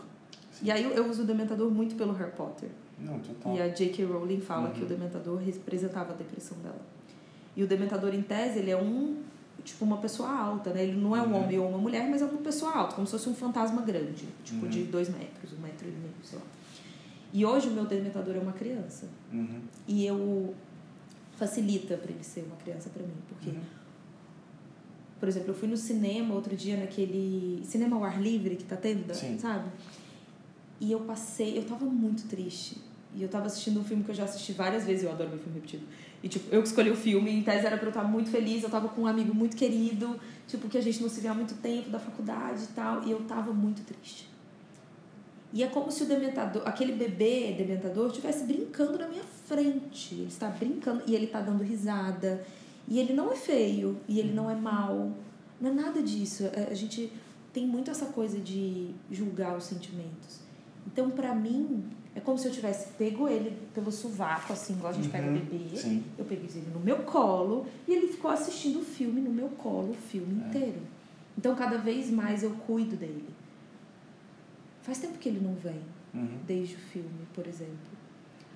Sim. 0.52 0.66
E 0.66 0.72
aí 0.72 0.84
eu, 0.84 0.92
eu 0.92 1.08
uso 1.08 1.24
o 1.24 1.26
dementador 1.26 1.70
muito 1.70 1.96
pelo 1.96 2.14
Harry 2.14 2.32
Potter. 2.32 2.70
Não, 2.98 3.20
total. 3.20 3.56
E 3.56 3.62
a 3.62 3.68
J.K. 3.68 4.06
Rowling 4.06 4.42
fala 4.42 4.70
uhum. 4.70 4.74
que 4.74 4.84
o 4.84 4.88
dementador 4.88 5.38
representava 5.38 6.14
a 6.14 6.16
depressão 6.16 6.58
dela. 6.60 6.82
E 7.56 7.64
o 7.64 7.68
dementador, 7.68 8.16
em 8.16 8.22
tese, 8.22 8.60
ele 8.60 8.72
é 8.72 8.78
um 8.78 9.22
tipo 9.68 9.84
uma 9.84 9.98
pessoa 9.98 10.30
alta, 10.30 10.72
né? 10.72 10.84
Ele 10.84 10.98
não 10.98 11.16
é 11.16 11.22
um 11.22 11.26
uhum. 11.26 11.44
homem 11.44 11.60
ou 11.60 11.68
uma 11.68 11.78
mulher, 11.78 12.10
mas 12.10 12.22
é 12.22 12.26
uma 12.26 12.42
pessoa 12.42 12.72
alta, 12.72 12.96
como 12.96 13.06
se 13.06 13.12
fosse 13.12 13.30
um 13.30 13.36
fantasma 13.36 13.82
grande, 13.82 14.26
tipo 14.44 14.64
uhum. 14.64 14.70
de 14.70 14.84
dois 14.86 15.10
metros, 15.10 15.52
um 15.54 15.62
metro 15.62 15.88
e 15.88 15.92
meio, 15.92 16.14
sei 16.24 16.40
lá. 16.40 16.46
E 17.34 17.46
hoje 17.46 17.68
o 17.68 17.72
meu 17.72 17.86
dementador 17.86 18.36
é 18.36 18.40
uma 18.40 18.54
criança. 18.54 19.08
Uhum. 19.32 19.60
E 19.86 20.06
eu 20.06 20.56
facilita 21.36 21.98
para 21.98 22.12
ele 22.12 22.24
ser 22.24 22.46
uma 22.46 22.56
criança 22.56 22.90
para 22.90 23.04
mim, 23.04 23.14
porque 23.28 23.50
uhum. 23.50 23.62
por 25.20 25.28
exemplo, 25.28 25.50
eu 25.50 25.54
fui 25.54 25.68
no 25.68 25.78
cinema 25.78 26.34
outro 26.34 26.56
dia 26.56 26.78
naquele 26.78 27.62
cinema 27.66 27.98
ao 27.98 28.06
ar 28.06 28.22
livre 28.22 28.56
que 28.56 28.64
tá 28.64 28.78
tendo, 28.78 29.14
Sim. 29.14 29.38
sabe? 29.38 29.70
E 30.80 30.92
eu 30.92 31.02
passei, 31.02 31.58
eu 31.58 31.66
tava 31.66 31.86
muito 31.86 32.28
triste. 32.28 32.78
E 33.16 33.24
eu 33.24 33.30
tava 33.30 33.48
assistindo 33.48 33.80
um 33.80 33.84
filme 33.84 34.04
que 34.04 34.12
eu 34.12 34.16
já 34.16 34.26
assisti 34.26 34.52
várias 34.54 34.86
vezes, 34.86 35.04
eu 35.04 35.12
adoro 35.12 35.30
ver 35.30 35.40
filme 35.40 35.56
repetido. 35.56 35.86
E, 36.22 36.28
tipo, 36.28 36.54
eu 36.54 36.62
que 36.62 36.68
escolhi 36.68 36.90
o 36.90 36.96
filme, 36.96 37.32
em 37.32 37.42
tese 37.42 37.66
era 37.66 37.78
pra 37.78 37.88
eu 37.88 37.90
estar 37.90 38.04
muito 38.04 38.30
feliz, 38.30 38.64
eu 38.64 38.70
tava 38.70 38.90
com 38.90 39.02
um 39.02 39.08
amigo 39.08 39.34
muito 39.34 39.56
querido, 39.56 40.20
tipo, 40.48 40.68
que 40.68 40.78
a 40.78 40.82
gente 40.82 41.02
não 41.02 41.10
se 41.10 41.22
vê 41.22 41.28
há 41.28 41.34
muito 41.34 41.56
tempo, 41.56 41.90
da 41.90 42.00
faculdade 42.00 42.64
e 42.64 42.68
tal, 42.68 43.04
e 43.04 43.12
eu 43.12 43.20
tava 43.22 43.54
muito 43.54 43.84
triste. 43.84 44.28
E 45.54 45.64
é 45.64 45.68
como 45.68 45.92
se 45.92 46.04
o 46.04 46.06
dementador, 46.06 46.62
aquele 46.66 46.92
bebê 46.92 47.54
dementador 47.58 48.08
estivesse 48.08 48.44
brincando 48.44 48.98
na 48.98 49.08
minha 49.08 49.24
frente. 49.24 50.14
Ele 50.14 50.28
está 50.28 50.50
brincando 50.50 51.04
e 51.08 51.16
ele 51.16 51.26
está 51.26 51.40
dando 51.40 51.64
risada. 51.64 52.46
E 52.88 53.00
ele 53.00 53.14
não 53.14 53.32
é 53.32 53.36
feio, 53.36 53.98
e 54.08 54.20
ele 54.20 54.34
não 54.34 54.50
é 54.50 54.56
mal. 54.56 55.12
Não 55.60 55.72
é 55.72 55.74
nada 55.74 56.02
disso. 56.02 56.44
A 56.70 56.74
gente 56.74 57.12
tem 57.54 57.66
muito 57.66 57.90
essa 57.90 58.08
coisa 58.08 58.40
de 58.40 58.92
julgar 59.10 59.58
os 59.58 59.64
sentimentos. 59.64 60.42
Então, 60.86 61.10
para 61.10 61.34
mim, 61.34 61.84
é 62.18 62.20
como 62.20 62.36
se 62.36 62.48
eu 62.48 62.52
tivesse 62.52 62.94
pego 62.94 63.30
ele 63.30 63.56
pelo 63.76 63.92
sovaco, 63.92 64.52
assim, 64.52 64.74
igual 64.74 64.92
a 64.92 64.96
gente 64.96 65.06
uhum, 65.06 65.12
pega 65.12 65.30
o 65.30 65.34
bebê. 65.34 65.78
Sim. 65.78 66.04
Eu 66.18 66.26
peguei 66.26 66.50
ele 66.50 66.72
no 66.74 66.80
meu 66.80 66.98
colo 67.04 67.68
e 67.88 67.94
ele 67.94 68.08
ficou 68.08 68.32
assistindo 68.32 68.80
o 68.80 68.84
filme 68.84 69.22
no 69.22 69.30
meu 69.30 69.50
colo, 69.50 69.92
o 69.92 69.94
filme 69.94 70.42
é. 70.42 70.48
inteiro. 70.48 70.82
Então, 71.38 71.56
cada 71.56 71.78
vez 71.78 72.10
mais 72.10 72.42
eu 72.42 72.50
cuido 72.66 72.96
dele. 72.96 73.30
Faz 74.82 74.98
tempo 74.98 75.20
que 75.20 75.30
ele 75.30 75.40
não 75.40 75.54
vem, 75.54 75.80
uhum. 76.12 76.40
desde 76.48 76.74
o 76.74 76.80
filme, 76.80 77.28
por 77.36 77.46
exemplo. 77.46 77.76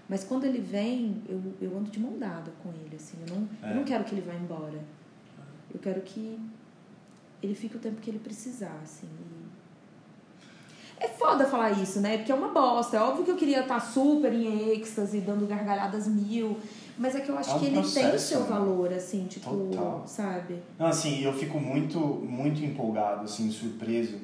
Mas 0.10 0.24
quando 0.24 0.46
ele 0.46 0.60
vem, 0.60 1.22
eu, 1.30 1.40
eu 1.62 1.78
ando 1.78 1.92
de 1.92 2.00
mão 2.00 2.18
dada 2.18 2.52
com 2.64 2.70
ele, 2.70 2.96
assim. 2.96 3.18
Eu 3.28 3.36
não, 3.36 3.50
é. 3.62 3.72
eu 3.74 3.76
não 3.76 3.84
quero 3.84 4.04
que 4.06 4.16
ele 4.16 4.22
vá 4.22 4.34
embora. 4.34 4.84
Eu 5.72 5.80
quero 5.80 6.02
que 6.02 6.40
ele 7.44 7.54
fique 7.54 7.76
o 7.76 7.80
tempo 7.80 8.02
que 8.02 8.10
ele 8.10 8.20
precisar, 8.20 8.80
assim. 8.82 9.08
É 11.02 11.08
foda 11.08 11.46
falar 11.46 11.72
isso, 11.72 12.00
né? 12.00 12.18
Porque 12.18 12.32
é 12.32 12.36
uma 12.36 12.50
bosta. 12.50 12.98
É 12.98 13.00
óbvio 13.02 13.26
que 13.26 13.32
eu 13.32 13.36
queria 13.36 13.62
estar 13.62 13.80
super 13.80 14.32
em 14.32 14.70
êxtase, 14.70 15.20
dando 15.22 15.48
gargalhadas 15.48 16.08
mil. 16.08 16.58
Mas 16.98 17.16
é 17.16 17.22
que 17.22 17.30
eu 17.30 17.38
acho 17.38 17.50
é 17.50 17.54
um 17.56 17.60
que 17.60 17.66
ele 17.66 17.76
processo, 17.78 18.08
tem 18.08 18.16
o 18.16 18.20
seu 18.20 18.40
né? 18.42 18.46
valor, 18.48 18.94
assim, 18.94 19.26
tipo, 19.26 19.50
Total. 19.50 20.04
sabe? 20.06 20.62
Não, 20.78 20.86
assim, 20.86 21.24
eu 21.24 21.34
fico 21.34 21.60
muito, 21.60 21.98
muito 22.00 22.64
empolgado, 22.64 23.24
assim, 23.24 23.50
surpreso 23.50 24.20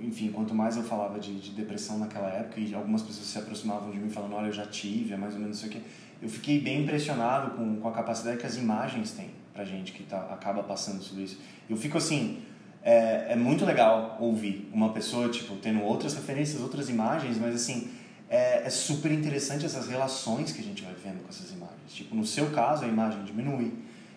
enfim, 0.00 0.30
quanto 0.30 0.54
mais 0.54 0.76
eu 0.76 0.82
falava 0.82 1.18
de, 1.18 1.34
de, 1.40 1.50
depressão 1.52 1.98
naquela 1.98 2.28
época 2.28 2.60
e 2.60 2.74
algumas 2.74 3.02
pessoas 3.02 3.26
se 3.26 3.38
aproximavam 3.38 3.90
de 3.90 3.98
mim 3.98 4.10
falando, 4.10 4.34
olha, 4.34 4.48
eu 4.48 4.52
já 4.52 4.66
tive, 4.66 5.14
é 5.14 5.16
mais 5.16 5.34
ou 5.34 5.40
menos 5.40 5.56
isso 5.56 5.66
aqui, 5.66 5.82
eu 6.20 6.28
fiquei 6.28 6.60
bem 6.60 6.82
impressionado 6.82 7.56
com, 7.56 7.76
com 7.76 7.88
a 7.88 7.92
capacidade 7.92 8.38
que 8.38 8.46
as 8.46 8.56
imagens 8.56 9.12
têm 9.12 9.30
pra 9.52 9.64
gente 9.64 9.92
que 9.92 10.02
tá, 10.02 10.18
acaba 10.32 10.62
passando 10.62 11.02
sobre 11.02 11.24
isso. 11.24 11.38
Eu 11.70 11.76
fico 11.76 11.96
assim, 11.96 12.42
é, 12.84 13.32
é 13.32 13.36
muito 13.36 13.64
legal 13.64 14.16
ouvir 14.20 14.70
uma 14.72 14.90
pessoa, 14.92 15.28
tipo, 15.28 15.56
tendo 15.56 15.82
outras 15.82 16.14
referências, 16.14 16.60
outras 16.60 16.88
imagens, 16.88 17.38
mas 17.38 17.54
assim, 17.54 17.90
é, 18.28 18.66
é 18.66 18.70
super 18.70 19.10
interessante 19.10 19.64
essas 19.64 19.88
relações 19.88 20.52
que 20.52 20.60
a 20.60 20.64
gente 20.64 20.82
vai 20.82 20.94
vendo 21.02 21.22
com 21.22 21.28
essas 21.28 21.50
imagens. 21.50 21.92
Tipo, 21.92 22.14
no 22.14 22.26
seu 22.26 22.50
caso, 22.50 22.84
a 22.84 22.88
imagem 22.88 23.24
diminui, 23.24 23.72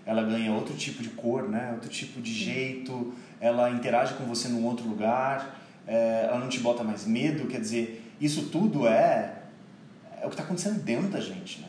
ela 0.05 0.22
ganha 0.24 0.51
outro 0.51 0.76
tipo 0.76 1.01
de 1.01 1.09
cor, 1.09 1.49
né? 1.49 1.72
Outro 1.74 1.89
tipo 1.89 2.22
de 2.22 2.34
jeito, 2.34 3.13
ela 3.41 3.72
interage 3.72 4.13
com 4.13 4.26
você 4.26 4.47
num 4.47 4.65
outro 4.65 4.88
lugar 4.88 5.57
é, 5.88 6.26
ela 6.26 6.38
não 6.38 6.49
te 6.49 6.59
bota 6.59 6.84
mais 6.84 7.07
medo, 7.07 7.47
quer 7.47 7.61
dizer, 7.61 8.03
isso 8.20 8.49
tudo 8.49 8.86
é, 8.86 9.34
é 10.22 10.26
o 10.26 10.28
que 10.28 10.34
está 10.34 10.43
acontecendo 10.43 10.84
dentro 10.84 11.07
da 11.07 11.22
gente, 11.22 11.61
né? 11.61 11.66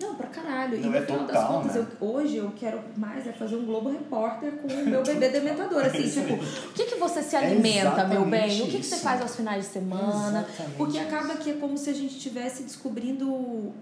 Não, 0.00 0.14
pra 0.14 0.28
caralho. 0.28 0.78
Não, 0.78 0.86
e 0.86 0.90
no 0.90 0.96
é 0.96 1.02
final 1.02 1.26
total, 1.26 1.42
das 1.42 1.48
contas, 1.48 1.74
né? 1.74 1.86
eu, 2.00 2.08
hoje 2.08 2.36
eu 2.36 2.52
quero 2.56 2.80
mais 2.96 3.26
é 3.26 3.32
fazer 3.32 3.56
um 3.56 3.64
Globo 3.64 3.90
Repórter 3.90 4.52
com 4.52 4.68
o 4.68 4.86
meu 4.86 5.02
bebê 5.02 5.28
dementador. 5.28 5.84
Assim, 5.84 6.04
é 6.06 6.08
tipo, 6.08 6.34
o 6.34 6.72
que, 6.72 6.84
que 6.84 6.94
você 6.96 7.22
se 7.22 7.34
alimenta, 7.34 8.04
meu 8.06 8.24
bem? 8.24 8.62
O 8.62 8.66
que, 8.66 8.78
que 8.78 8.86
você 8.86 8.98
faz 8.98 9.20
aos 9.20 9.34
finais 9.34 9.64
de 9.64 9.70
semana? 9.72 10.46
Exatamente 10.48 10.76
Porque 10.76 10.98
acaba 10.98 11.36
que 11.36 11.50
é 11.50 11.54
como 11.54 11.76
se 11.76 11.90
a 11.90 11.94
gente 11.94 12.16
estivesse 12.16 12.62
descobrindo. 12.62 13.72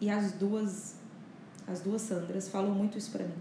E 0.00 0.10
as 0.10 0.32
duas. 0.32 0.94
As 1.66 1.80
duas 1.80 2.02
Sandras 2.02 2.48
falam 2.48 2.72
muito 2.72 2.98
isso 2.98 3.10
pra 3.10 3.24
mim. 3.24 3.32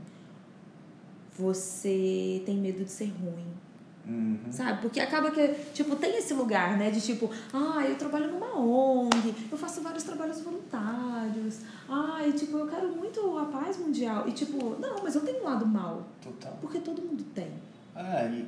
Você 1.38 2.44
tem 2.46 2.56
medo 2.58 2.86
de 2.86 2.92
ser 2.92 3.06
ruim 3.06 3.48
Uhum. 4.08 4.40
Sabe? 4.50 4.82
Porque 4.82 5.00
acaba 5.00 5.32
que, 5.32 5.48
tipo, 5.74 5.96
tem 5.96 6.18
esse 6.18 6.34
lugar, 6.34 6.78
né? 6.78 6.90
De 6.90 7.00
tipo, 7.00 7.30
ah, 7.54 7.84
eu 7.88 7.96
trabalho 7.96 8.32
numa 8.32 8.58
ONG, 8.58 9.34
eu 9.52 9.58
faço 9.58 9.82
vários 9.82 10.04
trabalhos 10.04 10.42
voluntários, 10.42 11.60
ah, 11.88 12.20
e 12.26 12.34
tipo, 12.34 12.58
eu 12.58 12.68
quero 12.68 12.90
muito 12.90 13.38
a 13.38 13.46
paz 13.46 13.78
mundial. 13.78 14.28
E 14.28 14.32
tipo, 14.32 14.76
não, 14.80 15.04
mas 15.04 15.16
eu 15.16 15.22
tenho 15.22 15.42
um 15.42 15.46
lado 15.46 15.66
mal. 15.66 16.08
Total. 16.22 16.58
Porque 16.60 16.80
todo 16.80 17.02
mundo 17.02 17.24
tem. 17.36 17.52
Ah, 17.96 18.26
e, 18.26 18.48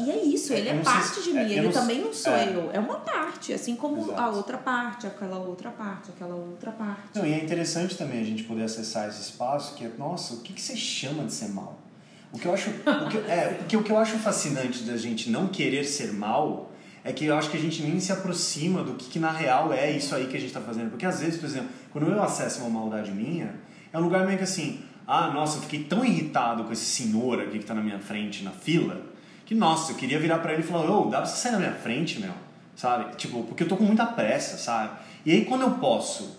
e 0.00 0.10
é 0.10 0.24
isso, 0.24 0.52
ele 0.52 0.68
é 0.68 0.78
parte 0.80 1.22
de 1.22 1.32
mim, 1.32 1.38
é, 1.38 1.58
ele 1.58 1.72
também 1.72 2.02
não 2.02 2.12
sou 2.12 2.32
é, 2.32 2.54
eu. 2.54 2.70
É 2.72 2.78
uma 2.78 3.00
parte, 3.00 3.52
assim 3.52 3.74
como 3.74 4.02
Exato. 4.02 4.20
a 4.20 4.30
outra 4.30 4.58
parte, 4.58 5.06
aquela 5.06 5.38
outra 5.38 5.70
parte, 5.70 6.10
aquela 6.10 6.34
outra 6.34 6.72
parte. 6.72 7.18
Não, 7.18 7.26
e 7.26 7.32
é 7.32 7.42
interessante 7.42 7.96
também 7.96 8.20
a 8.20 8.24
gente 8.24 8.44
poder 8.44 8.64
acessar 8.64 9.08
esse 9.08 9.22
espaço 9.22 9.74
que 9.74 9.84
é, 9.84 9.90
nossa, 9.98 10.34
o 10.34 10.40
que, 10.40 10.52
que 10.52 10.60
você 10.60 10.76
chama 10.76 11.24
de 11.24 11.32
ser 11.32 11.48
mal? 11.48 11.76
O 12.32 12.38
que 12.38 12.46
eu 12.46 12.52
acho, 12.52 12.70
o 12.70 13.08
que, 13.08 13.16
é, 13.30 13.54
porque 13.58 13.76
o 13.76 13.82
que 13.82 13.90
eu 13.90 13.98
acho 13.98 14.18
fascinante 14.18 14.82
da 14.82 14.96
gente 14.96 15.30
não 15.30 15.46
querer 15.46 15.84
ser 15.84 16.12
mal 16.12 16.70
é 17.02 17.12
que 17.12 17.24
eu 17.24 17.36
acho 17.36 17.50
que 17.50 17.56
a 17.56 17.60
gente 17.60 17.82
nem 17.82 17.98
se 18.00 18.12
aproxima 18.12 18.82
do 18.82 18.94
que, 18.94 19.08
que 19.08 19.18
na 19.18 19.30
real 19.30 19.72
é 19.72 19.90
isso 19.90 20.14
aí 20.14 20.26
que 20.26 20.36
a 20.36 20.40
gente 20.40 20.48
está 20.48 20.60
fazendo. 20.60 20.90
Porque 20.90 21.06
às 21.06 21.20
vezes, 21.20 21.38
por 21.40 21.46
exemplo, 21.46 21.68
quando 21.90 22.10
eu 22.10 22.22
acesso 22.22 22.60
uma 22.60 22.68
maldade 22.68 23.10
minha, 23.10 23.54
é 23.92 23.98
um 23.98 24.02
lugar 24.02 24.26
meio 24.26 24.36
que 24.36 24.44
assim, 24.44 24.82
ah, 25.06 25.30
nossa, 25.30 25.56
eu 25.56 25.62
fiquei 25.62 25.84
tão 25.84 26.04
irritado 26.04 26.64
com 26.64 26.72
esse 26.72 26.84
senhor 26.84 27.40
aqui 27.40 27.52
que 27.52 27.58
está 27.58 27.72
na 27.72 27.80
minha 27.80 27.98
frente 27.98 28.44
na 28.44 28.50
fila, 28.50 29.00
que 29.46 29.54
nossa, 29.54 29.92
eu 29.92 29.96
queria 29.96 30.18
virar 30.18 30.38
para 30.40 30.52
ele 30.52 30.62
e 30.62 30.66
falar, 30.66 30.90
ô, 30.90 31.06
oh, 31.06 31.10
dá 31.10 31.18
pra 31.18 31.26
você 31.26 31.36
sair 31.36 31.52
na 31.52 31.58
minha 31.58 31.72
frente, 31.72 32.20
meu? 32.20 32.34
Sabe? 32.76 33.16
Tipo, 33.16 33.42
porque 33.44 33.62
eu 33.62 33.68
tô 33.68 33.76
com 33.76 33.84
muita 33.84 34.04
pressa, 34.04 34.58
sabe? 34.58 34.98
E 35.24 35.32
aí 35.32 35.46
quando 35.46 35.62
eu 35.62 35.70
posso 35.72 36.38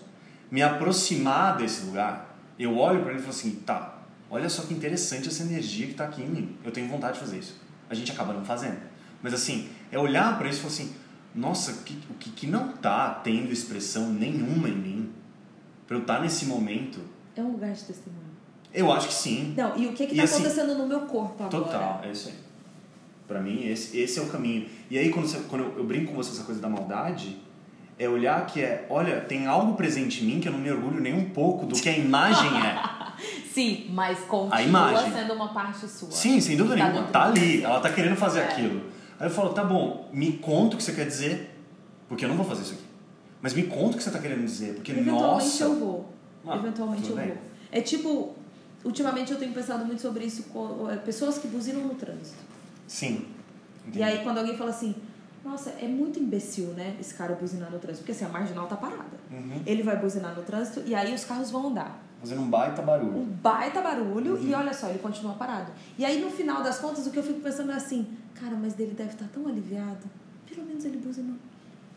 me 0.50 0.62
aproximar 0.62 1.56
desse 1.56 1.84
lugar, 1.84 2.36
eu 2.58 2.78
olho 2.78 3.02
para 3.02 3.10
ele 3.10 3.18
e 3.18 3.22
falo 3.22 3.34
assim, 3.34 3.50
tá, 3.66 3.99
olha 4.30 4.48
só 4.48 4.62
que 4.62 4.72
interessante 4.72 5.28
essa 5.28 5.42
energia 5.42 5.86
que 5.86 5.92
está 5.92 6.04
aqui 6.04 6.22
em 6.22 6.28
mim. 6.28 6.56
Eu 6.64 6.70
tenho 6.70 6.88
vontade 6.88 7.14
de 7.14 7.20
fazer 7.20 7.38
isso. 7.38 7.60
A 7.88 7.94
gente 7.94 8.12
acaba 8.12 8.32
não 8.32 8.44
fazendo. 8.44 8.78
Mas 9.22 9.34
assim, 9.34 9.68
é 9.90 9.98
olhar 9.98 10.38
para 10.38 10.48
isso 10.48 10.58
e 10.58 10.62
falar 10.62 10.72
assim, 10.74 10.94
nossa, 11.34 11.72
o 11.72 11.76
que, 11.82 11.94
que, 12.18 12.30
que 12.30 12.46
não 12.46 12.70
está 12.70 13.10
tendo 13.10 13.52
expressão 13.52 14.10
nenhuma 14.12 14.68
em 14.68 14.76
mim 14.76 15.10
para 15.86 15.96
eu 15.96 16.02
estar 16.02 16.16
tá 16.16 16.22
nesse 16.22 16.46
momento? 16.46 17.00
É 17.36 17.42
um 17.42 17.52
lugar 17.52 17.72
de 17.72 17.84
testemunho. 17.84 18.30
Eu 18.72 18.92
acho 18.92 19.08
que 19.08 19.14
sim. 19.14 19.54
Não, 19.56 19.76
e 19.76 19.86
o 19.86 19.92
que 19.92 20.04
está 20.04 20.22
assim, 20.22 20.34
acontecendo 20.36 20.74
no 20.76 20.86
meu 20.86 21.00
corpo 21.00 21.42
agora? 21.42 21.64
Total, 21.64 22.00
é 22.04 22.12
isso 22.12 22.28
aí. 22.28 22.34
Para 23.26 23.40
mim, 23.40 23.66
esse, 23.66 23.98
esse 23.98 24.18
é 24.18 24.22
o 24.22 24.26
caminho. 24.26 24.68
E 24.90 24.98
aí, 24.98 25.10
quando, 25.10 25.26
você, 25.26 25.38
quando 25.48 25.62
eu, 25.62 25.78
eu 25.78 25.84
brinco 25.84 26.12
com 26.12 26.16
você 26.16 26.30
essa 26.30 26.44
coisa 26.44 26.60
da 26.60 26.68
maldade, 26.68 27.40
é 27.98 28.08
olhar 28.08 28.46
que 28.46 28.60
é, 28.60 28.86
olha, 28.88 29.20
tem 29.20 29.46
algo 29.46 29.74
presente 29.74 30.24
em 30.24 30.26
mim 30.26 30.40
que 30.40 30.48
eu 30.48 30.52
não 30.52 30.58
me 30.58 30.70
orgulho 30.70 31.00
nem 31.00 31.14
um 31.14 31.30
pouco 31.30 31.66
do 31.66 31.74
que 31.74 31.88
a 31.88 31.96
imagem 31.96 32.50
é. 32.58 32.99
Sim, 33.52 33.86
mas 33.90 34.20
continua 34.20 35.10
sendo 35.10 35.34
uma 35.34 35.52
parte 35.52 35.88
sua. 35.88 36.10
Sim, 36.10 36.40
sem 36.40 36.56
dúvida 36.56 36.76
tá 36.76 36.88
nenhuma. 36.88 37.08
Tá 37.08 37.24
ali, 37.24 37.62
ela 37.62 37.80
tá 37.80 37.92
querendo 37.92 38.16
fazer 38.16 38.40
é. 38.40 38.44
aquilo. 38.44 38.82
Aí 39.18 39.26
eu 39.26 39.30
falo, 39.30 39.52
tá 39.52 39.64
bom, 39.64 40.08
me 40.12 40.34
conta 40.34 40.74
o 40.74 40.78
que 40.78 40.84
você 40.84 40.92
quer 40.92 41.06
dizer, 41.06 41.50
porque 42.08 42.24
eu 42.24 42.28
não 42.28 42.36
vou 42.36 42.46
fazer 42.46 42.62
isso 42.62 42.74
aqui. 42.74 42.84
Mas 43.42 43.52
me 43.52 43.64
conta 43.64 43.94
o 43.94 43.98
que 43.98 44.04
você 44.04 44.10
tá 44.10 44.18
querendo 44.18 44.44
dizer, 44.44 44.74
porque 44.74 44.92
Eventualmente 44.92 45.44
nossa... 45.44 45.64
eu 45.64 45.74
vou. 45.78 46.12
Ah, 46.46 46.56
Eventualmente 46.56 47.10
eu 47.10 47.16
bem. 47.16 47.28
vou. 47.28 47.38
É 47.72 47.80
tipo, 47.80 48.34
ultimamente 48.84 49.32
eu 49.32 49.38
tenho 49.38 49.52
pensado 49.52 49.84
muito 49.84 50.00
sobre 50.00 50.24
isso 50.24 50.44
com 50.44 50.88
é, 50.90 50.96
pessoas 50.96 51.38
que 51.38 51.48
buzinam 51.48 51.82
no 51.82 51.94
trânsito. 51.94 52.38
Sim. 52.86 53.26
Entendi. 53.82 53.98
E 53.98 54.02
aí 54.02 54.22
quando 54.22 54.38
alguém 54.38 54.56
fala 54.56 54.70
assim, 54.70 54.94
nossa, 55.44 55.70
é 55.70 55.88
muito 55.88 56.18
imbecil, 56.18 56.66
né? 56.68 56.96
Esse 57.00 57.14
cara 57.14 57.34
buzinar 57.34 57.70
no 57.70 57.78
trânsito. 57.78 58.04
Porque 58.04 58.12
assim, 58.12 58.24
a 58.24 58.28
marginal 58.28 58.66
tá 58.66 58.76
parada. 58.76 59.18
Uhum. 59.30 59.62
Ele 59.64 59.82
vai 59.82 59.96
buzinar 59.96 60.34
no 60.34 60.42
trânsito 60.42 60.82
e 60.86 60.94
aí 60.94 61.14
os 61.14 61.24
carros 61.24 61.50
vão 61.50 61.68
andar. 61.68 62.02
Fazendo 62.20 62.42
um 62.42 62.50
baita 62.50 62.82
barulho. 62.82 63.16
Um 63.16 63.24
baita 63.24 63.80
barulho 63.80 64.34
uhum. 64.34 64.46
e 64.46 64.54
olha 64.54 64.74
só, 64.74 64.88
ele 64.88 64.98
continua 64.98 65.34
parado. 65.34 65.72
E 65.98 66.04
aí 66.04 66.22
no 66.22 66.30
final 66.30 66.62
das 66.62 66.78
contas, 66.78 67.06
o 67.06 67.10
que 67.10 67.18
eu 67.18 67.22
fico 67.22 67.40
pensando 67.40 67.72
é 67.72 67.74
assim, 67.74 68.06
cara, 68.34 68.54
mas 68.54 68.74
dele 68.74 68.94
deve 68.94 69.12
estar 69.12 69.26
tão 69.28 69.46
aliviado. 69.46 70.06
Pelo 70.46 70.66
menos 70.66 70.84
ele 70.84 70.98
buzinou. 70.98 71.36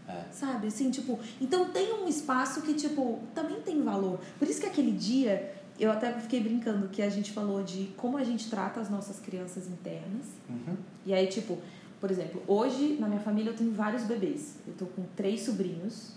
É. 0.08 0.24
Sabe? 0.32 0.68
Assim, 0.68 0.90
tipo, 0.92 1.20
então 1.42 1.70
tem 1.70 1.94
um 1.94 2.08
espaço 2.08 2.62
que, 2.62 2.74
tipo, 2.74 3.20
também 3.34 3.62
tem 3.62 3.82
valor. 3.84 4.20
Por 4.38 4.48
isso 4.48 4.60
que 4.60 4.68
aquele 4.68 4.92
dia, 4.92 5.54
eu 5.80 5.92
até 5.92 6.12
fiquei 6.14 6.42
brincando 6.42 6.88
que 6.90 7.02
a 7.02 7.10
gente 7.10 7.32
falou 7.32 7.64
de 7.64 7.92
como 7.98 8.18
a 8.18 8.24
gente 8.24 8.50
trata 8.50 8.80
as 8.80 8.90
nossas 8.90 9.20
crianças 9.20 9.68
internas. 9.68 10.28
Uhum. 10.50 10.76
E 11.06 11.14
aí, 11.14 11.28
tipo, 11.28 11.58
por 12.04 12.12
exemplo, 12.12 12.44
hoje 12.50 12.98
na 13.00 13.08
minha 13.08 13.22
família 13.22 13.52
eu 13.52 13.56
tenho 13.56 13.72
vários 13.72 14.04
bebês. 14.04 14.58
Eu 14.68 14.74
tô 14.74 14.86
com 14.88 15.04
três 15.16 15.40
sobrinhos 15.40 16.12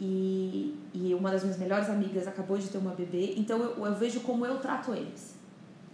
e, 0.00 0.74
e 0.92 1.14
uma 1.14 1.30
das 1.30 1.44
minhas 1.44 1.56
melhores 1.56 1.88
amigas 1.88 2.26
acabou 2.26 2.58
de 2.58 2.66
ter 2.66 2.78
uma 2.78 2.92
bebê, 2.92 3.34
então 3.36 3.60
eu, 3.62 3.86
eu 3.86 3.94
vejo 3.94 4.18
como 4.22 4.44
eu 4.44 4.58
trato 4.58 4.92
eles. 4.92 5.36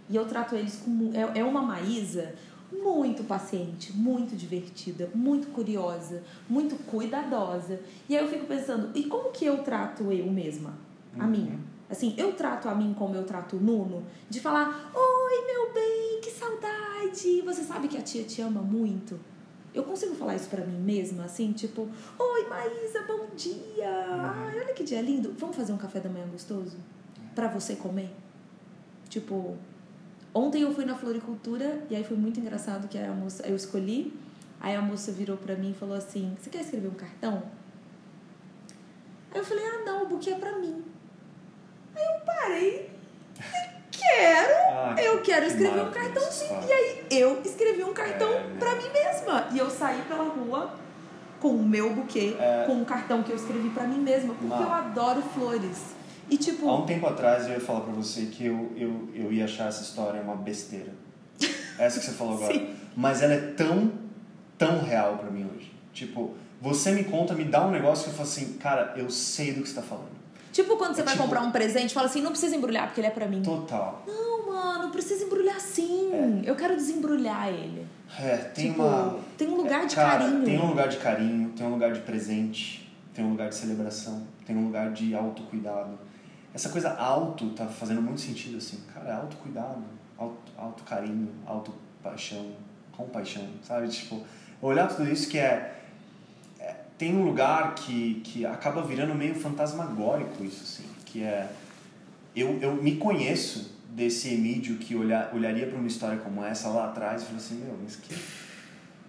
E 0.09 0.15
eu 0.15 0.25
trato 0.25 0.55
eles 0.55 0.81
como. 0.83 1.11
É, 1.15 1.41
é 1.41 1.43
uma 1.43 1.61
Maísa 1.61 2.33
muito 2.71 3.23
paciente, 3.23 3.93
muito 3.93 4.35
divertida, 4.35 5.11
muito 5.13 5.49
curiosa, 5.49 6.23
muito 6.49 6.75
cuidadosa. 6.85 7.79
E 8.09 8.17
aí 8.17 8.23
eu 8.23 8.27
fico 8.27 8.47
pensando, 8.47 8.89
e 8.97 9.03
como 9.03 9.29
que 9.29 9.45
eu 9.45 9.59
trato 9.59 10.11
eu 10.11 10.25
mesma? 10.25 10.73
A 11.19 11.25
Uhum. 11.25 11.29
mim? 11.29 11.59
Assim, 11.89 12.13
eu 12.17 12.33
trato 12.33 12.67
a 12.67 12.75
mim 12.75 12.93
como 12.93 13.15
eu 13.15 13.23
trato 13.23 13.55
o 13.55 13.59
Nuno, 13.59 14.03
de 14.29 14.39
falar: 14.41 14.91
Oi, 14.93 15.45
meu 15.45 15.73
bem, 15.73 16.19
que 16.21 16.29
saudade! 16.29 17.41
Você 17.41 17.63
sabe 17.63 17.87
que 17.87 17.97
a 17.97 18.01
tia 18.01 18.23
te 18.23 18.41
ama 18.41 18.61
muito? 18.61 19.17
Eu 19.73 19.83
consigo 19.83 20.15
falar 20.15 20.35
isso 20.35 20.49
pra 20.49 20.65
mim 20.65 20.77
mesma, 20.77 21.25
assim, 21.25 21.53
tipo: 21.53 21.87
Oi, 22.19 22.47
Maísa, 22.49 23.03
bom 23.07 23.27
dia! 23.35 24.05
Ai, 24.09 24.59
olha 24.59 24.73
que 24.73 24.83
dia 24.83 25.01
lindo! 25.01 25.33
Vamos 25.37 25.55
fazer 25.55 25.71
um 25.71 25.77
café 25.77 25.99
da 25.99 26.09
manhã 26.09 26.27
gostoso? 26.27 26.77
Pra 27.33 27.47
você 27.47 27.75
comer? 27.75 28.13
Tipo, 29.07 29.55
ontem 30.33 30.63
eu 30.63 30.73
fui 30.73 30.83
na 30.83 30.95
floricultura 30.95 31.85
e 31.89 31.95
aí 31.95 32.03
foi 32.03 32.17
muito 32.17 32.39
engraçado 32.39 32.89
que 32.89 32.97
a 32.97 33.13
moça, 33.13 33.47
eu 33.47 33.55
escolhi, 33.55 34.13
aí 34.59 34.75
a 34.75 34.81
moça 34.81 35.11
virou 35.13 35.37
pra 35.37 35.55
mim 35.55 35.71
e 35.71 35.73
falou 35.73 35.95
assim: 35.95 36.35
Você 36.37 36.49
quer 36.49 36.61
escrever 36.61 36.89
um 36.89 36.95
cartão? 36.95 37.43
Aí 39.31 39.39
eu 39.39 39.45
falei: 39.45 39.63
Ah, 39.65 39.85
não, 39.85 40.03
o 40.03 40.07
buquê 40.07 40.31
é 40.31 40.35
pra 40.35 40.59
mim. 40.59 40.83
Parei. 42.27 42.89
quero, 43.91 44.53
Ah, 44.71 44.95
eu 44.99 45.17
que- 45.21 45.31
quero 45.31 45.45
que 45.45 45.51
escrever 45.53 45.81
um 45.81 45.91
cartãozinho. 45.91 46.59
E 46.67 46.71
aí 46.71 47.05
eu 47.11 47.41
escrevi 47.43 47.83
um 47.83 47.93
cartão 47.93 48.31
É, 48.31 48.43
pra 48.59 48.75
mim 48.75 48.89
mesma. 48.93 49.47
E 49.51 49.57
eu 49.57 49.69
saí 49.69 50.01
pela 50.03 50.23
rua 50.25 50.71
com 51.39 51.49
o 51.49 51.63
meu 51.67 51.93
buquê, 51.93 52.35
É. 52.39 52.63
com 52.65 52.73
um 52.73 52.85
cartão 52.85 53.23
que 53.23 53.31
eu 53.31 53.35
escrevi 53.35 53.69
pra 53.69 53.83
mim 53.85 53.99
mesma, 53.99 54.33
porque 54.35 54.53
Não. 54.53 54.63
eu 54.63 54.71
adoro 54.71 55.21
flores. 55.33 55.95
E 56.29 56.37
tipo, 56.37 56.69
Há 56.69 56.75
um 56.79 56.85
tempo 56.85 57.07
atrás 57.07 57.45
eu 57.47 57.53
ia 57.53 57.59
falar 57.59 57.81
pra 57.81 57.93
você 57.93 58.25
que 58.25 58.45
eu, 58.45 58.71
eu, 58.75 59.09
eu 59.15 59.31
ia 59.31 59.45
achar 59.45 59.67
essa 59.69 59.81
história 59.81 60.21
uma 60.21 60.35
besteira. 60.35 60.93
Essa 61.79 61.99
que 61.99 62.05
você 62.05 62.11
falou 62.11 62.35
agora. 62.37 62.53
Sim. 62.53 62.75
Mas 62.95 63.21
ela 63.21 63.33
é 63.33 63.51
tão, 63.55 63.91
tão 64.57 64.81
real 64.83 65.17
pra 65.17 65.29
mim 65.29 65.47
hoje. 65.55 65.71
Tipo, 65.93 66.35
você 66.61 66.91
me 66.91 67.03
conta, 67.03 67.33
me 67.33 67.43
dá 67.45 67.65
um 67.65 67.71
negócio 67.71 68.05
que 68.05 68.09
eu 68.09 68.13
falo 68.13 68.27
assim, 68.27 68.53
cara, 68.57 68.93
eu 68.97 69.09
sei 69.09 69.53
do 69.53 69.61
que 69.61 69.69
você 69.69 69.75
tá 69.75 69.81
falando. 69.83 70.16
Tipo 70.61 70.75
quando 70.77 70.95
você 70.95 71.01
É 71.01 71.03
vai 71.03 71.13
tipo- 71.13 71.23
comprar 71.25 71.41
um 71.41 71.51
presente, 71.51 71.93
fala 71.93 72.07
assim, 72.07 72.21
não 72.21 72.31
precisa 72.31 72.55
embrulhar 72.55 72.87
porque 72.87 72.99
ele 72.99 73.07
é 73.07 73.11
pra 73.11 73.27
mim. 73.27 73.41
Total. 73.43 74.03
Não, 74.07 74.47
mano, 74.47 74.89
precisa 74.91 75.23
embrulhar 75.25 75.59
sim. 75.59 76.41
Eu 76.45 76.55
quero 76.55 76.75
desembrulhar 76.75 77.47
ele. 77.49 77.85
É, 78.19 78.37
tem 78.37 78.71
tipo, 78.71 78.81
uma. 78.83 79.19
tem 79.37 79.47
um 79.49 79.55
lugar 79.55 79.85
de 79.85 79.95
Cara, 79.95 80.19
carinho. 80.19 80.43
Tem 80.45 80.59
um 80.59 80.67
lugar 80.69 80.87
de 80.87 80.97
carinho, 80.97 81.49
tem 81.49 81.65
um 81.67 81.71
lugar 81.71 81.91
de 81.93 81.99
presente, 82.01 82.91
tem 83.13 83.23
um 83.25 83.31
lugar 83.31 83.49
de 83.49 83.55
celebração, 83.55 84.25
tem 84.45 84.55
um 84.55 84.65
lugar 84.65 84.91
de 84.91 85.13
autocuidado. 85.13 85.99
Essa 86.53 86.69
coisa 86.69 86.93
auto 86.95 87.49
tá 87.51 87.65
fazendo 87.67 88.01
muito 88.01 88.21
sentido 88.21 88.57
assim. 88.57 88.79
Cara, 88.93 89.09
é 89.09 89.13
autocuidado, 89.13 89.83
auto, 90.17 90.51
auto 90.57 90.83
carinho, 90.83 91.29
auto 91.45 91.71
paixão, 92.01 92.47
compaixão, 92.91 93.45
sabe? 93.61 93.87
Tipo, 93.89 94.23
olhar 94.61 94.87
tudo 94.87 95.07
isso 95.11 95.29
que 95.29 95.37
é, 95.37 95.43
é- 95.43 95.76
tem 96.97 97.15
um 97.15 97.23
lugar 97.23 97.75
que, 97.75 98.21
que 98.23 98.45
acaba 98.45 98.81
virando 98.81 99.13
meio 99.13 99.35
fantasmagórico 99.35 100.43
isso 100.43 100.63
assim, 100.63 100.89
que 101.05 101.23
é 101.23 101.49
eu, 102.35 102.59
eu 102.61 102.75
me 102.75 102.97
conheço 102.97 103.75
desse 103.89 104.33
Emílio 104.33 104.77
que 104.77 104.95
olhar, 104.95 105.33
olharia 105.33 105.65
para 105.65 105.77
uma 105.77 105.87
história 105.87 106.17
como 106.19 106.43
essa 106.43 106.69
lá 106.69 106.85
atrás 106.85 107.21
e 107.21 107.25
falaria 107.25 107.45
assim, 107.45 107.55
meu, 107.63 107.77
mas 107.81 107.95
que 107.95 108.13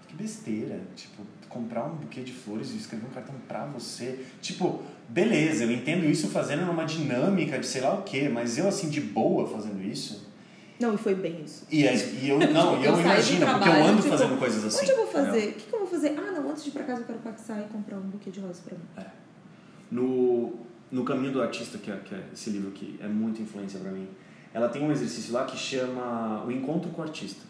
que 0.09 0.15
besteira, 0.15 0.81
tipo, 0.97 1.23
comprar 1.51 1.85
um 1.85 1.95
buquê 1.97 2.23
de 2.23 2.33
flores 2.33 2.71
e 2.73 2.79
escrever 2.79 3.07
um 3.07 3.11
cartão 3.11 3.35
pra 3.47 3.67
você. 3.67 4.25
Tipo, 4.41 4.83
beleza, 5.07 5.65
eu 5.65 5.71
entendo 5.71 6.07
isso 6.07 6.29
fazendo 6.29 6.65
numa 6.65 6.85
dinâmica 6.85 7.59
de 7.59 7.67
sei 7.67 7.83
lá 7.83 7.95
o 7.95 8.03
quê, 8.03 8.29
mas 8.29 8.57
eu 8.57 8.67
assim 8.67 8.89
de 8.89 9.03
boa 9.03 9.47
fazendo 9.47 9.85
isso. 9.85 10.28
Não, 10.81 10.95
e 10.95 10.99
foi 10.99 11.15
bem 11.15 11.43
isso. 11.45 11.65
E, 11.71 11.85
é- 11.87 11.95
e 11.97 12.29
eu 12.29 12.39
não, 12.39 12.77
eu, 12.85 12.95
do 12.95 13.01
imagino, 13.01 13.45
porque 13.47 13.59
eu 13.69 13.73
trabalho, 13.73 13.85
ando 13.85 14.03
tipo, 14.03 14.09
fazendo 14.17 14.39
coisas 14.39 14.65
assim. 14.65 14.83
Onde 14.83 14.91
eu 14.91 14.97
vou 14.97 15.07
fazer? 15.07 15.49
O 15.49 15.53
que, 15.55 15.67
que 15.67 15.75
eu 15.75 15.79
vou 15.81 15.89
fazer? 15.89 16.15
Ah, 16.17 16.33
não, 16.33 16.51
antes 16.51 16.63
de 16.65 16.69
ir 16.71 16.73
pra 16.73 16.85
casa 16.85 17.01
eu 17.01 17.07
quero 17.07 17.19
passar 17.19 17.61
e 17.61 17.65
comprar 17.65 17.97
um 17.97 18.03
buquê 18.03 18.31
de 18.31 18.41
rosas 18.41 18.61
pra 18.61 18.77
mim. 18.77 19.09
No, 19.91 20.53
no 20.91 21.05
Caminho 21.05 21.33
do 21.33 21.43
Artista, 21.43 21.79
que 21.79 21.91
é, 21.91 21.97
que 21.97 22.15
é 22.15 22.23
esse 22.33 22.51
livro 22.51 22.71
que 22.71 22.99
é 23.03 23.09
muita 23.09 23.41
influência 23.43 23.81
para 23.81 23.91
mim, 23.91 24.07
ela 24.53 24.69
tem 24.69 24.83
um 24.83 24.93
exercício 24.93 25.33
lá 25.33 25.45
que 25.45 25.57
chama 25.57 26.45
o 26.47 26.51
Encontro 26.53 26.91
com 26.91 27.01
o 27.01 27.05
Artista. 27.05 27.43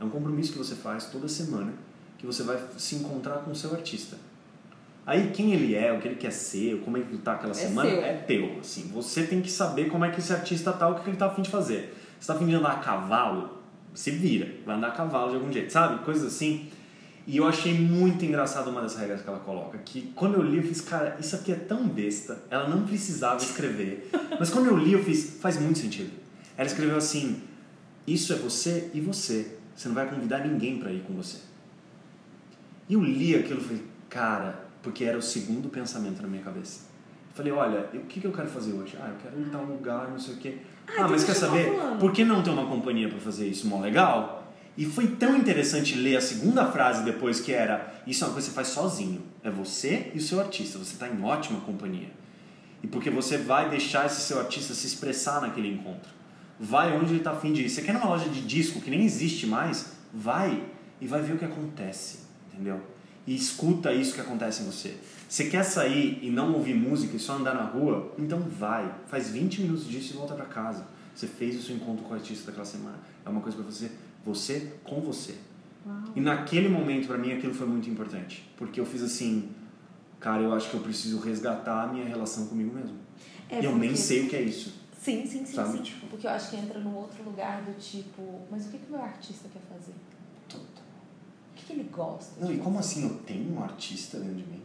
É 0.00 0.04
um 0.04 0.10
compromisso 0.10 0.52
que 0.52 0.58
você 0.58 0.74
faz 0.74 1.06
toda 1.06 1.28
semana, 1.28 1.72
que 2.18 2.26
você 2.26 2.42
vai 2.42 2.58
se 2.78 2.96
encontrar 2.96 3.38
com 3.38 3.50
o 3.50 3.54
seu 3.54 3.72
artista. 3.74 4.16
Aí 5.06 5.30
quem 5.32 5.52
ele 5.52 5.74
é, 5.74 5.92
o 5.92 6.00
que 6.00 6.08
ele 6.08 6.14
quer 6.16 6.30
ser, 6.30 6.80
como 6.84 6.96
é 6.96 7.00
que 7.00 7.08
ele 7.08 7.18
tá 7.18 7.34
aquela 7.34 7.52
semana, 7.54 7.90
seu. 7.90 8.00
é 8.02 8.12
teu. 8.14 8.58
Assim, 8.60 8.88
você 8.94 9.24
tem 9.24 9.40
que 9.42 9.50
saber 9.50 9.90
como 9.90 10.04
é 10.04 10.10
que 10.10 10.20
esse 10.20 10.32
artista 10.32 10.72
tá, 10.72 10.88
o 10.88 10.94
que 11.02 11.08
ele 11.10 11.16
tá 11.16 11.26
afim 11.26 11.42
de 11.42 11.50
fazer. 11.50 11.94
Você 12.20 12.26
tá 12.26 12.34
afim 12.34 12.46
de 12.46 12.54
andar 12.54 12.72
a 12.72 12.76
cavalo, 12.76 13.58
se 13.94 14.10
vira, 14.10 14.54
vai 14.66 14.76
andar 14.76 14.88
a 14.88 14.92
cavalo 14.92 15.30
de 15.30 15.36
algum 15.36 15.50
jeito, 15.50 15.72
sabe? 15.72 16.04
Coisas 16.04 16.24
assim. 16.32 16.68
E 17.26 17.36
eu 17.36 17.46
achei 17.46 17.72
muito 17.72 18.24
engraçado 18.24 18.70
uma 18.70 18.82
das 18.82 18.96
regras 18.96 19.22
que 19.22 19.28
ela 19.28 19.40
coloca, 19.40 19.78
que 19.78 20.12
quando 20.14 20.34
eu 20.34 20.42
li 20.42 20.58
eu 20.58 20.62
fiz, 20.62 20.80
cara, 20.80 21.16
isso 21.18 21.34
aqui 21.36 21.52
é 21.52 21.56
tão 21.56 21.88
besta, 21.88 22.42
ela 22.50 22.68
não 22.68 22.84
precisava 22.84 23.36
escrever. 23.36 24.10
Mas 24.38 24.50
quando 24.50 24.66
eu 24.66 24.76
li 24.76 24.92
eu 24.92 25.02
fiz, 25.02 25.38
faz 25.40 25.58
muito 25.58 25.78
sentido. 25.78 26.10
Ela 26.56 26.66
escreveu 26.66 26.96
assim, 26.96 27.40
isso 28.06 28.32
é 28.32 28.36
você 28.36 28.90
e 28.92 29.00
você. 29.00 29.56
Você 29.74 29.88
não 29.88 29.94
vai 29.94 30.08
convidar 30.08 30.40
ninguém 30.46 30.78
para 30.78 30.92
ir 30.92 31.02
com 31.02 31.14
você. 31.14 31.38
E 32.88 32.94
eu 32.94 33.02
li 33.02 33.34
aquilo 33.34 33.60
e 33.60 33.64
falei, 33.64 33.84
cara, 34.08 34.68
porque 34.82 35.04
era 35.04 35.16
o 35.16 35.22
segundo 35.22 35.68
pensamento 35.68 36.20
na 36.20 36.28
minha 36.28 36.42
cabeça. 36.42 36.80
Eu 37.30 37.36
falei, 37.36 37.52
olha, 37.52 37.88
o 37.94 38.00
que, 38.00 38.20
que 38.20 38.26
eu 38.26 38.32
quero 38.32 38.48
fazer 38.48 38.72
hoje? 38.72 38.98
Ah, 39.00 39.08
eu 39.08 39.16
quero 39.22 39.40
ir 39.40 39.46
em 39.46 39.50
tal 39.50 39.64
lugar, 39.64 40.10
não 40.10 40.18
sei 40.18 40.34
o 40.34 40.36
quê. 40.38 40.58
Ah, 40.90 40.92
Ah, 40.92 40.94
então 40.96 41.10
mas 41.10 41.24
quer 41.24 41.34
saber? 41.34 41.72
Por 41.98 42.12
que 42.12 42.24
não 42.24 42.42
ter 42.42 42.50
uma 42.50 42.66
companhia 42.66 43.08
para 43.08 43.18
fazer 43.18 43.46
isso? 43.48 43.66
Mó 43.66 43.80
legal. 43.80 44.52
E 44.76 44.84
foi 44.84 45.08
tão 45.08 45.36
interessante 45.36 45.94
ler 45.94 46.16
a 46.16 46.20
segunda 46.20 46.66
frase 46.70 47.04
depois, 47.04 47.40
que 47.40 47.52
era: 47.52 47.92
Isso 48.06 48.24
é 48.24 48.26
uma 48.26 48.32
coisa 48.32 48.48
que 48.48 48.54
você 48.54 48.56
faz 48.56 48.68
sozinho. 48.68 49.22
É 49.42 49.50
você 49.50 50.10
e 50.14 50.18
o 50.18 50.20
seu 50.20 50.40
artista. 50.40 50.78
Você 50.78 50.94
está 50.94 51.08
em 51.08 51.22
ótima 51.22 51.60
companhia. 51.60 52.10
E 52.82 52.86
porque 52.86 53.10
você 53.10 53.36
vai 53.36 53.68
deixar 53.68 54.06
esse 54.06 54.20
seu 54.22 54.38
artista 54.38 54.72
se 54.74 54.86
expressar 54.86 55.40
naquele 55.42 55.68
encontro. 55.68 56.10
Vai 56.58 56.96
onde 56.96 57.10
ele 57.10 57.18
está 57.18 57.32
afim 57.32 57.52
de 57.52 57.62
ir. 57.62 57.68
Você 57.68 57.82
quer 57.82 57.92
numa 57.92 58.06
loja 58.06 58.28
de 58.28 58.40
disco 58.40 58.80
que 58.80 58.90
nem 58.90 59.04
existe 59.04 59.46
mais? 59.46 59.92
Vai 60.12 60.62
e 61.00 61.06
vai 61.06 61.20
ver 61.20 61.34
o 61.34 61.38
que 61.38 61.44
acontece. 61.44 62.20
Entendeu? 62.52 62.80
E 63.26 63.34
escuta 63.34 63.92
isso 63.92 64.14
que 64.14 64.20
acontece 64.20 64.62
em 64.62 64.66
você. 64.66 64.96
Você 65.30 65.44
quer 65.44 65.62
sair 65.62 66.18
e 66.22 66.28
não 66.28 66.52
ouvir 66.54 66.74
música 66.74 67.16
e 67.16 67.20
só 67.20 67.34
andar 67.34 67.54
na 67.54 67.62
rua? 67.62 68.12
Então 68.18 68.40
vai. 68.40 68.92
Faz 69.06 69.30
20 69.30 69.60
minutos 69.60 69.86
disso 69.86 70.14
e 70.14 70.16
volta 70.16 70.34
para 70.34 70.44
casa. 70.44 70.84
Você 71.14 71.28
fez 71.28 71.56
o 71.56 71.62
seu 71.62 71.76
encontro 71.76 72.02
com 72.04 72.10
o 72.10 72.14
artista 72.14 72.46
daquela 72.46 72.66
semana. 72.66 72.98
É 73.24 73.28
uma 73.28 73.40
coisa 73.40 73.56
para 73.56 73.64
você, 73.64 73.92
você 74.24 74.72
com 74.82 75.00
você. 75.00 75.36
Uau. 75.86 76.02
E 76.16 76.20
naquele 76.20 76.68
momento, 76.68 77.06
para 77.06 77.16
mim, 77.16 77.30
aquilo 77.32 77.54
foi 77.54 77.68
muito 77.68 77.88
importante. 77.88 78.50
Porque 78.56 78.80
eu 78.80 78.84
fiz 78.84 79.04
assim, 79.04 79.50
cara, 80.18 80.42
eu 80.42 80.52
acho 80.52 80.68
que 80.68 80.74
eu 80.74 80.80
preciso 80.80 81.20
resgatar 81.20 81.84
a 81.84 81.86
minha 81.86 82.06
relação 82.06 82.48
comigo 82.48 82.74
mesmo. 82.74 82.96
É 83.48 83.60
e 83.62 83.64
eu 83.66 83.76
nem 83.78 83.94
sei 83.94 84.26
o 84.26 84.28
que 84.28 84.34
é 84.34 84.42
isso. 84.42 84.80
Sim, 85.00 85.24
sim, 85.24 85.46
sim, 85.46 85.54
Sabe, 85.54 85.76
sim. 85.76 85.82
tipo- 85.84 86.08
Porque 86.08 86.26
eu 86.26 86.30
acho 86.32 86.50
que 86.50 86.56
entra 86.56 86.80
num 86.80 86.96
outro 86.96 87.22
lugar 87.22 87.62
do 87.62 87.72
tipo, 87.78 88.40
mas 88.50 88.66
o 88.66 88.70
que, 88.70 88.78
que 88.78 88.88
o 88.88 88.96
meu 88.96 89.02
artista 89.02 89.48
quer 89.48 89.62
fazer? 89.72 89.94
Total. 90.48 90.64
O 90.64 91.54
que, 91.54 91.66
que 91.66 91.72
ele 91.74 91.84
gosta? 91.84 92.44
Não, 92.44 92.52
e 92.52 92.58
como 92.58 92.78
fazer? 92.78 92.98
assim 92.98 93.08
eu 93.08 93.14
tenho 93.24 93.54
um 93.54 93.62
artista 93.62 94.18
dentro 94.18 94.34
de 94.34 94.42
mim? 94.42 94.60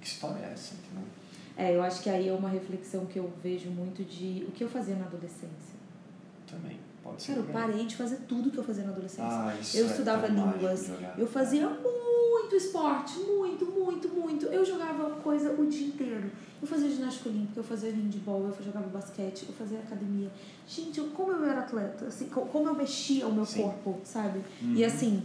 Que 0.00 0.06
história 0.06 0.38
é 0.44 0.52
essa, 0.52 0.74
entendeu? 0.74 1.04
É, 1.56 1.76
eu 1.76 1.82
acho 1.82 2.02
que 2.02 2.08
aí 2.08 2.28
é 2.28 2.32
uma 2.32 2.48
reflexão 2.48 3.04
que 3.06 3.18
eu 3.18 3.30
vejo 3.42 3.68
muito 3.70 4.02
de 4.04 4.44
o 4.48 4.50
que 4.52 4.64
eu 4.64 4.68
fazia 4.68 4.96
na 4.96 5.04
adolescência. 5.06 5.78
Também, 6.50 6.78
pode 7.02 7.22
ser. 7.22 7.32
Cara, 7.34 7.40
eu 7.40 7.46
aí. 7.46 7.52
parei 7.52 7.86
de 7.86 7.96
fazer 7.96 8.16
tudo 8.28 8.50
que 8.50 8.58
eu 8.58 8.64
fazia 8.64 8.84
na 8.84 8.90
adolescência. 8.90 9.24
Ah, 9.24 9.54
isso 9.60 9.76
eu 9.76 9.86
é 9.86 9.90
estudava 9.90 10.26
línguas, 10.26 10.90
eu 11.18 11.26
fazia 11.26 11.68
muito 11.68 12.56
esporte, 12.56 13.18
muito, 13.20 13.66
muito, 13.66 14.08
muito. 14.08 14.46
Eu 14.46 14.64
jogava 14.64 15.10
coisa 15.16 15.52
o 15.52 15.66
dia 15.66 15.88
inteiro. 15.88 16.30
Eu 16.60 16.66
fazia 16.66 16.90
ginástica 16.90 17.28
olímpica, 17.28 17.60
eu 17.60 17.64
fazia 17.64 17.90
handball, 17.90 18.46
eu 18.58 18.64
jogava 18.64 18.86
basquete, 18.88 19.46
eu 19.48 19.54
fazia 19.54 19.78
academia. 19.78 20.30
Gente, 20.68 20.98
eu- 20.98 21.08
como 21.08 21.32
eu 21.32 21.44
era 21.44 21.60
atleta, 21.60 22.06
assim, 22.06 22.26
co- 22.28 22.42
como 22.46 22.68
eu 22.68 22.74
mexia 22.74 23.26
o 23.26 23.32
meu 23.32 23.46
Sim. 23.46 23.62
corpo, 23.62 23.98
sabe? 24.04 24.40
Uhum. 24.60 24.74
E 24.74 24.84
assim, 24.84 25.22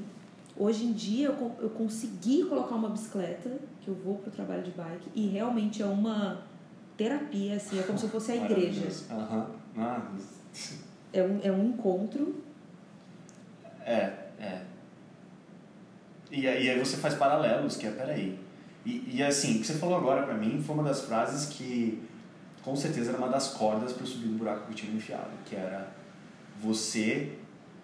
hoje 0.57 0.85
em 0.85 0.93
dia 0.93 1.27
eu, 1.27 1.55
eu 1.59 1.69
consegui 1.69 2.43
colocar 2.45 2.75
uma 2.75 2.89
bicicleta, 2.89 3.49
que 3.81 3.87
eu 3.87 3.95
vou 3.95 4.15
pro 4.17 4.31
trabalho 4.31 4.63
de 4.63 4.71
bike, 4.71 5.09
e 5.13 5.27
realmente 5.27 5.81
é 5.81 5.85
uma 5.85 6.41
terapia, 6.97 7.55
assim, 7.57 7.79
é 7.79 7.83
como 7.83 7.97
se 7.97 8.07
fosse 8.07 8.31
a 8.31 8.35
igreja. 8.37 8.87
Aham. 9.11 9.47
Ah, 9.77 10.01
É 11.13 11.21
um, 11.23 11.39
é 11.43 11.51
um 11.51 11.65
encontro 11.69 12.41
É, 13.85 14.11
é. 14.39 14.61
E, 16.31 16.47
aí- 16.47 16.65
e 16.65 16.69
aí 16.69 16.79
você 16.79 16.97
faz 16.97 17.13
paralelos, 17.13 17.77
que 17.77 17.85
é, 17.85 17.91
peraí. 17.91 18.39
E, 18.85 19.15
e 19.17 19.23
assim, 19.23 19.57
o 19.57 19.59
que 19.61 19.67
você 19.67 19.73
falou 19.75 19.97
agora 19.97 20.23
pra 20.23 20.33
mim 20.35 20.61
foi 20.61 20.75
uma 20.75 20.83
das 20.83 21.01
frases 21.01 21.47
que 21.47 22.01
com 22.63 22.75
certeza 22.75 23.09
era 23.11 23.17
uma 23.19 23.29
das 23.29 23.49
cordas 23.49 23.93
para 23.93 24.03
eu 24.03 24.07
subir 24.07 24.27
do 24.27 24.37
buraco 24.37 24.65
que 24.65 24.71
eu 24.71 24.75
tinha 24.75 24.93
enfiado, 24.95 25.29
que 25.45 25.55
era 25.55 25.87
você, 26.59 27.33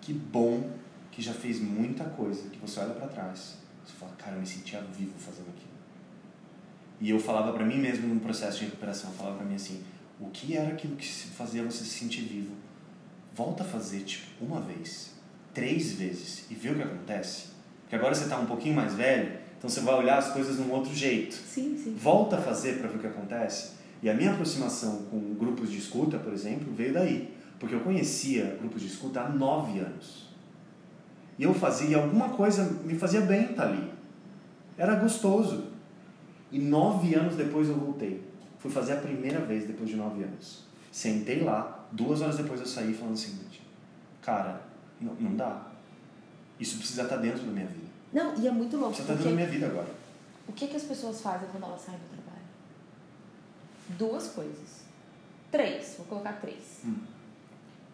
que 0.01 0.11
bom 0.13 0.69
que 1.11 1.21
já 1.21 1.33
fez 1.33 1.59
muita 1.59 2.05
coisa, 2.05 2.49
que 2.49 2.57
você 2.57 2.79
olha 2.79 2.93
pra 2.93 3.07
trás, 3.07 3.57
você 3.85 3.93
fala, 3.93 4.13
cara, 4.17 4.35
eu 4.35 4.39
me 4.39 4.47
sentia 4.47 4.81
vivo 4.81 5.13
fazendo 5.19 5.49
aquilo. 5.49 5.71
E 6.99 7.09
eu 7.09 7.19
falava 7.19 7.51
pra 7.51 7.65
mim 7.65 7.77
mesmo 7.77 8.13
no 8.13 8.19
processo 8.19 8.59
de 8.59 8.65
recuperação, 8.65 9.09
eu 9.09 9.15
falava 9.15 9.37
pra 9.37 9.45
mim 9.45 9.55
assim, 9.55 9.83
o 10.19 10.29
que 10.29 10.55
era 10.55 10.69
aquilo 10.69 10.95
que 10.95 11.07
fazia 11.07 11.63
você 11.63 11.83
se 11.83 11.99
sentir 11.99 12.21
vivo? 12.21 12.55
Volta 13.35 13.63
a 13.63 13.65
fazer, 13.65 14.01
tipo, 14.01 14.45
uma 14.45 14.61
vez, 14.61 15.13
três 15.53 15.93
vezes 15.93 16.45
e 16.49 16.55
vê 16.55 16.69
o 16.69 16.75
que 16.75 16.83
acontece. 16.83 17.47
Porque 17.81 17.95
agora 17.95 18.15
você 18.15 18.29
tá 18.29 18.37
um 18.37 18.45
pouquinho 18.45 18.75
mais 18.75 18.93
velho, 18.93 19.39
então 19.57 19.69
você 19.69 19.81
vai 19.81 19.95
olhar 19.95 20.17
as 20.17 20.31
coisas 20.31 20.55
de 20.55 20.61
um 20.61 20.71
outro 20.71 20.93
jeito. 20.93 21.35
Sim, 21.35 21.77
sim. 21.77 21.95
Volta 21.95 22.37
a 22.37 22.41
fazer 22.41 22.79
para 22.79 22.87
ver 22.87 22.97
o 22.97 22.99
que 22.99 23.07
acontece. 23.07 23.73
E 24.01 24.09
a 24.09 24.13
minha 24.13 24.31
aproximação 24.31 25.03
com 25.11 25.35
grupos 25.35 25.69
de 25.69 25.77
escuta, 25.77 26.17
por 26.17 26.33
exemplo, 26.33 26.73
veio 26.73 26.93
daí. 26.93 27.35
Porque 27.59 27.75
eu 27.75 27.81
conhecia 27.81 28.57
grupos 28.59 28.81
de 28.81 28.87
escuta 28.87 29.21
há 29.21 29.29
nove 29.29 29.79
anos. 29.79 30.30
E 31.41 31.43
eu 31.43 31.55
fazia 31.55 31.97
alguma 31.97 32.29
coisa, 32.29 32.63
me 32.85 32.93
fazia 32.93 33.21
bem 33.21 33.49
estar 33.49 33.63
ali. 33.63 33.91
Era 34.77 34.93
gostoso. 34.93 35.69
E 36.51 36.59
nove 36.59 37.15
anos 37.15 37.35
depois 37.35 37.67
eu 37.67 37.73
voltei. 37.73 38.23
Fui 38.59 38.69
fazer 38.69 38.93
a 38.93 38.97
primeira 38.97 39.39
vez 39.39 39.65
depois 39.65 39.89
de 39.89 39.95
nove 39.95 40.21
anos. 40.21 40.65
Sentei 40.91 41.43
lá, 41.43 41.87
duas 41.91 42.21
horas 42.21 42.37
depois 42.37 42.59
eu 42.59 42.67
saí 42.67 42.93
falando 42.93 43.15
o 43.15 43.17
seguinte: 43.17 43.63
Cara, 44.21 44.61
não, 44.99 45.15
não 45.15 45.35
dá. 45.35 45.65
Isso 46.59 46.77
precisa 46.77 47.01
estar 47.01 47.17
dentro 47.17 47.41
da 47.41 47.51
minha 47.51 47.65
vida. 47.65 47.87
Não, 48.13 48.37
e 48.37 48.47
é 48.47 48.51
muito 48.51 48.77
louco. 48.77 48.93
Precisa 48.93 49.11
estar 49.11 49.13
dentro 49.15 49.29
da 49.31 49.35
minha 49.35 49.49
vida 49.49 49.65
agora. 49.65 49.89
o 50.47 50.53
que, 50.53 50.67
que 50.67 50.75
as 50.75 50.83
pessoas 50.83 51.21
fazem 51.21 51.47
quando 51.51 51.63
elas 51.63 51.81
saem 51.81 51.97
do 51.97 52.17
trabalho? 52.21 52.45
Duas 53.97 54.27
coisas. 54.27 54.81
Três, 55.51 55.95
vou 55.97 56.05
colocar 56.05 56.33
três. 56.33 56.81
Hum. 56.85 56.97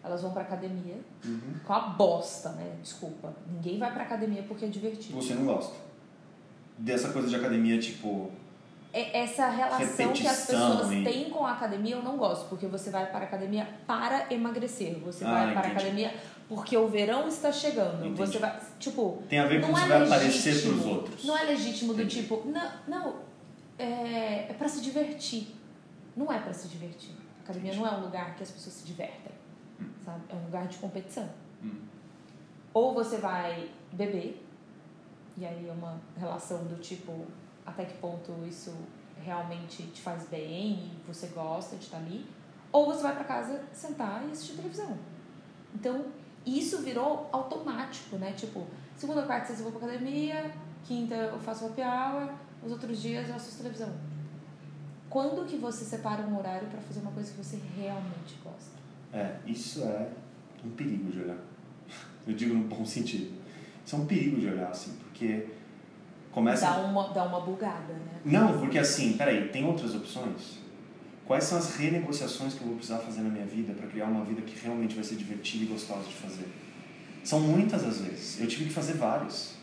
Elas 0.08 0.22
vão 0.22 0.32
pra 0.32 0.42
academia 0.42 0.96
Uhum. 1.24 1.54
com 1.66 1.72
a 1.74 1.80
bosta, 1.80 2.48
né? 2.50 2.76
Desculpa. 2.82 3.32
Ninguém 3.50 3.78
vai 3.78 3.92
pra 3.92 4.02
academia 4.04 4.42
porque 4.42 4.64
é 4.64 4.68
divertido. 4.68 5.14
Você 5.20 5.34
não 5.34 5.44
gosta. 5.44 5.74
Dessa 6.78 7.10
coisa 7.10 7.28
de 7.28 7.36
academia, 7.36 7.78
tipo. 7.78 8.30
É- 8.92 9.20
Essa 9.22 9.48
relação 9.50 10.12
que 10.14 10.26
as 10.26 10.46
pessoas 10.46 10.90
e- 10.90 11.04
têm 11.04 11.28
com 11.28 11.44
a 11.44 11.52
academia 11.52 11.96
eu 11.96 12.02
não 12.02 12.16
gosto, 12.16 12.48
porque 12.48 12.66
você 12.66 12.88
vai 12.88 13.04
para 13.10 13.20
a 13.20 13.22
academia 13.24 13.68
para 13.86 14.32
emagrecer. 14.32 14.98
Você 15.00 15.24
Ah, 15.24 15.30
vai 15.30 15.52
para 15.52 15.60
a 15.60 15.64
entendi. 15.66 15.76
academia 15.76 16.14
porque 16.48 16.74
o 16.74 16.88
verão 16.88 17.28
está 17.28 17.52
chegando. 17.52 18.06
Entendi. 18.06 18.16
Você 18.16 18.38
vai, 18.38 18.58
tipo, 18.78 19.22
Tem 19.28 19.38
a 19.40 19.46
ver 19.46 19.60
com 19.60 19.66
não 19.68 19.74
você 19.74 19.84
é 19.84 19.88
vai 19.88 19.98
legítimo. 19.98 20.16
aparecer 20.16 20.62
pros 20.62 20.86
outros. 20.86 21.24
Não 21.26 21.36
é 21.36 21.42
legítimo 21.42 21.92
do 21.92 22.00
Entendi. 22.00 22.22
tipo, 22.22 22.42
não, 22.46 22.70
não, 22.88 23.16
é, 23.78 24.46
é 24.48 24.54
para 24.56 24.68
se 24.68 24.80
divertir. 24.80 25.54
Não 26.16 26.32
é 26.32 26.38
para 26.38 26.54
se 26.54 26.66
divertir. 26.68 27.10
A 27.40 27.42
academia 27.44 27.74
não 27.74 27.86
é 27.86 27.90
um 27.90 28.00
lugar 28.04 28.34
que 28.36 28.42
as 28.42 28.50
pessoas 28.50 28.74
se 28.76 28.86
divertem, 28.86 29.32
sabe? 30.04 30.22
É 30.28 30.34
um 30.34 30.44
lugar 30.44 30.66
de 30.68 30.78
competição. 30.78 31.28
Hum. 31.62 31.80
Ou 32.72 32.94
você 32.94 33.18
vai 33.18 33.70
beber, 33.92 34.44
e 35.36 35.46
aí 35.46 35.68
é 35.68 35.72
uma 35.72 36.00
relação 36.16 36.64
do 36.64 36.80
tipo, 36.80 37.26
até 37.64 37.84
que 37.84 37.98
ponto 37.98 38.32
isso 38.46 38.74
realmente 39.22 39.84
te 39.84 40.00
faz 40.00 40.28
bem 40.28 40.72
e 40.72 41.02
você 41.06 41.28
gosta 41.28 41.76
de 41.76 41.84
estar 41.84 41.98
ali, 41.98 42.26
ou 42.70 42.86
você 42.86 43.02
vai 43.02 43.14
para 43.14 43.24
casa 43.24 43.62
sentar 43.72 44.24
e 44.26 44.30
assistir 44.30 44.56
televisão. 44.56 44.96
Então, 45.74 46.06
isso 46.44 46.82
virou 46.82 47.28
automático, 47.32 48.16
né? 48.16 48.32
Tipo, 48.32 48.66
segunda, 48.96 49.22
quarta, 49.22 49.48
sexta 49.48 49.62
eu 49.62 49.70
vou 49.70 49.80
pra 49.80 49.88
academia, 49.88 50.52
quinta 50.84 51.14
eu 51.14 51.38
faço 51.38 51.66
happy 51.66 51.82
hour, 51.82 52.32
os 52.64 52.72
outros 52.72 53.00
dias 53.00 53.28
eu 53.28 53.34
assisto 53.34 53.58
televisão. 53.58 53.92
Quando 55.08 55.46
que 55.46 55.56
você 55.56 55.84
separa 55.84 56.22
um 56.22 56.38
horário 56.38 56.68
para 56.68 56.80
fazer 56.80 57.00
uma 57.00 57.12
coisa 57.12 57.30
que 57.32 57.38
você 57.42 57.56
realmente 57.76 58.36
gosta? 58.42 58.77
É, 59.12 59.36
isso 59.46 59.82
é 59.82 60.08
um 60.64 60.70
perigo 60.70 61.10
de 61.10 61.20
olhar. 61.20 61.38
Eu 62.26 62.34
digo 62.34 62.54
no 62.54 62.64
bom 62.64 62.84
sentido. 62.84 63.32
Isso 63.84 63.96
é 63.96 63.98
um 63.98 64.06
perigo 64.06 64.38
de 64.38 64.48
olhar, 64.48 64.68
assim, 64.68 64.92
porque 65.00 65.46
começa. 66.30 66.66
Dá 66.66 66.78
uma, 66.80 67.08
dá 67.08 67.24
uma 67.24 67.40
bugada, 67.40 67.94
né? 67.94 68.20
Não, 68.24 68.58
porque 68.58 68.78
assim, 68.78 69.14
peraí, 69.14 69.48
tem 69.48 69.64
outras 69.64 69.94
opções? 69.94 70.58
Quais 71.24 71.44
são 71.44 71.58
as 71.58 71.76
renegociações 71.76 72.54
que 72.54 72.60
eu 72.60 72.68
vou 72.68 72.76
precisar 72.76 72.98
fazer 72.98 73.20
na 73.20 73.28
minha 73.28 73.44
vida 73.44 73.74
para 73.74 73.86
criar 73.86 74.06
uma 74.06 74.24
vida 74.24 74.40
que 74.42 74.58
realmente 74.62 74.94
vai 74.94 75.04
ser 75.04 75.16
divertida 75.16 75.64
e 75.64 75.66
gostosa 75.66 76.04
de 76.04 76.14
fazer? 76.14 76.48
São 77.22 77.40
muitas 77.40 77.84
às 77.84 78.00
vezes. 78.00 78.40
Eu 78.40 78.46
tive 78.46 78.64
que 78.64 78.72
fazer 78.72 78.94
várias. 78.94 79.54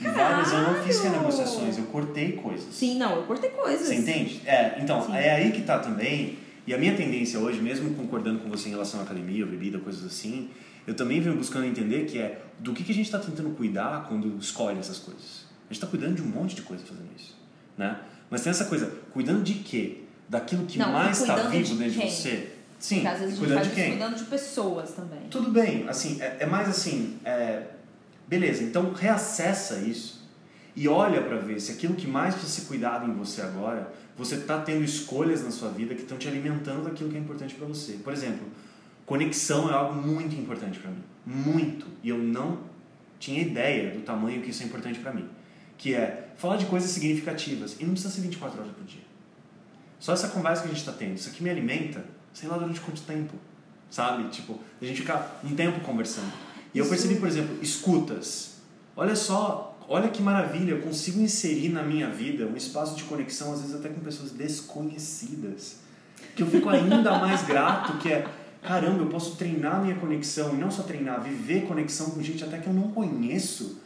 E 0.00 0.04
várias 0.08 0.50
eu 0.50 0.62
não 0.62 0.82
fiz 0.82 1.00
renegociações, 1.00 1.76
eu 1.76 1.84
cortei 1.84 2.32
coisas. 2.32 2.74
Sim, 2.74 2.96
não, 2.98 3.16
eu 3.16 3.22
cortei 3.24 3.50
coisas. 3.50 3.88
Você 3.88 3.96
entende? 3.96 4.40
É, 4.46 4.78
então, 4.80 5.04
Sim. 5.04 5.14
é 5.14 5.30
aí 5.32 5.52
que 5.52 5.60
tá 5.62 5.78
também. 5.78 6.38
E 6.66 6.74
a 6.74 6.78
minha 6.78 6.94
tendência 6.94 7.38
hoje, 7.38 7.60
mesmo 7.60 7.94
concordando 7.94 8.40
com 8.40 8.48
você 8.48 8.68
em 8.68 8.72
relação 8.72 9.00
à 9.00 9.02
academia, 9.02 9.44
bebida, 9.46 9.78
coisas 9.78 10.04
assim, 10.04 10.50
eu 10.86 10.94
também 10.94 11.20
venho 11.20 11.36
buscando 11.36 11.66
entender 11.66 12.06
que 12.06 12.18
é 12.18 12.42
do 12.58 12.72
que, 12.72 12.84
que 12.84 12.92
a 12.92 12.94
gente 12.94 13.06
está 13.06 13.18
tentando 13.18 13.50
cuidar 13.50 14.06
quando 14.08 14.38
escolhe 14.38 14.78
essas 14.78 14.98
coisas. 14.98 15.44
A 15.68 15.72
gente 15.72 15.82
está 15.82 15.86
cuidando 15.86 16.16
de 16.16 16.22
um 16.22 16.26
monte 16.26 16.54
de 16.54 16.62
coisa 16.62 16.84
fazendo 16.84 17.08
isso, 17.16 17.36
né? 17.76 17.98
Mas 18.28 18.42
tem 18.42 18.50
essa 18.50 18.64
coisa, 18.66 18.86
cuidando 19.12 19.42
de 19.42 19.54
quê? 19.54 20.02
Daquilo 20.28 20.64
que 20.66 20.78
Não, 20.78 20.92
mais 20.92 21.20
está 21.20 21.48
vivo 21.48 21.64
de 21.64 21.74
dentro 21.76 22.00
de 22.00 22.10
você. 22.10 22.52
Sim, 22.78 22.96
Porque 22.96 23.08
às 23.08 23.18
vezes 23.20 23.34
a 23.34 23.36
gente 23.36 23.46
cuidando 23.46 23.68
de 23.68 23.74
quem? 23.74 23.90
cuidando 23.90 24.16
de 24.16 24.24
pessoas 24.24 24.92
também. 24.92 25.20
Tudo 25.30 25.50
bem, 25.50 25.88
assim, 25.88 26.20
é, 26.20 26.38
é 26.40 26.46
mais 26.46 26.68
assim, 26.68 27.18
é, 27.24 27.64
beleza, 28.26 28.62
então 28.62 28.92
reacessa 28.92 29.78
isso 29.78 30.20
e 30.74 30.88
olha 30.88 31.20
pra 31.20 31.36
ver 31.36 31.60
se 31.60 31.72
aquilo 31.72 31.94
que 31.94 32.06
mais 32.06 32.34
precisa 32.34 32.60
ser 32.60 32.68
cuidado 32.68 33.10
em 33.10 33.12
você 33.12 33.42
agora, 33.42 33.92
você 34.20 34.36
tá 34.36 34.60
tendo 34.60 34.84
escolhas 34.84 35.42
na 35.42 35.50
sua 35.50 35.70
vida 35.70 35.94
que 35.94 36.02
estão 36.02 36.16
te 36.16 36.28
alimentando 36.28 36.84
daquilo 36.84 37.10
que 37.10 37.16
é 37.16 37.20
importante 37.20 37.54
pra 37.54 37.66
você. 37.66 37.94
Por 37.94 38.12
exemplo, 38.12 38.46
conexão 39.04 39.68
é 39.68 39.72
algo 39.72 39.94
muito 39.94 40.36
importante 40.36 40.78
pra 40.78 40.90
mim, 40.90 41.02
muito, 41.26 41.86
e 42.02 42.08
eu 42.08 42.18
não 42.18 42.58
tinha 43.18 43.40
ideia 43.40 43.90
do 43.90 44.00
tamanho 44.02 44.40
que 44.42 44.50
isso 44.50 44.62
é 44.62 44.66
importante 44.66 45.00
pra 45.00 45.12
mim, 45.12 45.28
que 45.76 45.94
é 45.94 46.28
falar 46.36 46.56
de 46.56 46.66
coisas 46.66 46.90
significativas 46.90 47.76
e 47.80 47.84
não 47.84 47.92
precisa 47.92 48.14
ser 48.14 48.20
24 48.20 48.60
horas 48.60 48.72
por 48.72 48.84
dia. 48.84 49.02
Só 49.98 50.12
essa 50.12 50.28
conversa 50.28 50.62
que 50.62 50.68
a 50.68 50.72
gente 50.72 50.84
tá 50.84 50.92
tendo, 50.92 51.16
isso 51.16 51.28
aqui 51.28 51.42
me 51.42 51.50
alimenta, 51.50 52.04
sei 52.32 52.48
lá 52.48 52.56
durante 52.56 52.80
quanto 52.80 53.02
tempo 53.02 53.34
sabe? 53.90 54.28
Tipo, 54.28 54.58
a 54.80 54.84
gente 54.84 55.00
ficar 55.00 55.40
um 55.44 55.54
tempo 55.54 55.80
conversando. 55.80 56.32
E 56.72 56.78
eu 56.78 56.88
percebi, 56.88 57.16
por 57.16 57.28
exemplo, 57.28 57.58
escutas. 57.60 58.60
Olha 58.96 59.16
só, 59.16 59.69
olha 59.90 60.08
que 60.08 60.22
maravilha, 60.22 60.70
eu 60.70 60.80
consigo 60.80 61.20
inserir 61.20 61.68
na 61.70 61.82
minha 61.82 62.08
vida 62.08 62.46
um 62.46 62.56
espaço 62.56 62.94
de 62.96 63.02
conexão, 63.02 63.52
às 63.52 63.60
vezes 63.60 63.74
até 63.74 63.88
com 63.88 64.00
pessoas 64.00 64.30
desconhecidas. 64.30 65.78
Que 66.36 66.42
eu 66.42 66.46
fico 66.46 66.68
ainda 66.68 67.18
mais 67.18 67.42
grato, 67.42 67.98
que 67.98 68.08
é, 68.10 68.24
caramba, 68.62 69.02
eu 69.02 69.08
posso 69.08 69.36
treinar 69.36 69.82
minha 69.82 69.96
conexão, 69.96 70.54
e 70.54 70.56
não 70.56 70.70
só 70.70 70.84
treinar, 70.84 71.20
viver 71.20 71.66
conexão 71.66 72.10
com 72.10 72.22
gente 72.22 72.44
até 72.44 72.58
que 72.58 72.68
eu 72.68 72.72
não 72.72 72.92
conheço. 72.92 73.80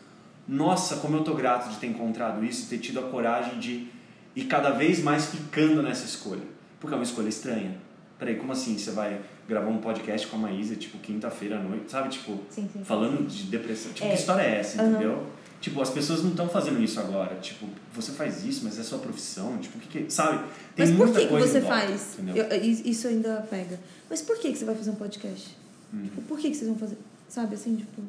Nossa, 0.47 0.97
como 0.97 1.17
eu 1.17 1.25
tô 1.25 1.35
grato 1.35 1.71
de 1.71 1.77
ter 1.79 1.87
encontrado 1.87 2.45
isso, 2.45 2.69
ter 2.69 2.79
tido 2.79 3.01
a 3.01 3.05
coragem 3.05 3.59
de 3.59 3.89
ir 4.37 4.45
cada 4.45 4.71
vez 4.71 5.03
mais 5.03 5.27
ficando 5.27 5.83
nessa 5.83 6.05
escolha. 6.05 6.43
Porque 6.79 6.93
é 6.93 6.99
uma 6.99 7.05
escolha 7.05 7.29
estranha. 7.29 7.79
Peraí, 8.19 8.37
como 8.37 8.53
assim? 8.53 8.77
Você 8.77 8.91
vai 8.91 9.21
gravar 9.49 9.69
um 9.71 9.79
podcast 9.79 10.27
com 10.27 10.37
a 10.37 10.41
Maísa, 10.41 10.77
tipo, 10.77 10.99
quinta-feira 10.99 11.59
à 11.59 11.63
noite, 11.63 11.91
sabe? 11.91 12.11
Tipo, 12.11 12.39
Sim, 12.51 12.69
sim. 12.71 12.85
falando 12.85 13.27
de 13.27 13.45
depressão. 13.45 13.93
Tipo, 13.93 14.07
É. 14.07 14.11
que 14.11 14.17
história 14.17 14.43
é 14.43 14.59
essa, 14.61 14.83
entendeu? 14.83 15.25
Tipo, 15.65 15.81
as 15.81 15.89
pessoas 15.89 16.23
não 16.23 16.33
estão 16.33 16.47
fazendo 16.47 16.83
isso 16.83 17.01
agora. 17.01 17.37
Tipo, 17.37 17.67
você 17.95 18.13
faz 18.13 18.45
isso, 18.45 18.65
mas 18.65 18.79
é 18.79 18.83
sua 18.83 18.99
profissão. 18.99 19.57
Tipo, 19.57 19.79
o 19.79 19.81
que 19.81 20.05
que... 20.05 20.13
Sabe? 20.13 20.45
Tem 20.77 20.87
Mas 20.87 20.91
por 20.91 21.07
muita 21.07 21.21
que, 21.21 21.25
que 21.25 21.31
coisa 21.31 21.47
você 21.47 21.57
em 21.59 21.61
volta, 21.63 21.77
faz? 21.87 22.13
Entendeu? 22.19 22.37
Eu- 22.45 22.63
is- 22.63 22.85
isso 22.85 23.09
ainda 23.09 23.47
pega. 23.49 23.81
Mas 24.11 24.21
por 24.21 24.37
que, 24.39 24.53
que 24.53 24.59
você 24.59 24.67
vai 24.67 24.75
fazer 24.75 24.91
um 24.91 24.95
podcast? 24.97 25.57
Uhum. 25.91 26.03
Tipo, 26.05 26.21
por 26.23 26.39
que, 26.39 26.51
que 26.51 26.55
vocês 26.57 26.69
vão 26.69 26.79
fazer? 26.79 26.99
Sabe 27.31 27.55
assim, 27.55 27.77
tipo. 27.77 28.03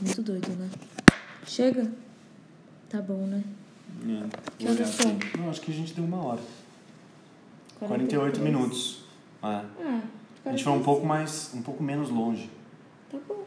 Muito 0.00 0.22
doido, 0.22 0.48
né? 0.56 0.70
Chega? 1.48 1.90
Tá 2.88 3.02
bom, 3.02 3.26
né? 3.26 3.42
É, 4.06 4.38
Que 4.56 4.68
horas 4.68 4.88
são? 4.90 5.18
Não, 5.36 5.50
acho 5.50 5.60
que 5.62 5.72
a 5.72 5.74
gente 5.74 5.94
deu 5.94 6.04
uma 6.04 6.24
hora. 6.24 6.40
48 7.80 8.40
minutos. 8.40 9.02
É. 9.42 9.46
Ah, 9.46 10.00
A 10.46 10.50
gente 10.50 10.62
foi 10.62 10.72
um 10.72 10.82
pouco 10.82 11.04
mais, 11.04 11.50
um 11.54 11.62
pouco 11.62 11.82
menos 11.82 12.08
longe. 12.08 12.48
Tá 13.10 13.18
bom. 13.28 13.42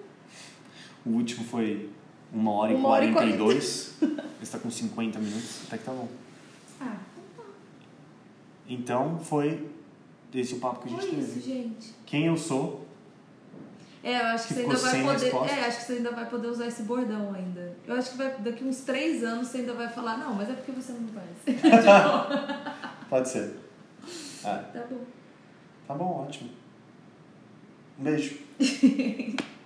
O 1.08 1.14
último 1.16 1.46
foi 1.46 1.90
uma 2.34 2.52
hora 2.52 2.72
e 2.74 2.76
Uma 2.76 2.90
hora 2.90 3.06
e 3.06 3.14
42. 3.14 3.94
Esse 4.42 4.52
tá 4.52 4.60
com 4.60 4.70
50 4.70 5.20
minutos. 5.20 5.62
Até 5.68 5.78
que 5.78 5.84
tá 5.86 5.92
bom. 5.92 6.08
Ah, 6.82 6.98
Então 8.68 9.18
foi 9.20 9.68
esse 10.34 10.56
o 10.56 10.60
papo 10.60 10.82
que 10.82 10.88
a 10.88 10.92
gente 10.92 11.00
foi 11.02 11.10
teve. 11.10 11.22
isso, 11.40 11.42
gente. 11.48 11.94
Quem 12.06 12.26
eu 12.26 12.36
sou, 12.38 12.86
É, 14.04 14.20
eu 14.22 14.26
acho 14.28 14.48
que, 14.50 14.54
Que 14.56 14.64
você 14.64 14.88
ainda 14.98 15.06
vai 15.06 15.14
poder. 15.14 15.26
resposta. 15.26 15.56
É, 15.56 15.66
acho 15.66 15.78
que 15.80 15.84
você 15.86 15.94
ainda 15.94 16.12
vai 16.12 16.30
poder 16.30 16.48
usar 16.48 16.68
esse 16.68 16.84
bordão 16.84 17.34
ainda. 17.34 17.76
Eu 17.88 17.96
acho 17.96 18.12
que 18.12 18.18
vai, 18.18 18.38
daqui 18.40 18.64
uns 18.64 18.82
três 18.82 19.24
anos 19.24 19.48
você 19.48 19.60
ainda 19.60 19.74
vai 19.74 19.88
falar, 19.90 20.18
não, 20.18 20.34
mas 20.36 20.50
é 20.50 20.54
porque 20.54 20.72
você 20.74 20.92
não. 20.94 21.00
Tipo, 21.08 21.20
pode 23.10 23.30
ser. 23.30 23.56
É, 24.44 24.56
tá 24.58 24.86
bom. 24.90 25.02
tá 25.88 25.94
bom, 25.96 26.26
ótimo. 26.28 26.50
Um 28.00 28.04
beijo. 28.04 28.38